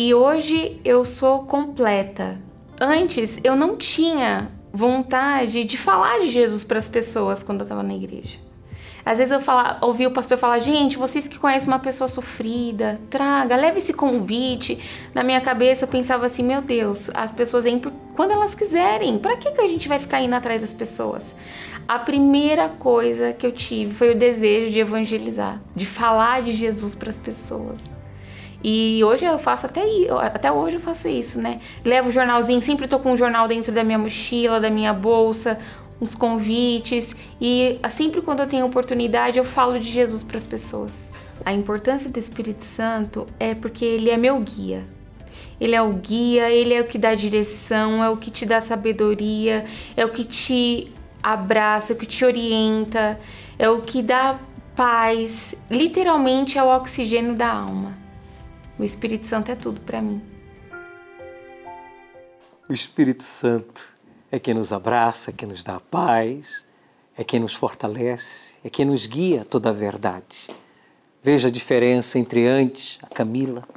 e 0.00 0.14
hoje 0.14 0.80
eu 0.82 1.04
sou 1.04 1.44
completa. 1.44 2.38
Antes 2.80 3.38
eu 3.44 3.54
não 3.54 3.76
tinha 3.76 4.50
vontade 4.72 5.62
de 5.64 5.76
falar 5.76 6.20
de 6.20 6.30
Jesus 6.30 6.64
para 6.64 6.78
as 6.78 6.88
pessoas 6.88 7.42
quando 7.42 7.60
eu 7.60 7.64
estava 7.64 7.82
na 7.82 7.94
igreja. 7.94 8.38
Às 9.04 9.18
vezes 9.18 9.30
eu 9.30 9.42
fala, 9.42 9.76
ouvi 9.82 10.06
o 10.06 10.10
pastor 10.10 10.38
falar, 10.38 10.58
gente, 10.58 10.96
vocês 10.96 11.28
que 11.28 11.38
conhecem 11.38 11.68
uma 11.68 11.78
pessoa 11.78 12.08
sofrida, 12.08 12.98
traga, 13.10 13.54
leve 13.56 13.80
esse 13.80 13.92
convite. 13.92 14.78
Na 15.12 15.22
minha 15.22 15.40
cabeça 15.42 15.84
eu 15.84 15.88
pensava 15.88 16.24
assim, 16.24 16.42
meu 16.42 16.62
Deus, 16.62 17.10
as 17.12 17.30
pessoas 17.30 17.64
vêm 17.64 17.78
quando 18.16 18.30
elas 18.30 18.54
quiserem. 18.54 19.18
Para 19.18 19.36
que, 19.36 19.50
que 19.50 19.60
a 19.60 19.68
gente 19.68 19.86
vai 19.86 19.98
ficar 19.98 20.22
indo 20.22 20.34
atrás 20.34 20.62
das 20.62 20.72
pessoas? 20.72 21.36
A 21.86 21.98
primeira 21.98 22.70
coisa 22.70 23.34
que 23.34 23.46
eu 23.46 23.52
tive 23.52 23.92
foi 23.92 24.12
o 24.12 24.18
desejo 24.18 24.72
de 24.72 24.80
evangelizar, 24.80 25.60
de 25.76 25.84
falar 25.84 26.40
de 26.40 26.52
Jesus 26.52 26.94
para 26.94 27.10
as 27.10 27.18
pessoas. 27.18 27.99
E 28.62 29.02
hoje 29.04 29.24
eu 29.24 29.38
faço 29.38 29.66
até 29.66 29.82
até 30.34 30.52
hoje 30.52 30.76
eu 30.76 30.80
faço 30.80 31.08
isso, 31.08 31.38
né? 31.40 31.60
Levo 31.84 32.10
o 32.10 32.12
jornalzinho, 32.12 32.60
sempre 32.60 32.86
tô 32.86 32.98
com 32.98 33.12
um 33.12 33.16
jornal 33.16 33.48
dentro 33.48 33.72
da 33.72 33.82
minha 33.82 33.98
mochila, 33.98 34.60
da 34.60 34.68
minha 34.68 34.92
bolsa, 34.92 35.58
uns 36.00 36.14
convites 36.14 37.14
e 37.40 37.78
sempre 37.90 38.20
quando 38.20 38.40
eu 38.40 38.46
tenho 38.46 38.66
oportunidade 38.66 39.38
eu 39.38 39.44
falo 39.44 39.78
de 39.78 39.88
Jesus 39.88 40.22
para 40.22 40.36
as 40.36 40.46
pessoas. 40.46 41.10
A 41.44 41.52
importância 41.52 42.10
do 42.10 42.18
Espírito 42.18 42.64
Santo 42.64 43.26
é 43.38 43.54
porque 43.54 43.84
ele 43.84 44.10
é 44.10 44.16
meu 44.16 44.38
guia. 44.40 44.84
Ele 45.58 45.74
é 45.74 45.82
o 45.82 45.92
guia, 45.92 46.50
ele 46.50 46.72
é 46.72 46.80
o 46.80 46.86
que 46.86 46.98
dá 46.98 47.14
direção, 47.14 48.02
é 48.02 48.08
o 48.08 48.16
que 48.16 48.30
te 48.30 48.46
dá 48.46 48.60
sabedoria, 48.60 49.64
é 49.94 50.04
o 50.04 50.08
que 50.08 50.24
te 50.24 50.90
abraça, 51.22 51.92
é 51.92 51.96
o 51.96 51.98
que 51.98 52.06
te 52.06 52.24
orienta, 52.24 53.20
é 53.58 53.68
o 53.68 53.82
que 53.82 54.02
dá 54.02 54.38
paz. 54.74 55.54
Literalmente 55.70 56.56
é 56.56 56.62
o 56.62 56.74
oxigênio 56.74 57.34
da 57.34 57.48
alma. 57.48 57.99
O 58.80 58.82
Espírito 58.82 59.26
Santo 59.26 59.50
é 59.50 59.54
tudo 59.54 59.78
para 59.82 60.00
mim. 60.00 60.22
O 62.66 62.72
Espírito 62.72 63.22
Santo 63.22 63.92
é 64.32 64.38
quem 64.38 64.54
nos 64.54 64.72
abraça, 64.72 65.30
é 65.30 65.34
quem 65.34 65.46
nos 65.46 65.62
dá 65.62 65.76
a 65.76 65.80
paz, 65.80 66.64
é 67.14 67.22
quem 67.22 67.38
nos 67.40 67.54
fortalece, 67.54 68.56
é 68.64 68.70
quem 68.70 68.86
nos 68.86 69.04
guia 69.04 69.42
a 69.42 69.44
toda 69.44 69.68
a 69.68 69.72
verdade. 69.74 70.48
Veja 71.22 71.48
a 71.48 71.50
diferença 71.50 72.18
entre 72.18 72.46
antes, 72.46 72.98
a 73.02 73.06
Camila, 73.08 73.68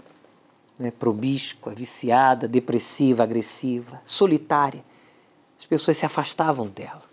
né, 0.80 0.90
promíscua, 0.90 1.76
viciada, 1.76 2.48
depressiva, 2.48 3.24
agressiva, 3.24 4.02
solitária. 4.06 4.86
As 5.60 5.66
pessoas 5.66 5.98
se 5.98 6.06
afastavam 6.06 6.66
dela. 6.66 7.04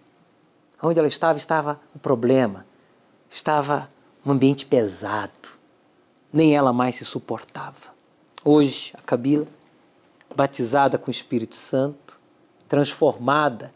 Onde 0.80 1.00
ela 1.00 1.08
estava, 1.08 1.38
estava 1.38 1.80
o 1.92 1.98
problema, 1.98 2.64
estava 3.28 3.90
um 4.24 4.30
ambiente 4.30 4.64
pesado. 4.64 5.59
Nem 6.32 6.56
ela 6.56 6.72
mais 6.72 6.96
se 6.96 7.04
suportava. 7.04 7.94
Hoje, 8.44 8.92
a 8.94 9.02
Camila, 9.02 9.46
batizada 10.34 10.96
com 10.96 11.08
o 11.08 11.10
Espírito 11.10 11.56
Santo, 11.56 12.18
transformada, 12.68 13.72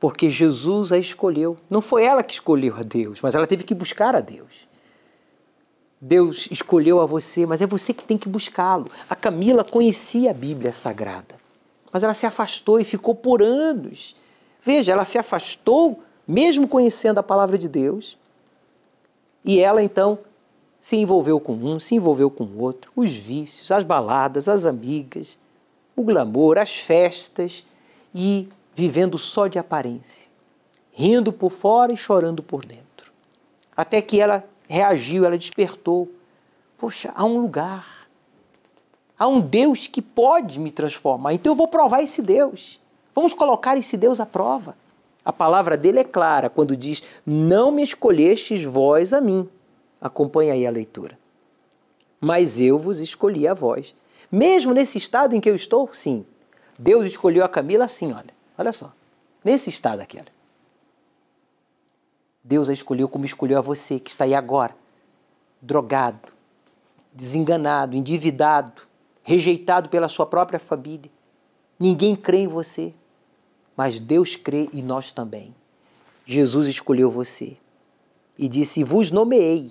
porque 0.00 0.28
Jesus 0.28 0.90
a 0.90 0.98
escolheu. 0.98 1.56
Não 1.70 1.80
foi 1.80 2.04
ela 2.04 2.24
que 2.24 2.34
escolheu 2.34 2.76
a 2.76 2.82
Deus, 2.82 3.20
mas 3.22 3.34
ela 3.34 3.46
teve 3.46 3.62
que 3.62 3.74
buscar 3.74 4.16
a 4.16 4.20
Deus. 4.20 4.68
Deus 6.00 6.48
escolheu 6.50 7.00
a 7.00 7.06
você, 7.06 7.46
mas 7.46 7.62
é 7.62 7.66
você 7.66 7.94
que 7.94 8.04
tem 8.04 8.18
que 8.18 8.28
buscá-lo. 8.28 8.90
A 9.08 9.14
Camila 9.14 9.62
conhecia 9.62 10.32
a 10.32 10.34
Bíblia 10.34 10.72
Sagrada, 10.72 11.36
mas 11.92 12.02
ela 12.02 12.12
se 12.12 12.26
afastou 12.26 12.80
e 12.80 12.84
ficou 12.84 13.14
por 13.14 13.40
anos. 13.40 14.16
Veja, 14.60 14.90
ela 14.90 15.04
se 15.04 15.16
afastou, 15.16 16.02
mesmo 16.26 16.66
conhecendo 16.66 17.18
a 17.18 17.22
palavra 17.22 17.56
de 17.56 17.68
Deus, 17.68 18.18
e 19.44 19.60
ela 19.60 19.80
então 19.80 20.18
se 20.82 20.96
envolveu 20.96 21.38
com 21.38 21.52
um, 21.52 21.78
se 21.78 21.94
envolveu 21.94 22.28
com 22.28 22.42
o 22.42 22.60
outro, 22.60 22.90
os 22.96 23.12
vícios, 23.12 23.70
as 23.70 23.84
baladas, 23.84 24.48
as 24.48 24.66
amigas, 24.66 25.38
o 25.94 26.02
glamour, 26.02 26.58
as 26.58 26.74
festas, 26.74 27.64
e 28.12 28.48
vivendo 28.74 29.16
só 29.16 29.46
de 29.46 29.60
aparência, 29.60 30.28
rindo 30.90 31.32
por 31.32 31.50
fora 31.50 31.94
e 31.94 31.96
chorando 31.96 32.42
por 32.42 32.64
dentro. 32.64 33.12
Até 33.76 34.02
que 34.02 34.20
ela 34.20 34.44
reagiu, 34.68 35.24
ela 35.24 35.38
despertou. 35.38 36.10
Poxa, 36.76 37.12
há 37.14 37.24
um 37.24 37.38
lugar, 37.38 38.08
há 39.16 39.28
um 39.28 39.40
Deus 39.40 39.86
que 39.86 40.02
pode 40.02 40.58
me 40.58 40.72
transformar, 40.72 41.32
então 41.32 41.52
eu 41.52 41.56
vou 41.56 41.68
provar 41.68 42.02
esse 42.02 42.20
Deus. 42.20 42.80
Vamos 43.14 43.32
colocar 43.32 43.78
esse 43.78 43.96
Deus 43.96 44.18
à 44.18 44.26
prova. 44.26 44.76
A 45.24 45.32
palavra 45.32 45.76
dele 45.76 46.00
é 46.00 46.04
clara 46.04 46.50
quando 46.50 46.76
diz: 46.76 47.04
Não 47.24 47.70
me 47.70 47.84
escolhestes 47.84 48.64
vós 48.64 49.12
a 49.12 49.20
mim. 49.20 49.48
Acompanhe 50.02 50.50
aí 50.50 50.66
a 50.66 50.70
leitura. 50.70 51.16
Mas 52.20 52.58
eu 52.58 52.76
vos 52.76 53.00
escolhi 53.00 53.46
a 53.46 53.54
vós. 53.54 53.94
Mesmo 54.30 54.74
nesse 54.74 54.98
estado 54.98 55.34
em 55.36 55.40
que 55.40 55.48
eu 55.48 55.54
estou, 55.54 55.88
sim, 55.94 56.26
Deus 56.76 57.06
escolheu 57.06 57.44
a 57.44 57.48
Camila 57.48 57.84
assim, 57.84 58.12
olha. 58.12 58.34
Olha 58.58 58.72
só. 58.72 58.92
Nesse 59.44 59.70
estado 59.70 60.00
aqui, 60.00 60.18
olha. 60.18 60.32
Deus 62.42 62.68
a 62.68 62.72
escolheu 62.72 63.08
como 63.08 63.24
escolheu 63.24 63.58
a 63.58 63.60
você, 63.62 64.00
que 64.00 64.10
está 64.10 64.24
aí 64.24 64.34
agora, 64.34 64.74
drogado, 65.60 66.32
desenganado, 67.12 67.96
endividado, 67.96 68.82
rejeitado 69.22 69.88
pela 69.88 70.08
sua 70.08 70.26
própria 70.26 70.58
família. 70.58 71.10
Ninguém 71.78 72.16
crê 72.16 72.38
em 72.38 72.48
você, 72.48 72.92
mas 73.76 74.00
Deus 74.00 74.34
crê 74.34 74.68
e 74.72 74.82
nós 74.82 75.12
também. 75.12 75.54
Jesus 76.26 76.66
escolheu 76.66 77.08
você 77.08 77.56
e 78.36 78.48
disse: 78.48 78.82
Vos 78.82 79.12
nomeei 79.12 79.70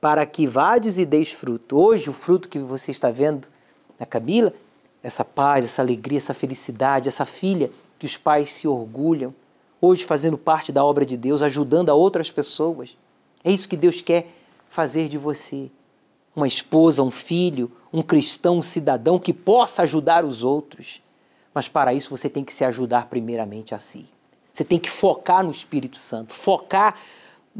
para 0.00 0.24
que 0.24 0.46
vades 0.46 0.98
e 0.98 1.04
deis 1.04 1.32
fruto. 1.32 1.76
Hoje, 1.78 2.08
o 2.10 2.12
fruto 2.12 2.48
que 2.48 2.58
você 2.58 2.90
está 2.90 3.10
vendo 3.10 3.48
na 3.98 4.06
Camila 4.06 4.52
essa 5.02 5.24
paz, 5.24 5.64
essa 5.64 5.82
alegria, 5.82 6.18
essa 6.18 6.34
felicidade, 6.34 7.08
essa 7.08 7.24
filha 7.24 7.70
que 7.98 8.06
os 8.06 8.16
pais 8.16 8.50
se 8.50 8.66
orgulham, 8.66 9.34
hoje 9.80 10.04
fazendo 10.04 10.36
parte 10.36 10.72
da 10.72 10.84
obra 10.84 11.06
de 11.06 11.16
Deus, 11.16 11.42
ajudando 11.42 11.90
a 11.90 11.94
outras 11.94 12.30
pessoas. 12.30 12.96
É 13.44 13.50
isso 13.50 13.68
que 13.68 13.76
Deus 13.76 14.00
quer 14.00 14.28
fazer 14.68 15.08
de 15.08 15.18
você. 15.18 15.70
Uma 16.34 16.46
esposa, 16.46 17.02
um 17.02 17.10
filho, 17.10 17.70
um 17.92 18.02
cristão, 18.02 18.58
um 18.58 18.62
cidadão 18.62 19.18
que 19.18 19.32
possa 19.32 19.82
ajudar 19.82 20.24
os 20.24 20.42
outros. 20.44 21.00
Mas 21.54 21.68
para 21.68 21.94
isso 21.94 22.10
você 22.10 22.28
tem 22.28 22.44
que 22.44 22.52
se 22.52 22.64
ajudar 22.64 23.06
primeiramente 23.06 23.74
a 23.74 23.78
si. 23.78 24.06
Você 24.52 24.64
tem 24.64 24.78
que 24.78 24.90
focar 24.90 25.44
no 25.44 25.50
Espírito 25.50 25.98
Santo, 25.98 26.34
focar 26.34 26.96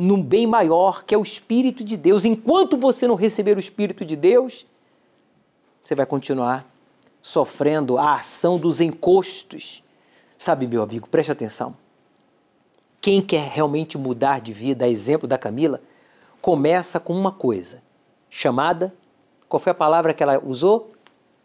num 0.01 0.23
bem 0.23 0.47
maior, 0.47 1.03
que 1.05 1.13
é 1.13 1.19
o 1.19 1.23
Espírito 1.23 1.83
de 1.83 1.97
Deus. 1.97 2.25
Enquanto 2.25 2.79
você 2.79 3.09
não 3.09 3.17
receber 3.17 3.57
o 3.57 3.61
Espírito 3.61 4.05
de 4.05 4.15
Deus, 4.15 4.65
você 5.83 5.97
vai 5.97 6.07
continuar 6.07 6.65
sofrendo 7.21 7.99
a 7.99 8.15
ação 8.15 8.59
dos 8.59 8.81
encostos. 8.81 9.83
Sabe, 10.37 10.69
meu 10.69 10.85
amigo, 10.85 11.09
preste 11.09 11.33
atenção. 11.33 11.77
Quem 13.01 13.21
quer 13.21 13.49
realmente 13.49 13.99
mudar 13.99 14.41
de 14.41 14.53
vida, 14.53 14.85
a 14.85 14.89
exemplo 14.89 15.27
da 15.27 15.37
Camila, 15.37 15.81
começa 16.41 17.01
com 17.01 17.13
uma 17.13 17.33
coisa 17.33 17.83
chamada, 18.31 18.95
qual 19.49 19.59
foi 19.59 19.73
a 19.73 19.75
palavra 19.75 20.15
que 20.15 20.23
ela 20.23 20.41
usou? 20.45 20.93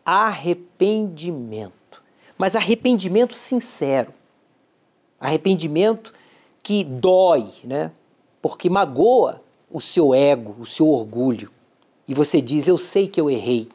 Arrependimento. 0.05 2.03
Mas 2.37 2.55
arrependimento 2.55 3.33
sincero. 3.33 4.13
Arrependimento 5.19 6.13
que 6.61 6.83
dói, 6.83 7.47
né? 7.63 7.91
Porque 8.43 8.69
magoa 8.69 9.41
o 9.71 9.79
seu 9.79 10.13
ego, 10.13 10.53
o 10.59 10.65
seu 10.65 10.89
orgulho. 10.89 11.49
E 12.05 12.13
você 12.13 12.41
diz: 12.41 12.67
Eu 12.67 12.77
sei 12.77 13.07
que 13.07 13.21
eu 13.21 13.29
errei, 13.29 13.69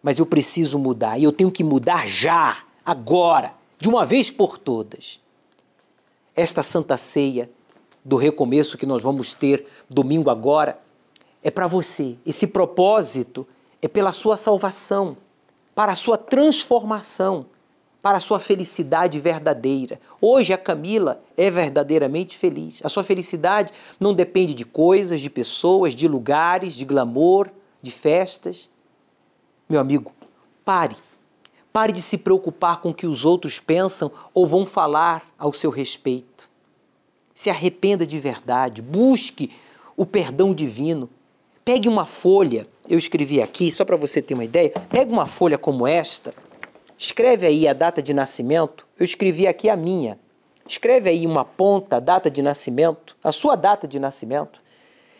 mas 0.00 0.20
eu 0.20 0.24
preciso 0.24 0.78
mudar 0.78 1.18
e 1.18 1.24
eu 1.24 1.32
tenho 1.32 1.50
que 1.50 1.64
mudar 1.64 2.06
já, 2.06 2.58
agora, 2.86 3.52
de 3.80 3.88
uma 3.88 4.06
vez 4.06 4.30
por 4.30 4.56
todas. 4.56 5.20
Esta 6.36 6.62
Santa 6.62 6.96
Ceia 6.96 7.50
do 8.04 8.14
recomeço 8.14 8.78
que 8.78 8.86
nós 8.86 9.02
vamos 9.02 9.34
ter 9.34 9.66
domingo 9.90 10.30
agora 10.30 10.78
é 11.42 11.50
para 11.50 11.66
você. 11.66 12.16
Esse 12.24 12.46
propósito 12.46 13.44
é 13.82 13.88
pela 13.88 14.12
sua 14.12 14.36
salvação, 14.36 15.16
para 15.74 15.90
a 15.90 15.96
sua 15.96 16.16
transformação, 16.16 17.46
para 18.02 18.18
a 18.18 18.20
sua 18.20 18.40
felicidade 18.40 19.20
verdadeira. 19.20 20.00
Hoje 20.20 20.52
a 20.52 20.58
Camila 20.58 21.22
é 21.36 21.48
verdadeiramente 21.48 22.36
feliz. 22.36 22.82
A 22.84 22.88
sua 22.88 23.04
felicidade 23.04 23.72
não 24.00 24.12
depende 24.12 24.54
de 24.54 24.64
coisas, 24.64 25.20
de 25.20 25.30
pessoas, 25.30 25.94
de 25.94 26.08
lugares, 26.08 26.74
de 26.74 26.84
glamour, 26.84 27.48
de 27.80 27.92
festas. 27.92 28.68
Meu 29.68 29.80
amigo, 29.80 30.12
pare. 30.64 30.96
Pare 31.72 31.92
de 31.92 32.02
se 32.02 32.18
preocupar 32.18 32.80
com 32.80 32.90
o 32.90 32.94
que 32.94 33.06
os 33.06 33.24
outros 33.24 33.60
pensam 33.60 34.10
ou 34.34 34.46
vão 34.46 34.66
falar 34.66 35.24
ao 35.38 35.52
seu 35.52 35.70
respeito. 35.70 36.50
Se 37.32 37.48
arrependa 37.48 38.04
de 38.04 38.18
verdade, 38.18 38.82
busque 38.82 39.50
o 39.96 40.04
perdão 40.04 40.52
divino. 40.52 41.08
Pegue 41.64 41.88
uma 41.88 42.04
folha, 42.04 42.66
eu 42.88 42.98
escrevi 42.98 43.40
aqui, 43.40 43.70
só 43.70 43.84
para 43.84 43.96
você 43.96 44.20
ter 44.20 44.34
uma 44.34 44.44
ideia. 44.44 44.70
Pegue 44.90 45.10
uma 45.12 45.24
folha 45.24 45.56
como 45.56 45.86
esta, 45.86 46.34
escreve 47.04 47.46
aí 47.46 47.66
a 47.66 47.72
data 47.72 48.00
de 48.00 48.14
nascimento. 48.14 48.86
Eu 48.96 49.04
escrevi 49.04 49.48
aqui 49.48 49.68
a 49.68 49.76
minha. 49.76 50.18
Escreve 50.66 51.10
aí 51.10 51.26
uma 51.26 51.44
ponta, 51.44 51.96
a 51.96 52.00
data 52.00 52.30
de 52.30 52.40
nascimento, 52.40 53.16
a 53.24 53.32
sua 53.32 53.56
data 53.56 53.88
de 53.88 53.98
nascimento. 53.98 54.62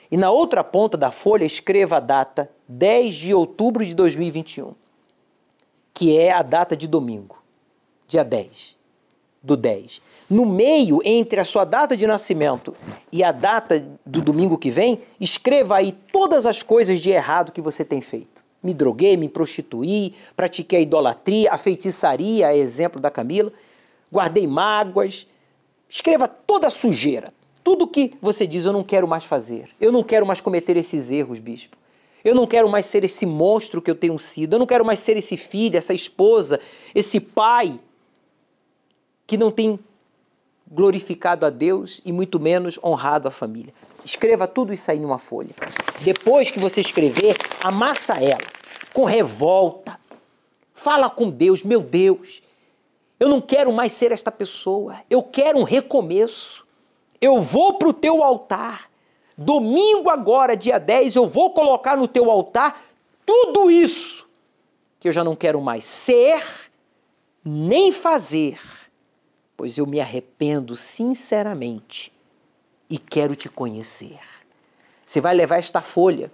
E 0.09 0.17
na 0.17 0.31
outra 0.31 0.63
ponta 0.63 0.97
da 0.97 1.11
folha, 1.11 1.45
escreva 1.45 1.97
a 1.97 2.01
data 2.01 2.49
10 2.69 3.15
de 3.15 3.35
outubro 3.35 3.85
de 3.85 3.95
2021, 3.95 4.75
que 5.93 6.17
é 6.17 6.31
a 6.31 6.43
data 6.43 6.77
de 6.77 6.87
domingo, 6.87 7.43
dia 8.07 8.23
10 8.23 8.77
do 9.43 9.57
10. 9.57 10.01
No 10.31 10.47
meio, 10.47 11.01
entre 11.05 11.41
a 11.41 11.45
sua 11.45 11.65
data 11.65 11.97
de 11.97 12.07
nascimento 12.07 12.77
e 13.11 13.25
a 13.25 13.33
data 13.33 13.85
do 14.07 14.23
domingo 14.23 14.57
que 14.57 14.71
vem, 14.71 15.01
escreva 15.19 15.79
aí 15.79 15.91
todas 16.13 16.47
as 16.47 16.63
coisas 16.63 17.01
de 17.01 17.11
errado 17.11 17.51
que 17.51 17.61
você 17.61 17.85
tem 17.85 18.01
feito. 18.01 18.32
Me 18.63 18.73
droguei, 18.73 19.17
me 19.17 19.29
prostituí, 19.29 20.15
pratiquei 20.37 20.79
a 20.79 20.83
idolatria, 20.83 21.53
a 21.53 21.59
feitiçaria, 21.59 22.49
a 22.49 22.57
exemplo 22.57 23.01
da 23.01 23.11
Camila, 23.11 23.53
guardei 24.11 24.47
mágoas. 24.47 25.27
Escreva 25.89 26.29
toda 26.29 26.69
a 26.69 26.71
sujeira, 26.71 27.33
tudo 27.65 27.87
que 27.87 28.15
você 28.21 28.47
diz, 28.47 28.65
eu 28.65 28.73
não 28.73 28.83
quero 28.83 29.07
mais 29.07 29.25
fazer. 29.25 29.69
Eu 29.81 29.93
não 29.93 30.03
quero 30.03 30.27
mais 30.27 30.41
cometer 30.41 30.77
esses 30.77 31.11
erros, 31.11 31.39
bispo. 31.39 31.77
Eu 32.25 32.35
não 32.35 32.47
quero 32.47 32.69
mais 32.69 32.87
ser 32.87 33.05
esse 33.05 33.27
monstro 33.27 33.83
que 33.83 33.91
eu 33.91 33.95
tenho 33.95 34.19
sido. 34.19 34.55
Eu 34.55 34.59
não 34.59 34.67
quero 34.67 34.85
mais 34.85 35.01
ser 35.01 35.17
esse 35.17 35.37
filho, 35.37 35.77
essa 35.77 35.95
esposa, 35.95 36.61
esse 36.95 37.21
pai 37.21 37.79
que 39.27 39.37
não 39.37 39.51
tem 39.51 39.79
glorificado 40.71 41.45
a 41.47 41.51
Deus 41.51 42.01
e 42.05 42.13
muito 42.13 42.41
menos 42.41 42.79
honrado 42.83 43.29
a 43.29 43.31
família. 43.31 43.75
Escreva 44.05 44.47
tudo 44.47 44.73
isso 44.73 44.91
aí 44.91 44.99
numa 44.99 45.19
folha. 45.19 45.55
Depois 46.01 46.51
que 46.51 46.59
você 46.59 46.81
escrever, 46.81 47.37
amassa 47.63 48.23
ela 48.23 48.47
com 48.93 49.05
revolta. 49.05 49.99
Fala 50.75 51.09
com 51.09 51.31
Deus, 51.31 51.63
meu 51.63 51.81
Deus. 51.81 52.43
Eu 53.19 53.29
não 53.29 53.41
quero 53.41 53.73
mais 53.73 53.93
ser 53.93 54.11
esta 54.11 54.33
pessoa. 54.33 54.97
Eu 55.09 55.23
quero 55.23 55.59
um 55.59 55.63
recomeço. 55.63 56.67
Eu 57.21 57.41
vou 57.41 57.75
para 57.75 57.89
o 57.89 57.93
teu 57.93 58.23
altar. 58.23 58.91
Domingo 59.39 60.11
agora, 60.11 60.57
dia 60.57 60.79
10, 60.79 61.17
eu 61.17 61.27
vou 61.27 61.53
colocar 61.53 61.97
no 61.97 62.09
teu 62.09 62.31
altar 62.31 62.85
tudo 63.25 63.71
isso 63.71 64.29
que 64.99 65.09
eu 65.09 65.13
já 65.13 65.25
não 65.25 65.35
quero 65.35 65.61
mais 65.61 65.85
ser 65.85 66.45
nem 67.45 67.91
fazer, 67.91 68.61
pois 69.57 69.79
eu 69.79 69.87
me 69.87 70.01
arrependo 70.01 70.77
sinceramente 70.77 72.13
e 72.93 72.99
quero 72.99 73.35
te 73.35 73.49
conhecer. 73.49 74.19
Você 75.03 75.19
vai 75.19 75.35
levar 75.35 75.57
esta 75.57 75.81
folha 75.81 76.31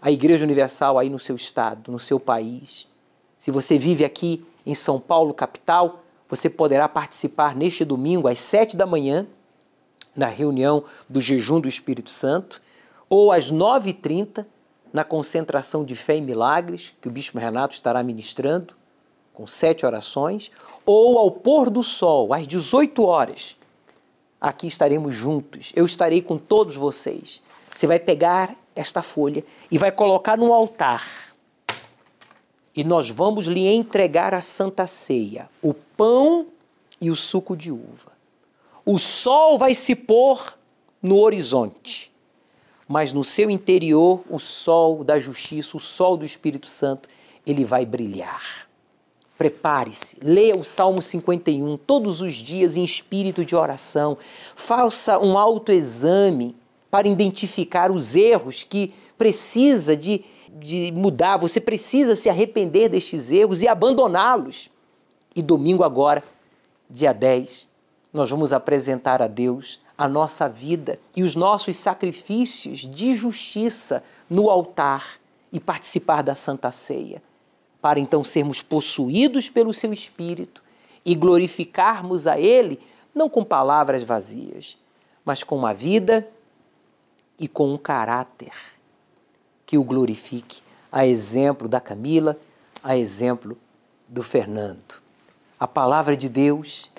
à 0.00 0.08
Igreja 0.08 0.44
Universal 0.44 0.96
aí 0.96 1.10
no 1.10 1.18
seu 1.18 1.34
estado, 1.34 1.90
no 1.90 1.98
seu 1.98 2.20
país. 2.20 2.86
Se 3.36 3.50
você 3.50 3.76
vive 3.76 4.04
aqui 4.04 4.46
em 4.64 4.72
São 4.72 5.00
Paulo, 5.00 5.34
capital, 5.34 6.04
você 6.28 6.48
poderá 6.48 6.88
participar 6.88 7.56
neste 7.56 7.84
domingo 7.84 8.28
às 8.28 8.38
sete 8.38 8.76
da 8.76 8.86
manhã 8.86 9.26
na 10.14 10.26
reunião 10.26 10.84
do 11.08 11.20
jejum 11.20 11.60
do 11.60 11.68
Espírito 11.68 12.10
Santo, 12.10 12.62
ou 13.10 13.32
às 13.32 13.50
9h30, 13.50 14.46
na 14.92 15.02
concentração 15.02 15.84
de 15.84 15.96
fé 15.96 16.18
e 16.18 16.20
milagres, 16.20 16.92
que 17.00 17.08
o 17.08 17.10
Bispo 17.10 17.36
Renato 17.36 17.74
estará 17.74 18.00
ministrando, 18.04 18.74
com 19.34 19.44
sete 19.44 19.84
orações, 19.84 20.52
ou 20.86 21.18
ao 21.18 21.32
pôr 21.32 21.68
do 21.68 21.82
sol, 21.82 22.32
às 22.32 22.46
18 22.46 23.02
horas. 23.02 23.57
Aqui 24.40 24.66
estaremos 24.66 25.14
juntos, 25.14 25.72
eu 25.74 25.84
estarei 25.84 26.22
com 26.22 26.38
todos 26.38 26.76
vocês. 26.76 27.42
Você 27.74 27.86
vai 27.86 27.98
pegar 27.98 28.56
esta 28.74 29.02
folha 29.02 29.44
e 29.70 29.78
vai 29.78 29.90
colocar 29.90 30.36
no 30.36 30.52
altar. 30.52 31.34
E 32.74 32.84
nós 32.84 33.10
vamos 33.10 33.46
lhe 33.46 33.66
entregar 33.66 34.34
a 34.34 34.40
santa 34.40 34.86
ceia, 34.86 35.50
o 35.60 35.74
pão 35.74 36.46
e 37.00 37.10
o 37.10 37.16
suco 37.16 37.56
de 37.56 37.72
uva 37.72 38.18
o 38.90 38.98
sol 38.98 39.58
vai 39.58 39.74
se 39.74 39.94
pôr 39.94 40.56
no 41.02 41.18
horizonte, 41.18 42.10
mas 42.88 43.12
no 43.12 43.22
seu 43.22 43.50
interior, 43.50 44.24
o 44.30 44.38
sol 44.38 45.04
da 45.04 45.20
justiça, 45.20 45.76
o 45.76 45.80
sol 45.80 46.16
do 46.16 46.24
Espírito 46.24 46.66
Santo, 46.66 47.06
ele 47.46 47.66
vai 47.66 47.84
brilhar. 47.84 48.66
Prepare-se, 49.38 50.16
leia 50.20 50.56
o 50.56 50.64
Salmo 50.64 51.00
51 51.00 51.76
todos 51.78 52.20
os 52.20 52.34
dias 52.34 52.76
em 52.76 52.82
espírito 52.82 53.44
de 53.44 53.54
oração. 53.54 54.18
Faça 54.56 55.16
um 55.18 55.38
autoexame 55.38 56.56
para 56.90 57.06
identificar 57.06 57.92
os 57.92 58.16
erros 58.16 58.64
que 58.64 58.92
precisa 59.16 59.96
de, 59.96 60.24
de 60.52 60.90
mudar. 60.90 61.36
Você 61.36 61.60
precisa 61.60 62.16
se 62.16 62.28
arrepender 62.28 62.88
destes 62.88 63.30
erros 63.30 63.62
e 63.62 63.68
abandoná-los. 63.68 64.68
E 65.36 65.40
domingo 65.40 65.84
agora, 65.84 66.24
dia 66.90 67.12
10, 67.12 67.68
nós 68.12 68.28
vamos 68.30 68.52
apresentar 68.52 69.22
a 69.22 69.28
Deus 69.28 69.78
a 69.96 70.08
nossa 70.08 70.48
vida 70.48 70.98
e 71.14 71.22
os 71.22 71.36
nossos 71.36 71.76
sacrifícios 71.76 72.80
de 72.80 73.14
justiça 73.14 74.02
no 74.28 74.50
altar 74.50 75.18
e 75.52 75.58
participar 75.58 76.22
da 76.22 76.34
Santa 76.34 76.70
Ceia, 76.70 77.22
para 77.80 78.00
então 78.00 78.24
sermos 78.24 78.60
possuídos 78.60 79.48
pelo 79.48 79.72
seu 79.72 79.92
Espírito 79.92 80.62
e 81.04 81.14
glorificarmos 81.14 82.26
a 82.26 82.38
Ele 82.38 82.80
não 83.14 83.28
com 83.28 83.44
palavras 83.44 84.02
vazias, 84.02 84.78
mas 85.24 85.42
com 85.42 85.56
uma 85.56 85.72
vida 85.72 86.28
e 87.38 87.46
com 87.46 87.72
um 87.72 87.78
caráter 87.78 88.52
que 89.64 89.76
o 89.76 89.84
glorifique, 89.84 90.62
a 90.90 91.06
exemplo 91.06 91.68
da 91.68 91.80
Camila, 91.80 92.38
a 92.82 92.96
exemplo 92.96 93.56
do 94.08 94.22
Fernando. 94.22 95.02
A 95.60 95.66
palavra 95.66 96.16
de 96.16 96.28
Deus 96.28 96.90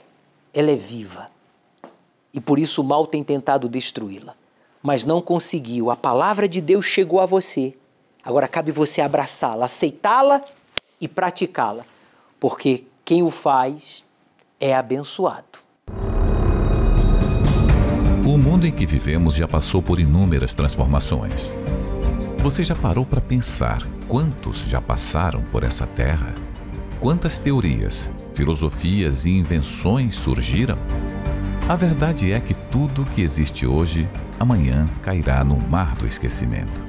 ela 0.54 0.72
é 0.72 0.76
viva. 0.76 1.30
E 2.34 2.40
por 2.40 2.60
isso 2.60 2.82
o 2.82 2.84
mal 2.84 3.08
tem 3.08 3.24
tentado 3.24 3.68
destruí-la. 3.68 4.36
Mas 4.82 5.04
não 5.04 5.22
conseguiu. 5.22 5.90
A 5.90 5.96
palavra 5.96 6.48
de 6.48 6.62
Deus 6.62 6.86
chegou 6.86 7.20
a 7.20 7.26
você. 7.26 7.74
Agora 8.24 8.48
cabe 8.48 8.72
você 8.72 9.02
abraçá-la, 9.02 9.66
aceitá-la 9.66 10.44
e 11.00 11.08
praticá-la. 11.08 11.84
Porque 12.40 12.86
quem 13.04 13.24
o 13.24 13.30
faz 13.30 14.04
é 14.60 14.76
abençoado. 14.76 15.60
O 18.26 18.38
mundo 18.38 18.68
em 18.68 18.72
que 18.72 18.86
vivemos 18.86 19.34
já 19.34 19.48
passou 19.48 19.82
por 19.82 20.00
inúmeras 20.00 20.54
transformações. 20.54 21.54
Você 22.40 22.64
já 22.64 22.76
parou 22.76 23.06
para 23.06 23.20
pensar 23.20 23.82
quantos 24.08 24.60
já 24.62 24.80
passaram 24.82 25.44
por 25.46 25.64
essa 25.64 25.88
terra? 25.88 26.36
Quantas 27.00 27.40
teorias, 27.40 28.12
filosofias 28.34 29.26
e 29.26 29.32
invenções 29.32 30.16
surgiram? 30.16 30.78
A 31.68 31.76
verdade 31.76 32.32
é 32.32 32.40
que 32.40 32.54
tudo 32.54 33.06
que 33.06 33.22
existe 33.22 33.66
hoje, 33.66 34.10
amanhã 34.40 34.90
cairá 35.02 35.44
no 35.44 35.60
mar 35.60 35.96
do 35.96 36.08
esquecimento. 36.08 36.89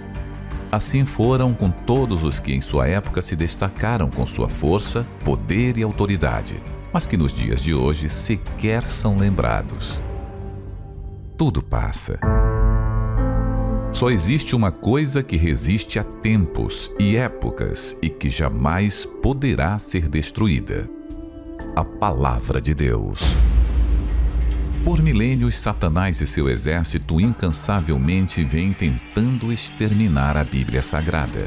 Assim 0.70 1.04
foram 1.04 1.52
com 1.52 1.70
todos 1.70 2.22
os 2.22 2.38
que 2.38 2.52
em 2.52 2.60
sua 2.60 2.86
época 2.86 3.20
se 3.20 3.34
destacaram 3.34 4.08
com 4.08 4.24
sua 4.24 4.48
força, 4.48 5.04
poder 5.24 5.76
e 5.76 5.82
autoridade, 5.82 6.62
mas 6.92 7.06
que 7.06 7.16
nos 7.16 7.32
dias 7.32 7.62
de 7.62 7.74
hoje 7.74 8.08
sequer 8.08 8.82
são 8.82 9.16
lembrados. 9.16 10.00
Tudo 11.36 11.60
passa. 11.62 12.20
Só 13.92 14.10
existe 14.10 14.54
uma 14.54 14.70
coisa 14.70 15.22
que 15.22 15.36
resiste 15.36 15.98
a 15.98 16.04
tempos 16.04 16.90
e 17.00 17.16
épocas 17.16 17.96
e 18.00 18.08
que 18.08 18.28
jamais 18.28 19.04
poderá 19.04 19.78
ser 19.80 20.08
destruída 20.08 20.88
a 21.74 21.84
palavra 21.84 22.60
de 22.60 22.74
Deus. 22.74 23.36
Por 24.84 25.02
milênios, 25.02 25.56
Satanás 25.56 26.22
e 26.22 26.26
seu 26.26 26.48
exército 26.48 27.20
incansavelmente 27.20 28.42
vêm 28.42 28.72
tentando 28.72 29.52
exterminar 29.52 30.38
a 30.38 30.44
Bíblia 30.44 30.82
Sagrada. 30.82 31.46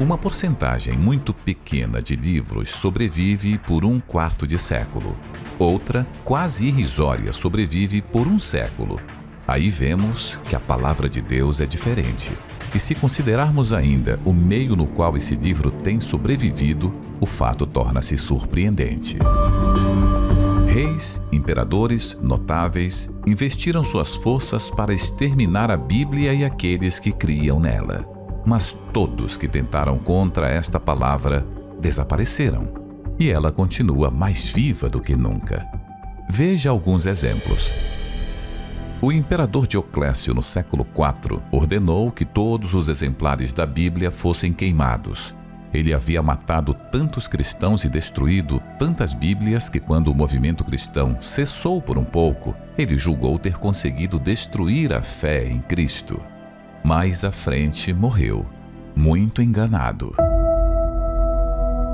Uma 0.00 0.16
porcentagem 0.16 0.96
muito 0.96 1.34
pequena 1.34 2.00
de 2.00 2.16
livros 2.16 2.70
sobrevive 2.70 3.58
por 3.58 3.84
um 3.84 4.00
quarto 4.00 4.46
de 4.46 4.58
século. 4.58 5.14
Outra, 5.58 6.06
quase 6.24 6.66
irrisória, 6.66 7.30
sobrevive 7.30 8.00
por 8.00 8.26
um 8.26 8.38
século. 8.38 8.98
Aí 9.46 9.68
vemos 9.68 10.40
que 10.48 10.56
a 10.56 10.60
palavra 10.60 11.10
de 11.10 11.20
Deus 11.20 11.60
é 11.60 11.66
diferente. 11.66 12.32
E 12.74 12.80
se 12.80 12.94
considerarmos 12.94 13.70
ainda 13.74 14.18
o 14.24 14.32
meio 14.32 14.74
no 14.74 14.86
qual 14.86 15.14
esse 15.14 15.34
livro 15.34 15.70
tem 15.70 16.00
sobrevivido, 16.00 16.94
o 17.20 17.26
fato 17.26 17.66
torna-se 17.66 18.16
surpreendente. 18.16 19.18
Reis, 20.70 21.20
imperadores, 21.32 22.16
notáveis 22.22 23.10
investiram 23.26 23.82
suas 23.82 24.14
forças 24.14 24.70
para 24.70 24.94
exterminar 24.94 25.68
a 25.68 25.76
Bíblia 25.76 26.32
e 26.32 26.44
aqueles 26.44 27.00
que 27.00 27.10
criam 27.10 27.58
nela. 27.58 28.08
Mas 28.46 28.78
todos 28.92 29.36
que 29.36 29.48
tentaram 29.48 29.98
contra 29.98 30.48
esta 30.48 30.78
palavra 30.78 31.44
desapareceram. 31.80 32.68
E 33.18 33.32
ela 33.32 33.50
continua 33.50 34.12
mais 34.12 34.46
viva 34.52 34.88
do 34.88 35.00
que 35.00 35.16
nunca. 35.16 35.66
Veja 36.30 36.70
alguns 36.70 37.04
exemplos. 37.04 37.72
O 39.02 39.10
imperador 39.10 39.66
Dioclésio, 39.66 40.32
no 40.34 40.42
século 40.42 40.86
IV, 40.86 41.40
ordenou 41.50 42.12
que 42.12 42.24
todos 42.24 42.74
os 42.74 42.88
exemplares 42.88 43.52
da 43.52 43.66
Bíblia 43.66 44.12
fossem 44.12 44.52
queimados 44.52 45.34
ele 45.72 45.94
havia 45.94 46.22
matado 46.22 46.74
tantos 46.74 47.28
cristãos 47.28 47.84
e 47.84 47.88
destruído 47.88 48.60
tantas 48.78 49.12
Bíblias 49.12 49.68
que, 49.68 49.78
quando 49.78 50.08
o 50.08 50.14
movimento 50.14 50.64
cristão 50.64 51.16
cessou 51.20 51.80
por 51.80 51.96
um 51.96 52.04
pouco, 52.04 52.54
ele 52.76 52.98
julgou 52.98 53.38
ter 53.38 53.56
conseguido 53.56 54.18
destruir 54.18 54.92
a 54.92 55.00
fé 55.00 55.46
em 55.46 55.60
Cristo. 55.60 56.20
Mais 56.84 57.24
à 57.24 57.30
frente 57.30 57.92
morreu, 57.92 58.44
muito 58.96 59.40
enganado. 59.40 60.14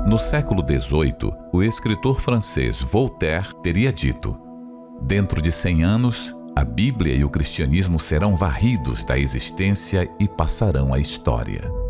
No 0.07 0.17
século 0.17 0.63
XVIII, 0.65 1.33
o 1.51 1.61
escritor 1.61 2.19
francês 2.19 2.81
Voltaire 2.81 3.53
teria 3.61 3.91
dito: 3.91 4.39
Dentro 5.01 5.41
de 5.41 5.51
cem 5.51 5.83
anos, 5.83 6.35
a 6.55 6.63
Bíblia 6.63 7.13
e 7.13 7.23
o 7.23 7.29
cristianismo 7.29 7.99
serão 7.99 8.35
varridos 8.35 9.03
da 9.03 9.19
existência 9.19 10.09
e 10.19 10.27
passarão 10.27 10.93
à 10.93 10.99
história. 10.99 11.86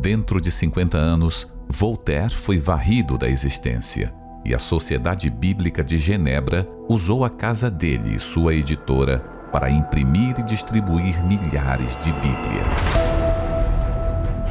Dentro 0.00 0.40
de 0.40 0.52
50 0.52 0.96
anos, 0.96 1.52
Voltaire 1.68 2.32
foi 2.32 2.56
varrido 2.56 3.18
da 3.18 3.28
existência 3.28 4.14
e 4.44 4.54
a 4.54 4.58
Sociedade 4.58 5.28
Bíblica 5.28 5.82
de 5.82 5.98
Genebra 5.98 6.68
usou 6.88 7.24
a 7.24 7.30
casa 7.30 7.68
dele 7.68 8.14
e 8.14 8.18
sua 8.20 8.54
editora 8.54 9.18
para 9.50 9.68
imprimir 9.68 10.38
e 10.38 10.42
distribuir 10.44 11.20
milhares 11.24 11.96
de 11.96 12.12
Bíblias. 12.12 12.88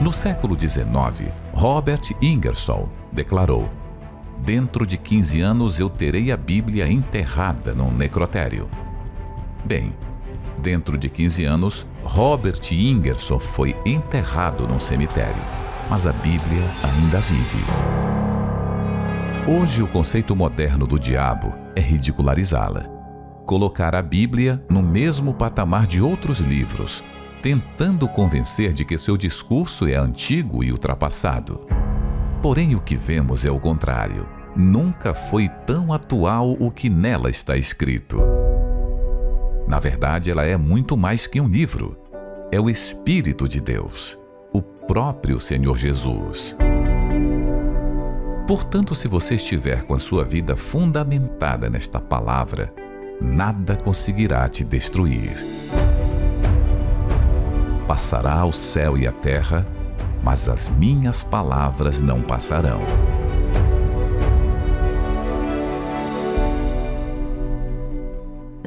No 0.01 0.11
século 0.11 0.59
XIX, 0.59 1.31
Robert 1.53 2.01
Ingersoll 2.21 2.89
declarou: 3.13 3.69
Dentro 4.39 4.85
de 4.85 4.97
15 4.97 5.39
anos 5.39 5.79
eu 5.79 5.89
terei 5.89 6.29
a 6.29 6.35
Bíblia 6.35 6.91
enterrada 6.91 7.73
num 7.73 7.91
necrotério. 7.91 8.69
Bem, 9.63 9.95
dentro 10.60 10.97
de 10.97 11.10
15 11.10 11.45
anos, 11.45 11.88
Robert 12.03 12.62
Ingersoll 12.72 13.39
foi 13.39 13.76
enterrado 13.86 14.68
num 14.68 14.80
cemitério, 14.80 15.41
mas 15.89 16.05
a 16.08 16.12
Bíblia 16.12 16.64
ainda 16.84 17.20
vive. 17.20 17.64
Hoje, 19.49 19.82
o 19.82 19.88
conceito 19.88 20.36
moderno 20.36 20.86
do 20.86 20.99
diabo 20.99 21.53
é 21.76 21.80
ridicularizá-la. 21.80 22.86
Colocar 23.45 23.95
a 23.95 24.01
Bíblia 24.01 24.62
no 24.70 24.84
mesmo 24.84 25.34
patamar 25.34 25.88
de 25.88 26.01
outros 26.01 26.39
livros, 26.39 27.01
tentando 27.41 28.10
convencer 28.10 28.74
de 28.74 28.84
que 28.84 28.97
seu 28.97 29.16
discurso 29.16 29.88
é 29.88 29.95
antigo 29.95 30.64
e 30.64 30.72
ultrapassado. 30.72 31.66
Porém, 32.41 32.76
o 32.76 32.82
que 32.82 32.97
vemos 32.97 33.45
é 33.45 33.51
o 33.51 33.60
contrário. 33.60 34.28
Nunca 34.53 35.14
foi 35.14 35.47
tão 35.66 35.93
atual 35.93 36.58
o 36.60 36.70
que 36.70 36.89
nela 36.89 37.30
está 37.30 37.55
escrito. 37.55 38.18
Na 39.68 39.80
verdade, 39.80 40.32
ela 40.32 40.45
é 40.45 40.55
muito 40.55 40.95
mais 40.95 41.28
que 41.28 41.41
um 41.41 41.47
livro. 41.47 41.97
É 42.51 42.59
o 42.59 42.70
Espírito 42.70 43.47
de 43.49 43.59
Deus, 43.59 44.18
o 44.53 44.61
próprio 44.61 45.39
Senhor 45.41 45.78
Jesus. 45.78 46.55
Portanto, 48.47 48.95
se 48.95 49.09
você 49.09 49.36
estiver 49.36 49.84
com 49.84 49.93
a 49.93 49.99
sua 49.99 50.24
vida 50.24 50.55
fundamentada 50.55 51.70
nesta 51.70 51.99
palavra, 51.99 52.74
nada 53.20 53.76
conseguirá 53.76 54.47
te 54.47 54.63
destruir. 54.63 55.45
Passará 57.86 58.45
o 58.45 58.53
céu 58.53 58.97
e 58.97 59.05
a 59.05 59.11
terra, 59.11 59.68
mas 60.24 60.47
as 60.47 60.70
minhas 60.70 61.24
palavras 61.24 61.99
não 61.99 62.22
passarão. 62.22 62.80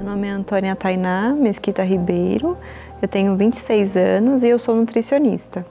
Meu 0.00 0.12
nome 0.12 0.28
é 0.28 0.30
Antônia 0.30 0.74
Tainá 0.74 1.34
Mesquita 1.38 1.84
Ribeiro, 1.84 2.56
eu 3.02 3.06
tenho 3.06 3.36
26 3.36 3.98
anos 3.98 4.42
e 4.42 4.48
eu 4.48 4.58
sou 4.58 4.74
nutricionista. 4.74 5.62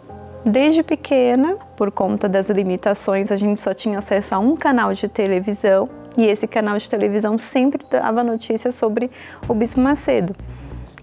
Desde 0.45 0.83
pequena, 0.83 1.57
por 1.75 1.89
conta 1.89 2.29
das 2.29 2.47
limitações, 2.47 3.31
a 3.31 3.35
gente 3.35 3.59
só 3.59 3.73
tinha 3.73 3.97
acesso 3.97 4.35
a 4.35 4.37
um 4.37 4.55
canal 4.55 4.93
de 4.93 5.09
televisão 5.09 5.89
e 6.15 6.27
esse 6.27 6.47
canal 6.47 6.77
de 6.77 6.87
televisão 6.87 7.39
sempre 7.39 7.83
dava 7.89 8.23
notícias 8.23 8.75
sobre 8.75 9.09
o 9.47 9.53
Bispo 9.55 9.81
Macedo. 9.81 10.35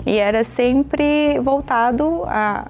E 0.07 0.18
era 0.18 0.45
sempre 0.45 1.41
voltado 1.41 2.22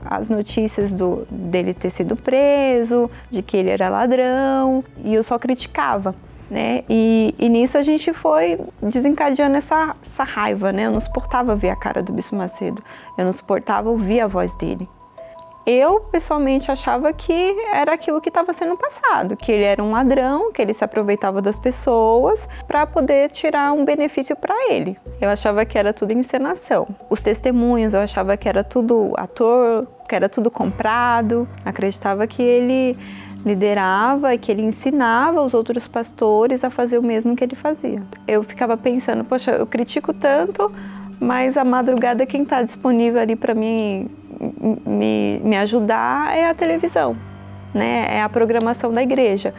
às 0.07 0.31
notícias 0.31 0.91
do, 0.95 1.27
dele 1.31 1.75
ter 1.75 1.91
sido 1.91 2.17
preso, 2.17 3.11
de 3.31 3.43
que 3.43 3.59
ele 3.59 3.69
era 3.69 3.91
ladrão, 3.91 4.83
e 5.05 5.15
eu 5.15 5.23
só 5.23 5.39
criticava. 5.39 6.15
Né? 6.49 6.85
E, 6.89 7.35
e, 7.39 7.49
nisso 7.49 7.77
a 7.77 7.83
gente 7.83 8.13
foi 8.13 8.57
desencadeando 8.81 9.57
essa, 9.57 9.97
essa 10.01 10.23
raiva, 10.23 10.73
né? 10.73 10.87
Eu 10.87 10.93
não 10.93 11.01
suportava 11.01 11.57
ver 11.57 11.71
a 11.71 11.77
cara 11.77 12.05
do 12.05 12.13
Bispo 12.13 12.37
Macedo, 12.37 12.81
eu 13.19 13.25
não 13.25 13.33
suportava 13.33 13.91
ouvir 13.91 14.21
a 14.21 14.29
voz 14.29 14.55
dele 14.55 14.89
eu 15.67 15.99
pessoalmente 16.13 16.71
achava 16.71 17.13
que 17.13 17.57
era 17.73 17.93
aquilo 17.93 18.21
que 18.21 18.29
estava 18.29 18.53
sendo 18.53 18.77
passado, 18.77 19.37
que 19.37 19.51
ele 19.51 19.65
era 19.65 19.83
um 19.83 19.91
ladrão, 19.91 20.53
que 20.53 20.63
ele 20.63 20.73
se 20.73 20.85
aproveitava 20.85 21.43
das 21.43 21.59
pessoas 21.59 22.49
para 22.69 22.87
poder 22.87 23.31
tirar 23.33 23.73
um 23.73 23.85
benefício 23.85 24.37
para 24.37 24.55
ele. 24.71 24.97
Eu 25.21 25.29
achava 25.29 25.65
que 25.65 25.77
era 25.77 25.93
tudo 25.93 26.13
encenação. 26.13 26.87
Os 27.11 27.21
testemunhos, 27.21 27.95
eu 27.95 28.01
achava 28.01 28.37
que 28.37 28.49
era 28.49 28.63
tudo 28.63 29.13
ator, 29.17 29.89
que 30.09 30.15
era 30.15 30.29
tudo 30.29 30.53
comprado. 30.53 31.49
Acreditava 31.65 32.29
que 32.29 32.43
ele 32.43 32.97
liderava 33.45 34.35
e 34.35 34.39
que 34.39 34.53
ele 34.53 34.63
ensinava 34.63 35.43
os 35.43 35.53
outros 35.53 35.89
pastores 35.89 36.63
a 36.63 36.71
fazer 36.71 36.99
o 36.99 37.03
mesmo 37.03 37.35
que 37.35 37.43
ele 37.43 37.57
fazia. 37.57 38.01
Eu 38.27 38.45
ficava 38.45 38.77
pensando, 38.77 39.25
poxa, 39.25 39.51
eu 39.51 39.67
critico 39.67 40.13
tanto, 40.15 40.73
mas 41.21 41.57
a 41.57 41.65
madrugada 41.65 42.25
quem 42.25 42.43
está 42.43 42.63
disponível 42.63 43.21
ali 43.21 43.35
para 43.35 43.55
mim 43.55 44.09
me, 44.41 45.41
me 45.43 45.57
ajudar 45.57 46.37
é 46.37 46.49
a 46.49 46.55
televisão, 46.55 47.17
né? 47.75 48.07
é 48.11 48.23
a 48.23 48.29
programação 48.29 48.93
da 48.93 49.03
igreja. 49.03 49.55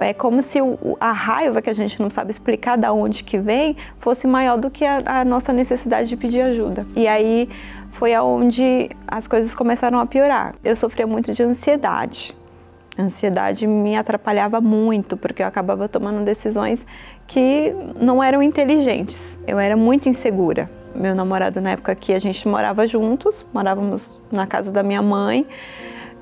É 0.00 0.14
como 0.14 0.40
se 0.42 0.62
o, 0.62 0.96
a 1.00 1.10
raiva 1.10 1.60
que 1.60 1.68
a 1.68 1.72
gente 1.72 2.00
não 2.00 2.08
sabe 2.08 2.30
explicar 2.30 2.76
da 2.76 2.92
onde 2.92 3.24
que 3.24 3.36
vem 3.36 3.76
fosse 3.98 4.28
maior 4.28 4.56
do 4.56 4.70
que 4.70 4.84
a, 4.84 5.02
a 5.04 5.24
nossa 5.24 5.52
necessidade 5.52 6.08
de 6.08 6.16
pedir 6.16 6.40
ajuda. 6.40 6.86
E 6.94 7.08
aí 7.08 7.48
foi 7.92 8.14
aonde 8.14 8.90
as 9.06 9.26
coisas 9.26 9.56
começaram 9.56 9.98
a 9.98 10.06
piorar. 10.06 10.54
Eu 10.62 10.76
sofria 10.76 11.06
muito 11.06 11.32
de 11.32 11.42
ansiedade. 11.42 12.32
A 12.96 13.02
ansiedade 13.02 13.66
me 13.66 13.96
atrapalhava 13.96 14.60
muito, 14.60 15.16
porque 15.16 15.42
eu 15.42 15.46
acabava 15.46 15.88
tomando 15.88 16.24
decisões 16.24 16.86
que 17.26 17.74
não 18.00 18.22
eram 18.22 18.40
inteligentes. 18.40 19.38
Eu 19.48 19.58
era 19.58 19.76
muito 19.76 20.08
insegura 20.08 20.77
meu 20.94 21.14
namorado 21.14 21.60
na 21.60 21.70
época 21.70 21.94
que 21.94 22.12
a 22.12 22.18
gente 22.18 22.46
morava 22.48 22.86
juntos, 22.86 23.44
morávamos 23.52 24.20
na 24.30 24.46
casa 24.46 24.72
da 24.72 24.82
minha 24.82 25.02
mãe. 25.02 25.46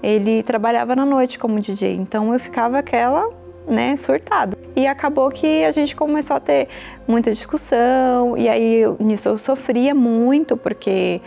Ele 0.02 0.42
trabalhava 0.42 0.94
na 0.94 1.06
noite 1.06 1.38
como 1.38 1.58
DJ, 1.58 1.94
então 1.94 2.32
eu 2.32 2.38
ficava 2.38 2.78
aquela, 2.78 3.30
né, 3.66 3.96
surtada. 3.96 4.56
E 4.74 4.86
acabou 4.86 5.30
que 5.30 5.64
a 5.64 5.72
gente 5.72 5.96
começou 5.96 6.36
a 6.36 6.40
ter 6.40 6.68
muita 7.08 7.30
discussão, 7.30 8.36
e 8.36 8.48
aí 8.48 8.84
nisso 9.00 9.28
eu 9.28 9.38
sofria 9.38 9.94
muito, 9.94 10.56
porque 10.56 11.20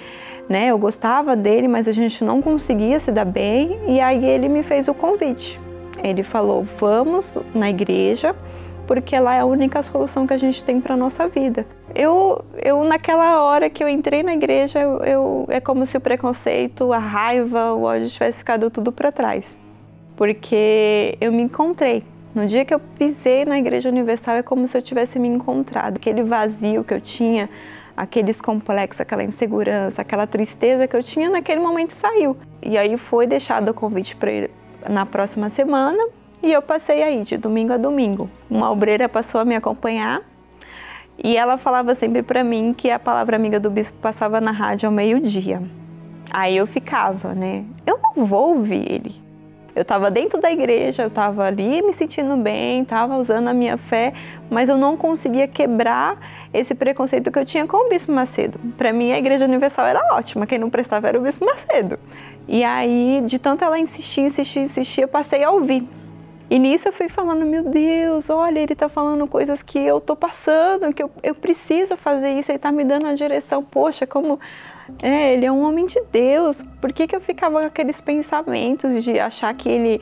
né, 0.48 0.68
eu 0.68 0.78
gostava 0.78 1.36
dele, 1.36 1.68
mas 1.68 1.88
a 1.88 1.92
gente 1.92 2.24
não 2.24 2.42
conseguia 2.42 3.00
se 3.00 3.12
dar 3.12 3.26
bem, 3.26 3.80
e 3.88 4.00
aí 4.00 4.24
ele 4.24 4.48
me 4.48 4.64
fez 4.64 4.88
o 4.88 4.94
convite. 4.94 5.60
Ele 6.04 6.24
falou: 6.24 6.66
"Vamos 6.80 7.38
na 7.54 7.70
igreja" 7.70 8.36
porque 8.90 9.20
lá 9.20 9.36
é 9.36 9.42
a 9.42 9.46
única 9.46 9.84
solução 9.84 10.26
que 10.26 10.34
a 10.34 10.38
gente 10.40 10.64
tem 10.64 10.82
para 10.82 10.98
nossa 10.98 11.28
vida. 11.28 11.64
Eu, 11.94 12.44
eu 12.58 12.84
naquela 12.84 13.44
hora 13.44 13.70
que 13.70 13.84
eu 13.84 13.88
entrei 13.88 14.24
na 14.24 14.34
igreja, 14.34 14.80
eu, 14.80 14.98
eu, 15.04 15.46
é 15.48 15.60
como 15.60 15.86
se 15.86 15.96
o 15.96 16.02
preconceito, 16.02 16.92
a 16.92 16.98
raiva, 16.98 17.72
o 17.76 17.84
ódio 17.84 18.10
tivesse 18.10 18.40
ficado 18.40 18.68
tudo 18.72 18.92
para 18.92 19.12
trás, 19.12 19.56
porque 20.16 21.16
eu 21.22 21.32
me 21.32 21.44
encontrei. 21.44 22.04
No 22.34 22.48
dia 22.48 22.66
que 22.66 22.74
eu 22.74 22.80
pisei 22.80 23.46
na 23.46 23.60
Igreja 23.60 23.90
Universal 23.90 24.38
é 24.38 24.42
como 24.42 24.66
se 24.66 24.76
eu 24.76 24.82
tivesse 24.82 25.20
me 25.20 25.28
encontrado. 25.28 25.98
Aquele 25.98 26.24
vazio 26.24 26.84
que 26.84 26.94
eu 26.96 27.00
tinha, 27.00 27.48
aqueles 27.96 28.42
complexos, 28.42 29.02
aquela 29.02 29.24
insegurança, 29.24 30.02
aquela 30.02 30.26
tristeza 30.26 30.88
que 30.88 30.96
eu 30.96 31.04
tinha 31.04 31.30
naquele 31.30 31.62
momento 31.62 31.92
saiu. 31.92 32.36
E 32.60 32.76
aí 32.76 32.98
foi 32.98 33.28
deixado 33.28 33.70
o 33.70 33.74
convite 33.74 34.16
para 34.16 34.50
na 34.90 35.06
próxima 35.06 35.48
semana 35.48 36.04
e 36.42 36.52
eu 36.52 36.62
passei 36.62 37.04
aí 37.04 37.22
de 37.22 37.38
domingo 37.38 37.74
a 37.74 37.78
domingo. 37.78 38.30
Uma 38.50 38.72
obreira 38.72 39.10
passou 39.10 39.42
a 39.42 39.46
me 39.46 39.56
acompanhar 39.56 40.22
e 41.22 41.36
ela 41.36 41.58
falava 41.58 41.94
sempre 41.96 42.24
para 42.24 42.44
mim 42.44 42.74
que 42.74 42.90
a 42.90 42.98
palavra 42.98 43.36
amiga 43.36 43.60
do 43.60 43.70
bispo 43.70 43.98
passava 44.00 44.40
na 44.40 44.52
rádio 44.52 44.88
ao 44.88 44.94
meio-dia. 44.94 45.62
Aí 46.32 46.56
eu 46.56 46.66
ficava, 46.66 47.34
né? 47.34 47.66
Eu 47.86 48.00
não 48.02 48.26
vou 48.26 48.56
ouvir 48.56 48.90
ele. 48.90 49.30
Eu 49.76 49.84
estava 49.84 50.10
dentro 50.10 50.42
da 50.42 50.52
igreja, 50.52 51.04
eu 51.04 51.08
estava 51.08 51.46
ali 51.46 51.82
me 51.82 51.94
sentindo 51.94 52.36
bem, 52.38 52.82
estava 52.82 53.18
usando 53.18 53.48
a 53.48 53.54
minha 53.54 53.78
fé, 53.78 54.14
mas 54.50 54.68
eu 54.68 54.78
não 54.78 54.98
conseguia 54.98 55.48
quebrar 55.48 56.18
esse 56.54 56.74
preconceito 56.74 57.32
que 57.32 57.40
eu 57.40 57.46
tinha 57.46 57.66
com 57.68 57.86
o 57.86 57.90
Bispo 57.90 58.12
Macedo. 58.12 58.60
Para 58.78 58.92
mim, 58.92 59.12
a 59.12 59.18
Igreja 59.18 59.46
Universal 59.46 59.86
era 59.86 60.16
ótima, 60.16 60.46
quem 60.46 60.58
não 60.58 60.70
prestava 60.70 61.08
era 61.08 61.18
o 61.20 61.22
Bispo 61.22 61.46
Macedo. 61.46 62.00
E 62.48 62.64
aí, 62.64 63.22
de 63.26 63.40
tanto 63.40 63.64
ela 63.64 63.78
insistir, 63.78 64.22
insistir, 64.22 64.62
insistir, 64.62 65.02
eu 65.02 65.08
passei 65.08 65.44
a 65.44 65.52
ouvir. 65.52 65.88
E 66.50 66.58
nisso 66.58 66.88
eu 66.88 66.93
fui 66.93 67.08
falando, 67.08 67.45
meu 67.45 67.64
Deus, 67.64 68.30
olha, 68.30 68.60
ele 68.60 68.74
está 68.74 68.89
falando 68.89 69.28
coisas 69.28 69.62
que 69.62 69.78
eu 69.78 70.00
estou 70.00 70.16
passando, 70.16 70.91
que 70.91 71.04
eu, 71.04 71.12
eu 71.22 71.36
preciso 71.36 71.95
fazer 71.95 72.32
isso, 72.32 72.52
ele 72.52 72.56
está 72.58 72.72
me 72.72 72.84
dando 72.84 73.06
a 73.08 73.14
direção. 73.14 73.64
Poxa, 73.64 74.08
como 74.08 74.39
é, 75.02 75.34
ele 75.34 75.45
é 75.45 75.52
um 75.52 75.62
homem 75.62 75.86
de 75.86 76.02
Deus. 76.12 76.64
Por 76.82 76.91
que, 76.91 77.06
que 77.06 77.16
eu 77.16 77.22
ficava 77.22 77.60
com 77.60 77.68
aqueles 77.68 78.02
pensamentos 78.02 79.04
de 79.04 79.20
achar 79.20 79.54
que 79.54 79.70
ele 79.70 80.02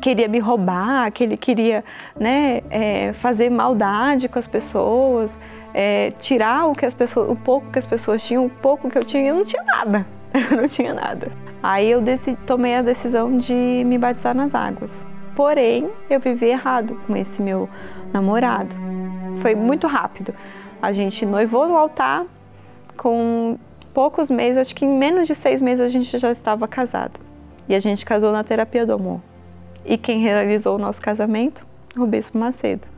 queria 0.00 0.28
me 0.28 0.38
roubar, 0.38 1.10
que 1.10 1.24
ele 1.24 1.36
queria 1.36 1.82
né, 2.18 2.60
é, 2.68 3.12
fazer 3.14 3.48
maldade 3.48 4.28
com 4.28 4.38
as 4.38 4.46
pessoas, 4.46 5.38
é, 5.72 6.10
tirar 6.18 6.66
o 6.66 6.72
que 6.74 6.84
as 6.84 6.92
pessoas, 6.92 7.30
o 7.30 7.36
pouco 7.36 7.70
que 7.70 7.78
as 7.78 7.86
pessoas 7.86 8.22
tinham, 8.26 8.44
o 8.44 8.50
pouco 8.50 8.90
que 8.90 8.98
eu 8.98 9.04
tinha, 9.04 9.28
eu 9.28 9.34
não 9.34 9.44
tinha 9.44 9.62
nada. 9.62 10.06
Eu 10.50 10.58
não 10.58 10.68
tinha 10.68 10.92
nada. 10.92 11.32
Aí 11.62 11.90
eu 11.90 12.02
decidi, 12.02 12.36
tomei 12.44 12.74
a 12.74 12.82
decisão 12.82 13.38
de 13.38 13.54
me 13.86 13.96
batizar 13.96 14.34
nas 14.34 14.54
águas. 14.54 15.06
Porém, 15.36 15.90
eu 16.08 16.18
vivi 16.18 16.46
errado 16.46 16.98
com 17.06 17.14
esse 17.14 17.42
meu 17.42 17.68
namorado. 18.10 18.74
Foi 19.36 19.54
muito 19.54 19.86
rápido. 19.86 20.34
A 20.80 20.92
gente 20.92 21.26
noivou 21.26 21.68
no 21.68 21.76
altar, 21.76 22.24
com 22.96 23.58
poucos 23.92 24.30
meses, 24.30 24.56
acho 24.56 24.74
que 24.74 24.86
em 24.86 24.98
menos 24.98 25.26
de 25.26 25.34
seis 25.34 25.60
meses 25.60 25.84
a 25.84 25.88
gente 25.88 26.16
já 26.16 26.30
estava 26.30 26.66
casado. 26.66 27.20
E 27.68 27.74
a 27.74 27.78
gente 27.78 28.04
casou 28.06 28.32
na 28.32 28.42
terapia 28.42 28.86
do 28.86 28.94
amor. 28.94 29.20
E 29.84 29.98
quem 29.98 30.20
realizou 30.20 30.76
o 30.76 30.78
nosso 30.78 31.02
casamento? 31.02 31.66
O 31.98 32.06
Bispo 32.06 32.38
Macedo. 32.38 32.95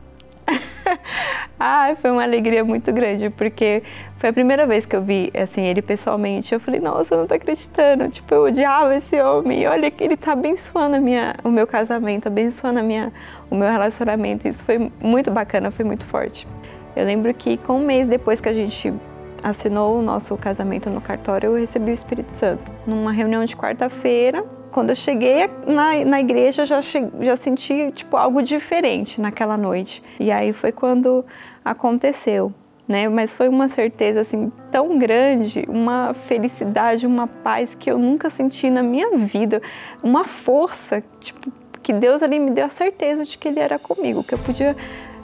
Ai, 1.59 1.95
foi 1.95 2.11
uma 2.11 2.23
alegria 2.23 2.63
muito 2.63 2.91
grande, 2.91 3.29
porque 3.29 3.83
foi 4.17 4.29
a 4.29 4.33
primeira 4.33 4.65
vez 4.65 4.85
que 4.85 4.95
eu 4.95 5.01
vi 5.01 5.31
assim 5.35 5.65
ele 5.65 5.81
pessoalmente. 5.81 6.53
Eu 6.53 6.59
falei, 6.59 6.79
nossa, 6.79 7.13
eu 7.13 7.19
não 7.19 7.27
tô 7.27 7.33
acreditando. 7.33 8.09
Tipo, 8.09 8.33
eu 8.33 8.43
odiava 8.43 8.95
esse 8.95 9.19
homem. 9.21 9.67
Olha 9.67 9.89
que 9.91 10.03
ele 10.03 10.17
tá 10.17 10.33
abençoando 10.33 10.95
a 10.95 10.99
minha, 10.99 11.35
o 11.43 11.49
meu 11.49 11.67
casamento, 11.67 12.27
abençoando 12.27 12.79
a 12.79 12.83
minha, 12.83 13.11
o 13.49 13.55
meu 13.55 13.69
relacionamento. 13.69 14.47
Isso 14.47 14.63
foi 14.63 14.91
muito 14.99 15.31
bacana, 15.31 15.71
foi 15.71 15.85
muito 15.85 16.05
forte. 16.05 16.47
Eu 16.95 17.05
lembro 17.05 17.33
que 17.33 17.57
com 17.57 17.77
um 17.77 17.85
mês 17.85 18.07
depois 18.07 18.41
que 18.41 18.49
a 18.49 18.53
gente 18.53 18.93
assinou 19.43 19.99
o 19.99 20.01
nosso 20.01 20.35
casamento 20.37 20.89
no 20.89 20.99
cartório, 20.99 21.47
eu 21.47 21.55
recebi 21.55 21.91
o 21.91 21.93
Espírito 21.93 22.31
Santo. 22.31 22.71
Numa 22.85 23.11
reunião 23.11 23.45
de 23.45 23.55
quarta-feira, 23.55 24.43
quando 24.71 24.91
eu 24.91 24.95
cheguei 24.95 25.49
na, 25.65 26.05
na 26.05 26.19
igreja, 26.19 26.65
já, 26.65 26.79
já 26.81 27.35
senti 27.35 27.91
tipo, 27.91 28.15
algo 28.15 28.41
diferente 28.41 29.19
naquela 29.19 29.57
noite. 29.57 30.03
E 30.19 30.31
aí 30.31 30.53
foi 30.53 30.71
quando 30.71 31.25
aconteceu. 31.63 32.53
Né? 32.87 33.07
Mas 33.07 33.35
foi 33.35 33.47
uma 33.47 33.67
certeza 33.67 34.21
assim 34.21 34.51
tão 34.71 34.97
grande, 34.97 35.63
uma 35.67 36.13
felicidade, 36.13 37.05
uma 37.05 37.27
paz 37.27 37.75
que 37.75 37.89
eu 37.91 37.99
nunca 37.99 38.31
senti 38.31 38.67
na 38.69 38.81
minha 38.81 39.15
vida, 39.15 39.61
uma 40.01 40.25
força, 40.25 41.03
tipo, 41.19 41.51
que 41.83 41.93
Deus 41.93 42.23
ali 42.23 42.39
me 42.39 42.49
deu 42.49 42.65
a 42.65 42.69
certeza 42.69 43.23
de 43.25 43.37
que 43.37 43.47
ele 43.47 43.59
era 43.59 43.77
comigo, 43.77 44.23
que 44.23 44.33
eu 44.33 44.39
podia 44.39 44.75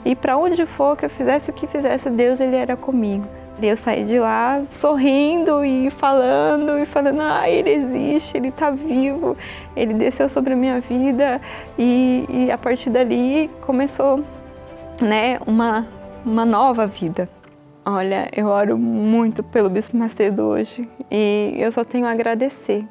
ir 0.04 0.14
para 0.14 0.36
onde 0.36 0.64
for, 0.64 0.96
que 0.96 1.06
eu 1.06 1.10
fizesse 1.10 1.50
o 1.50 1.52
que 1.52 1.66
fizesse, 1.66 2.08
Deus 2.08 2.38
ele 2.38 2.54
era 2.54 2.76
comigo. 2.76 3.26
Eu 3.62 3.74
saí 3.74 4.04
de 4.04 4.18
lá 4.18 4.62
sorrindo 4.64 5.64
e 5.64 5.88
falando 5.88 6.78
e 6.78 6.84
falando, 6.84 7.22
ah, 7.22 7.48
ele 7.48 7.70
existe, 7.70 8.36
ele 8.36 8.48
está 8.48 8.70
vivo, 8.70 9.34
ele 9.74 9.94
desceu 9.94 10.28
sobre 10.28 10.52
a 10.52 10.56
minha 10.56 10.78
vida 10.78 11.40
e, 11.78 12.26
e 12.28 12.50
a 12.50 12.58
partir 12.58 12.90
dali 12.90 13.48
começou, 13.62 14.22
né, 15.00 15.38
uma, 15.46 15.88
uma 16.22 16.44
nova 16.44 16.86
vida. 16.86 17.30
Olha, 17.82 18.28
eu 18.36 18.46
oro 18.48 18.76
muito 18.76 19.42
pelo 19.42 19.70
Bispo 19.70 19.96
Macedo 19.96 20.42
hoje 20.42 20.86
e 21.10 21.54
eu 21.56 21.72
só 21.72 21.82
tenho 21.82 22.04
a 22.04 22.10
agradecer 22.10 22.84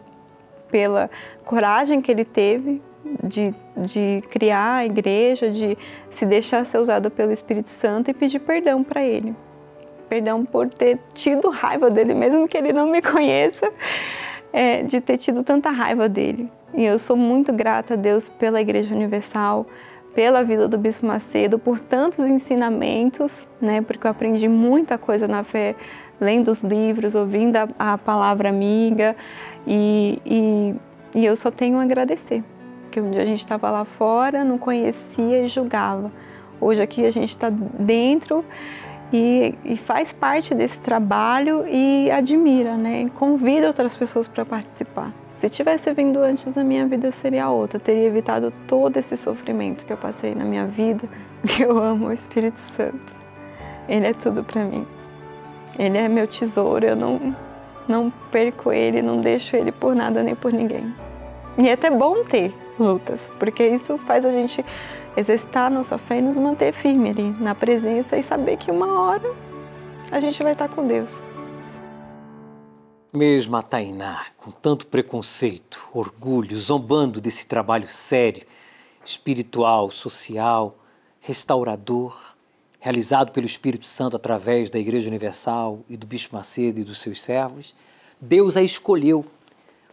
pela 0.72 1.12
coragem 1.44 2.02
que 2.02 2.12
ele 2.12 2.26
teve 2.26 2.82
de, 3.24 3.54
de 3.78 4.24
criar 4.32 4.78
a 4.78 4.86
igreja, 4.86 5.52
de 5.52 5.78
se 6.10 6.26
deixar 6.26 6.66
ser 6.66 6.80
usado 6.80 7.12
pelo 7.12 7.32
Espírito 7.32 7.70
Santo 7.70 8.10
e 8.10 8.16
pedir 8.16 8.40
perdão 8.40 8.84
para 8.84 9.04
ele 9.04 9.36
perdão 10.10 10.46
por 10.46 10.68
ter 10.68 11.00
tido 11.14 11.50
raiva 11.50 11.90
dele, 11.90 12.14
mesmo 12.14 12.48
que 12.48 12.58
ele 12.58 12.72
não 12.74 12.88
me 12.88 13.02
conheça, 13.02 13.72
é, 14.52 14.84
de 14.84 15.02
ter 15.02 15.18
tido 15.18 15.44
tanta 15.44 15.70
raiva 15.70 16.08
dele. 16.08 16.50
E 16.74 16.84
eu 16.84 17.00
sou 17.00 17.16
muito 17.16 17.54
grata 17.54 17.94
a 17.94 17.98
Deus 17.98 18.30
pela 18.30 18.60
Igreja 18.60 18.94
Universal, 18.94 19.66
pela 20.14 20.44
vida 20.44 20.68
do 20.68 20.78
Bispo 20.78 21.06
Macedo, 21.06 21.60
por 21.60 21.80
tantos 21.80 22.26
ensinamentos, 22.26 23.46
né? 23.60 23.82
Porque 23.82 24.08
eu 24.08 24.12
aprendi 24.12 24.48
muita 24.48 24.98
coisa 24.98 25.28
na 25.28 25.44
fé, 25.44 25.76
lendo 26.20 26.50
os 26.50 26.64
livros, 26.64 27.16
ouvindo 27.16 27.58
a, 27.58 27.68
a 27.78 27.98
palavra 27.98 28.48
amiga, 28.48 29.16
e, 29.68 30.20
e, 30.26 30.76
e 31.14 31.26
eu 31.26 31.36
só 31.36 31.52
tenho 31.52 31.78
a 31.78 31.84
agradecer. 31.84 32.44
Porque 32.84 33.02
um 33.02 33.12
dia 33.12 33.24
a 33.24 33.26
gente 33.26 33.40
estava 33.40 33.70
lá 33.70 33.84
fora, 33.84 34.46
não 34.46 34.58
conhecia 34.58 35.44
e 35.44 35.48
julgava. 35.48 36.10
Hoje 36.62 36.82
aqui 36.82 37.06
a 37.06 37.12
gente 37.12 37.32
está 37.32 37.50
dentro 37.50 38.46
e, 39.16 39.56
e, 39.64 39.78
faz 39.78 40.12
parte 40.12 40.54
desse 40.54 40.80
trabalho 40.82 41.66
e 41.68 42.12
admira, 42.12 42.76
né? 42.76 43.10
convida 43.16 43.68
outras 43.68 43.96
pessoas 43.96 44.28
para 44.28 44.44
participar. 44.44 45.14
Se 45.38 45.48
tivesse 45.48 45.94
vindo 45.94 46.20
antes, 46.22 46.58
a 46.58 46.64
minha 46.64 46.86
vida 46.86 47.12
seria 47.12 47.50
outra. 47.50 47.80
Teria 47.80 48.06
evitado 48.06 48.52
todo 48.68 48.98
esse 48.98 49.16
sofrimento 49.16 49.86
que 49.86 49.94
eu 49.94 49.98
passei 49.98 50.36
na 50.36 50.44
minha 50.44 50.66
vida, 50.66 51.08
eu 51.60 51.78
amo 51.78 52.08
o 52.08 52.12
Espírito 52.12 52.60
Santo. 52.60 53.16
Ele 53.88 54.08
é 54.08 54.14
tudo 54.14 54.44
para 54.44 54.64
mim. 54.66 54.86
Ele 55.78 55.98
é 55.98 56.10
meu 56.10 56.28
tesouro, 56.28 56.86
eu 56.86 56.96
não, 56.96 57.36
não 57.88 58.12
perco 58.32 58.72
ele, 58.72 59.02
não 59.02 59.22
deixo 59.22 59.56
ele 59.56 59.72
por 59.72 59.96
nada 59.96 60.24
nem 60.24 60.36
por 60.36 60.52
ninguém. 60.52 60.94
E 61.58 61.70
é 61.70 61.74
até 61.74 61.90
bom 61.90 62.24
ter 62.24 62.54
lutas, 62.78 63.32
porque 63.40 63.66
isso 63.66 63.98
faz 64.00 64.26
a 64.26 64.32
gente 64.32 64.66
exercitar 65.16 65.68
a 65.68 65.70
nossa 65.70 65.98
fé 65.98 66.18
e 66.18 66.22
nos 66.22 66.38
manter 66.38 66.74
firme 66.74 67.10
ali 67.10 67.32
na 67.32 67.56
presença 67.56 68.18
e 68.18 68.24
saber 68.24 68.58
que 68.58 68.70
uma 68.70 69.02
hora 69.02 69.34
a 70.12 70.20
gente 70.20 70.42
vai 70.44 70.52
estar 70.52 70.68
com 70.70 70.86
Deus. 70.86 71.22
Mesmo 73.14 73.56
a 73.56 73.62
Tainá, 73.62 74.26
com 74.38 74.52
tanto 74.52 74.88
preconceito, 74.88 75.90
orgulho, 75.94 76.58
zombando 76.58 77.22
desse 77.22 77.48
trabalho 77.48 77.88
sério, 77.88 78.46
espiritual, 79.06 79.90
social, 79.90 80.78
restaurador, 81.22 82.36
realizado 82.80 83.32
pelo 83.32 83.46
Espírito 83.46 83.86
Santo 83.86 84.18
através 84.18 84.70
da 84.70 84.78
Igreja 84.78 85.08
Universal 85.08 85.80
e 85.90 85.96
do 85.96 86.06
Bispo 86.06 86.36
Macedo 86.36 86.82
e 86.82 86.84
dos 86.84 87.00
seus 87.00 87.22
servos, 87.22 87.74
Deus 88.20 88.58
a 88.58 88.62
escolheu, 88.62 89.26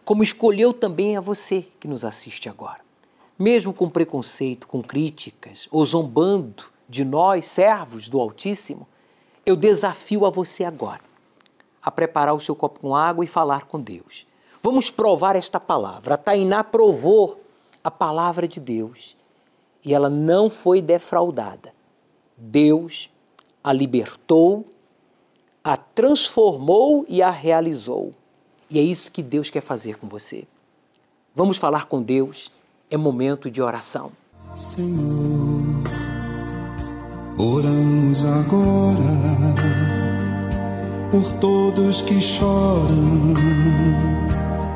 como 0.04 0.22
escolheu 0.22 0.72
também 0.72 1.16
a 1.16 1.20
você 1.20 1.64
que 1.78 1.86
nos 1.86 2.04
assiste 2.04 2.48
agora 2.48 2.82
mesmo 3.42 3.74
com 3.74 3.90
preconceito, 3.90 4.68
com 4.68 4.80
críticas 4.80 5.66
ou 5.70 5.84
zombando 5.84 6.64
de 6.88 7.04
nós, 7.04 7.46
servos 7.46 8.08
do 8.08 8.20
Altíssimo, 8.20 8.86
eu 9.44 9.56
desafio 9.56 10.24
a 10.24 10.30
você 10.30 10.62
agora 10.62 11.00
a 11.82 11.90
preparar 11.90 12.34
o 12.34 12.40
seu 12.40 12.54
copo 12.54 12.78
com 12.78 12.94
água 12.94 13.24
e 13.24 13.26
falar 13.28 13.66
com 13.66 13.80
Deus. 13.80 14.24
Vamos 14.62 14.88
provar 14.88 15.34
esta 15.34 15.58
palavra. 15.58 16.14
A 16.14 16.16
Tainá 16.16 16.62
provou 16.62 17.42
a 17.82 17.90
palavra 17.90 18.46
de 18.46 18.60
Deus 18.60 19.16
e 19.84 19.92
ela 19.92 20.08
não 20.08 20.48
foi 20.48 20.80
defraudada. 20.80 21.74
Deus 22.36 23.10
a 23.64 23.72
libertou, 23.72 24.64
a 25.64 25.76
transformou 25.76 27.04
e 27.08 27.20
a 27.20 27.30
realizou. 27.30 28.14
E 28.70 28.78
é 28.78 28.82
isso 28.82 29.10
que 29.10 29.22
Deus 29.22 29.50
quer 29.50 29.62
fazer 29.62 29.98
com 29.98 30.08
você. 30.08 30.44
Vamos 31.34 31.58
falar 31.58 31.86
com 31.86 32.00
Deus 32.00 32.52
é 32.92 32.96
momento 32.98 33.50
de 33.50 33.62
oração. 33.62 34.12
Senhor, 34.54 35.82
oramos 37.38 38.22
agora 38.22 39.54
por 41.10 41.32
todos 41.40 42.02
que 42.02 42.20
choram, 42.20 43.32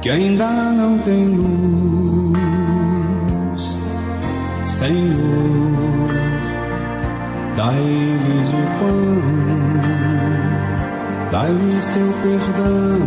que 0.00 0.08
ainda 0.08 0.48
não 0.72 0.98
têm 1.00 1.26
luz. 1.26 2.36
Senhor, 4.66 6.08
dá-lhes 7.54 8.48
o 8.48 8.64
pão, 8.80 9.20
dá-lhes 11.30 11.88
teu 11.88 12.14
perdão 12.22 12.98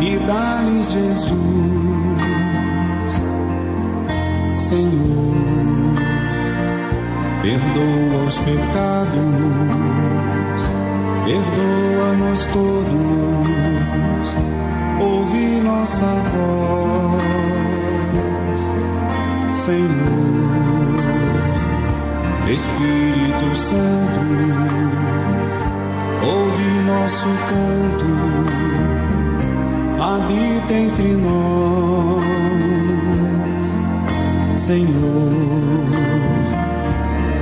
e 0.00 0.18
dá-lhes 0.26 0.90
Jesus. 0.90 1.53
Senhor, 4.74 5.94
perdoa 7.42 8.24
os 8.26 8.38
pecados, 8.40 9.12
perdoa-nos 11.24 12.46
todos, 12.46 13.46
ouve 15.00 15.60
nossa 15.60 16.10
voz, 16.34 17.22
Senhor, 19.64 20.90
Espírito 22.52 23.54
Santo, 23.54 24.22
ouve 26.20 26.68
nosso 26.84 27.28
canto, 27.48 28.10
habita 30.02 30.72
entre 30.74 31.14
nós. 31.18 32.53
Senhor, 34.66 35.30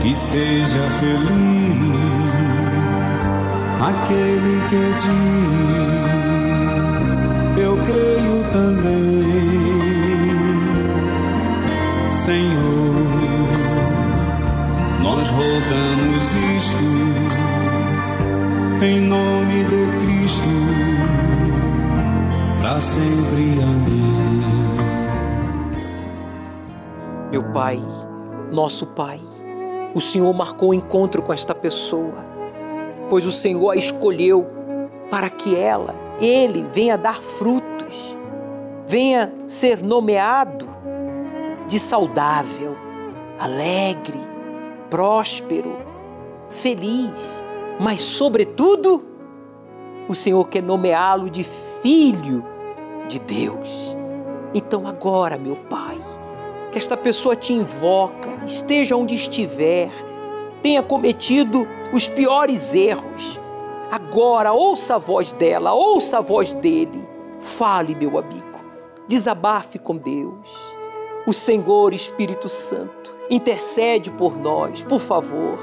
que 0.00 0.12
seja 0.12 0.90
feliz 0.98 1.78
aquele 3.80 4.60
que 4.68 4.84
diz: 5.04 5.22
Eu 7.62 7.74
creio 7.84 8.42
também, 8.50 9.22
Senhor. 12.24 13.52
Nós 15.04 15.30
rogamos 15.30 16.26
isto 16.56 16.90
em 18.84 18.98
nome 19.02 19.58
de 19.66 19.82
Cristo, 20.02 20.52
para 22.60 22.80
sempre. 22.80 23.44
Amém. 23.62 24.41
Meu 27.32 27.42
Pai, 27.44 27.80
nosso 28.52 28.88
Pai, 28.88 29.18
o 29.94 30.00
Senhor 30.02 30.30
marcou 30.34 30.68
o 30.68 30.74
encontro 30.74 31.22
com 31.22 31.32
esta 31.32 31.54
pessoa, 31.54 32.26
pois 33.08 33.24
o 33.24 33.32
Senhor 33.32 33.70
a 33.70 33.74
escolheu 33.74 34.46
para 35.10 35.30
que 35.30 35.56
ela, 35.56 35.94
ele, 36.20 36.68
venha 36.70 36.98
dar 36.98 37.22
frutos, 37.22 38.14
venha 38.86 39.32
ser 39.48 39.82
nomeado 39.82 40.68
de 41.66 41.80
saudável, 41.80 42.76
alegre, 43.40 44.20
próspero, 44.90 45.78
feliz, 46.50 47.42
mas, 47.80 48.02
sobretudo, 48.02 49.02
o 50.06 50.14
Senhor 50.14 50.46
quer 50.48 50.62
nomeá-lo 50.62 51.30
de 51.30 51.44
filho 51.44 52.44
de 53.08 53.18
Deus. 53.20 53.96
Então, 54.52 54.86
agora, 54.86 55.38
meu 55.38 55.56
Pai, 55.56 55.98
que 56.72 56.78
esta 56.78 56.96
pessoa 56.96 57.36
te 57.36 57.52
invoca, 57.52 58.30
esteja 58.46 58.96
onde 58.96 59.14
estiver, 59.14 59.90
tenha 60.62 60.82
cometido 60.82 61.68
os 61.92 62.08
piores 62.08 62.74
erros. 62.74 63.38
Agora, 63.90 64.54
ouça 64.54 64.94
a 64.94 64.98
voz 64.98 65.34
dela, 65.34 65.74
ouça 65.74 66.18
a 66.18 66.20
voz 66.22 66.54
dele. 66.54 67.06
Fale, 67.38 67.94
meu 67.94 68.16
amigo, 68.16 68.58
desabafe 69.06 69.78
com 69.78 69.96
Deus. 69.96 70.48
O 71.26 71.32
Senhor 71.32 71.92
Espírito 71.92 72.48
Santo 72.48 73.14
intercede 73.28 74.10
por 74.10 74.36
nós, 74.36 74.82
por 74.82 74.98
favor, 74.98 75.58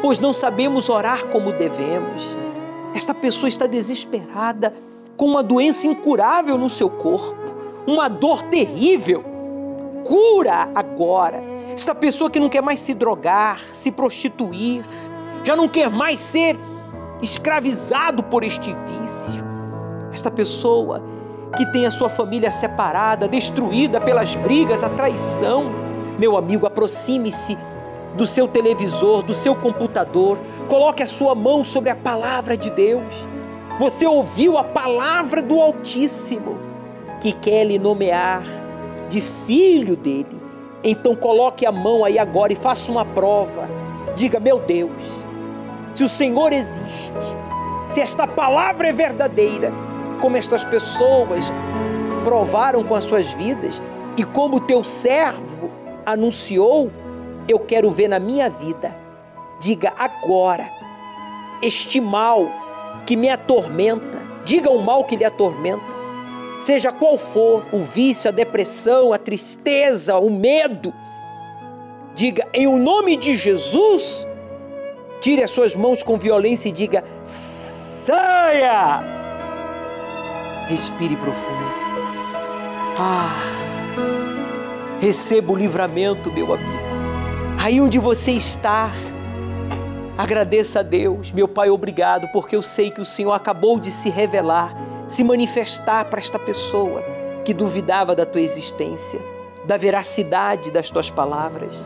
pois 0.00 0.18
não 0.18 0.32
sabemos 0.32 0.88
orar 0.88 1.26
como 1.26 1.52
devemos. 1.52 2.36
Esta 2.94 3.12
pessoa 3.12 3.48
está 3.48 3.66
desesperada, 3.66 4.74
com 5.14 5.26
uma 5.26 5.42
doença 5.42 5.86
incurável 5.86 6.56
no 6.56 6.70
seu 6.70 6.88
corpo, 6.88 7.54
uma 7.86 8.08
dor 8.08 8.42
terrível. 8.44 9.27
Cura 10.08 10.70
agora. 10.74 11.44
Esta 11.74 11.94
pessoa 11.94 12.30
que 12.30 12.40
não 12.40 12.48
quer 12.48 12.62
mais 12.62 12.80
se 12.80 12.94
drogar, 12.94 13.60
se 13.74 13.92
prostituir, 13.92 14.82
já 15.44 15.54
não 15.54 15.68
quer 15.68 15.90
mais 15.90 16.18
ser 16.18 16.58
escravizado 17.20 18.22
por 18.22 18.42
este 18.42 18.72
vício. 18.72 19.44
Esta 20.10 20.30
pessoa 20.30 21.02
que 21.54 21.70
tem 21.72 21.84
a 21.84 21.90
sua 21.90 22.08
família 22.08 22.50
separada, 22.50 23.28
destruída 23.28 24.00
pelas 24.00 24.34
brigas, 24.34 24.82
a 24.82 24.88
traição. 24.88 25.66
Meu 26.18 26.38
amigo, 26.38 26.66
aproxime-se 26.66 27.58
do 28.16 28.24
seu 28.24 28.48
televisor, 28.48 29.22
do 29.22 29.34
seu 29.34 29.54
computador, 29.54 30.38
coloque 30.68 31.02
a 31.02 31.06
sua 31.06 31.34
mão 31.34 31.62
sobre 31.62 31.90
a 31.90 31.94
palavra 31.94 32.56
de 32.56 32.70
Deus. 32.70 33.12
Você 33.78 34.06
ouviu 34.06 34.56
a 34.56 34.64
palavra 34.64 35.42
do 35.42 35.60
Altíssimo 35.60 36.58
que 37.20 37.30
quer 37.34 37.64
lhe 37.64 37.78
nomear 37.78 38.67
de 39.08 39.20
filho 39.20 39.96
dele. 39.96 40.40
Então 40.82 41.14
coloque 41.16 41.66
a 41.66 41.72
mão 41.72 42.04
aí 42.04 42.18
agora 42.18 42.52
e 42.52 42.56
faça 42.56 42.90
uma 42.90 43.04
prova. 43.04 43.68
Diga: 44.14 44.38
Meu 44.38 44.60
Deus, 44.60 45.02
se 45.92 46.04
o 46.04 46.08
Senhor 46.08 46.52
existe, 46.52 47.12
se 47.86 48.00
esta 48.00 48.26
palavra 48.26 48.88
é 48.88 48.92
verdadeira, 48.92 49.72
como 50.20 50.36
estas 50.36 50.64
pessoas 50.64 51.50
provaram 52.24 52.84
com 52.84 52.94
as 52.94 53.04
suas 53.04 53.32
vidas 53.32 53.80
e 54.16 54.24
como 54.24 54.56
o 54.56 54.60
teu 54.60 54.84
servo 54.84 55.70
anunciou, 56.04 56.90
eu 57.48 57.58
quero 57.58 57.90
ver 57.90 58.08
na 58.08 58.18
minha 58.18 58.50
vida. 58.50 58.96
Diga 59.60 59.92
agora, 59.98 60.68
este 61.62 62.00
mal 62.00 62.46
que 63.06 63.16
me 63.16 63.28
atormenta, 63.28 64.20
diga 64.44 64.70
o 64.70 64.82
mal 64.82 65.04
que 65.04 65.16
lhe 65.16 65.24
atormenta, 65.24 65.97
seja 66.58 66.92
qual 66.92 67.16
for 67.16 67.64
o 67.72 67.78
vício, 67.78 68.28
a 68.28 68.32
depressão, 68.32 69.12
a 69.12 69.18
tristeza, 69.18 70.18
o 70.18 70.30
medo, 70.30 70.92
diga 72.14 72.46
em 72.52 72.66
o 72.66 72.76
nome 72.76 73.16
de 73.16 73.36
Jesus, 73.36 74.26
tire 75.20 75.42
as 75.42 75.50
suas 75.50 75.76
mãos 75.76 76.02
com 76.02 76.18
violência 76.18 76.68
e 76.68 76.72
diga: 76.72 77.04
saia! 77.22 79.02
Respire 80.68 81.16
profundo. 81.16 81.68
Ah, 82.98 83.32
receba 85.00 85.52
o 85.52 85.56
livramento, 85.56 86.30
meu 86.32 86.52
amigo. 86.52 86.88
Aí 87.60 87.80
onde 87.80 87.98
você 87.98 88.32
está, 88.32 88.90
agradeça 90.16 90.80
a 90.80 90.82
Deus, 90.82 91.32
meu 91.32 91.46
Pai, 91.48 91.70
obrigado, 91.70 92.28
porque 92.32 92.54
eu 92.54 92.62
sei 92.62 92.90
que 92.90 93.00
o 93.00 93.04
Senhor 93.04 93.32
acabou 93.32 93.78
de 93.78 93.90
se 93.90 94.10
revelar, 94.10 94.74
se 95.08 95.24
manifestar 95.24 96.04
para 96.04 96.20
esta 96.20 96.38
pessoa 96.38 97.02
que 97.44 97.52
duvidava 97.52 98.14
da 98.14 98.24
tua 98.24 98.40
existência, 98.40 99.20
da 99.66 99.76
veracidade 99.76 100.70
das 100.70 100.90
tuas 100.90 101.10
palavras. 101.10 101.76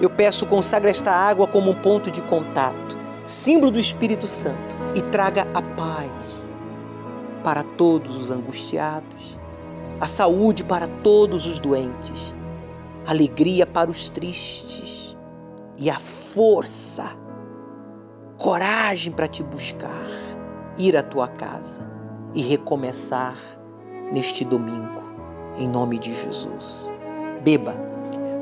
Eu 0.00 0.10
peço, 0.10 0.44
consagra 0.44 0.90
esta 0.90 1.12
água 1.12 1.46
como 1.46 1.70
um 1.70 1.80
ponto 1.80 2.10
de 2.10 2.20
contato, 2.22 2.98
símbolo 3.24 3.70
do 3.70 3.78
Espírito 3.78 4.26
Santo, 4.26 4.76
e 4.94 5.00
traga 5.00 5.46
a 5.54 5.62
paz 5.62 6.50
para 7.42 7.62
todos 7.62 8.16
os 8.16 8.30
angustiados, 8.30 9.38
a 10.00 10.06
saúde 10.06 10.64
para 10.64 10.86
todos 10.86 11.46
os 11.46 11.58
doentes 11.58 12.34
alegria 13.06 13.66
para 13.66 13.90
os 13.90 14.08
tristes 14.08 15.16
e 15.76 15.90
a 15.90 15.98
força, 15.98 17.04
coragem 18.38 19.12
para 19.12 19.26
te 19.26 19.42
buscar, 19.42 20.06
ir 20.78 20.96
à 20.96 21.02
tua 21.02 21.28
casa 21.28 21.91
e 22.34 22.42
recomeçar 22.42 23.36
neste 24.12 24.44
domingo, 24.44 25.02
em 25.56 25.68
nome 25.68 25.98
de 25.98 26.14
Jesus. 26.14 26.90
Beba, 27.42 27.74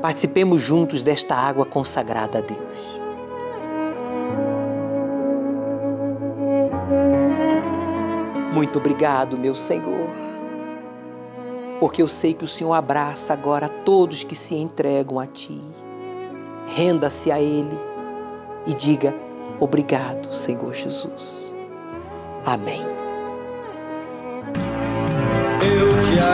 participemos 0.01 0.61
juntos 0.61 1.03
desta 1.03 1.35
água 1.35 1.65
consagrada 1.65 2.39
a 2.39 2.41
Deus. 2.41 3.01
Muito 8.53 8.79
obrigado, 8.79 9.37
meu 9.37 9.55
Senhor 9.55 10.31
porque 11.81 11.99
eu 11.99 12.07
sei 12.07 12.35
que 12.35 12.45
o 12.45 12.47
Senhor 12.47 12.73
abraça 12.73 13.33
agora 13.33 13.67
todos 13.67 14.23
que 14.23 14.35
se 14.35 14.53
entregam 14.53 15.19
a 15.19 15.25
Ti. 15.25 15.59
Renda-se 16.75 17.31
a 17.31 17.41
Ele 17.41 17.75
e 18.67 18.73
diga: 18.75 19.15
Obrigado, 19.59 20.31
Senhor 20.31 20.71
Jesus. 20.75 21.51
Amém. 22.45 23.00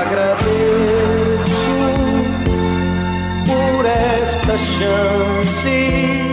Agradeço 0.02 1.48
por 3.46 3.86
esta 3.86 4.58
chance 4.58 6.27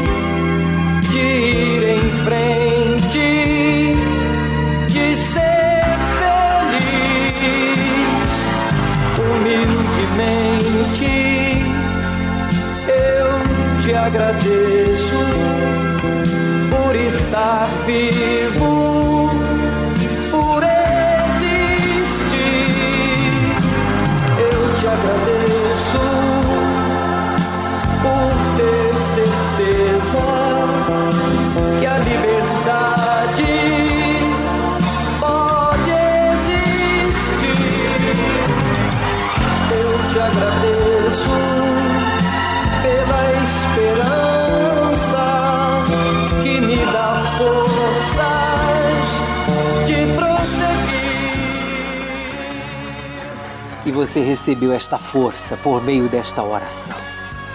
você 54.15 54.21
recebeu 54.21 54.73
esta 54.73 54.97
força 54.97 55.57
por 55.57 55.83
meio 55.83 56.09
desta 56.09 56.41
oração. 56.41 56.97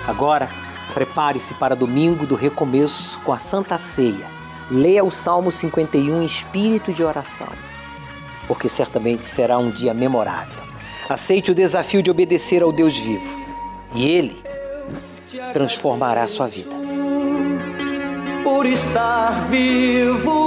Agora, 0.05 0.49
prepare-se 0.93 1.53
para 1.53 1.73
domingo 1.73 2.27
do 2.27 2.35
recomeço 2.35 3.17
com 3.21 3.31
a 3.31 3.39
Santa 3.39 3.77
Ceia. 3.77 4.27
Leia 4.69 5.01
o 5.01 5.09
Salmo 5.09 5.53
51 5.53 6.21
em 6.21 6.25
espírito 6.25 6.91
de 6.91 7.01
oração, 7.01 7.47
porque 8.45 8.67
certamente 8.67 9.25
será 9.25 9.57
um 9.57 9.71
dia 9.71 9.93
memorável. 9.93 10.61
Aceite 11.07 11.49
o 11.49 11.55
desafio 11.55 12.03
de 12.03 12.11
obedecer 12.11 12.61
ao 12.61 12.73
Deus 12.73 12.97
vivo 12.97 13.39
e 13.95 14.09
Ele 14.09 14.43
transformará 15.53 16.23
a 16.23 16.27
sua 16.27 16.47
vida. 16.47 16.71
Por 18.43 18.65
estar 18.65 19.47
vivo 19.47 20.38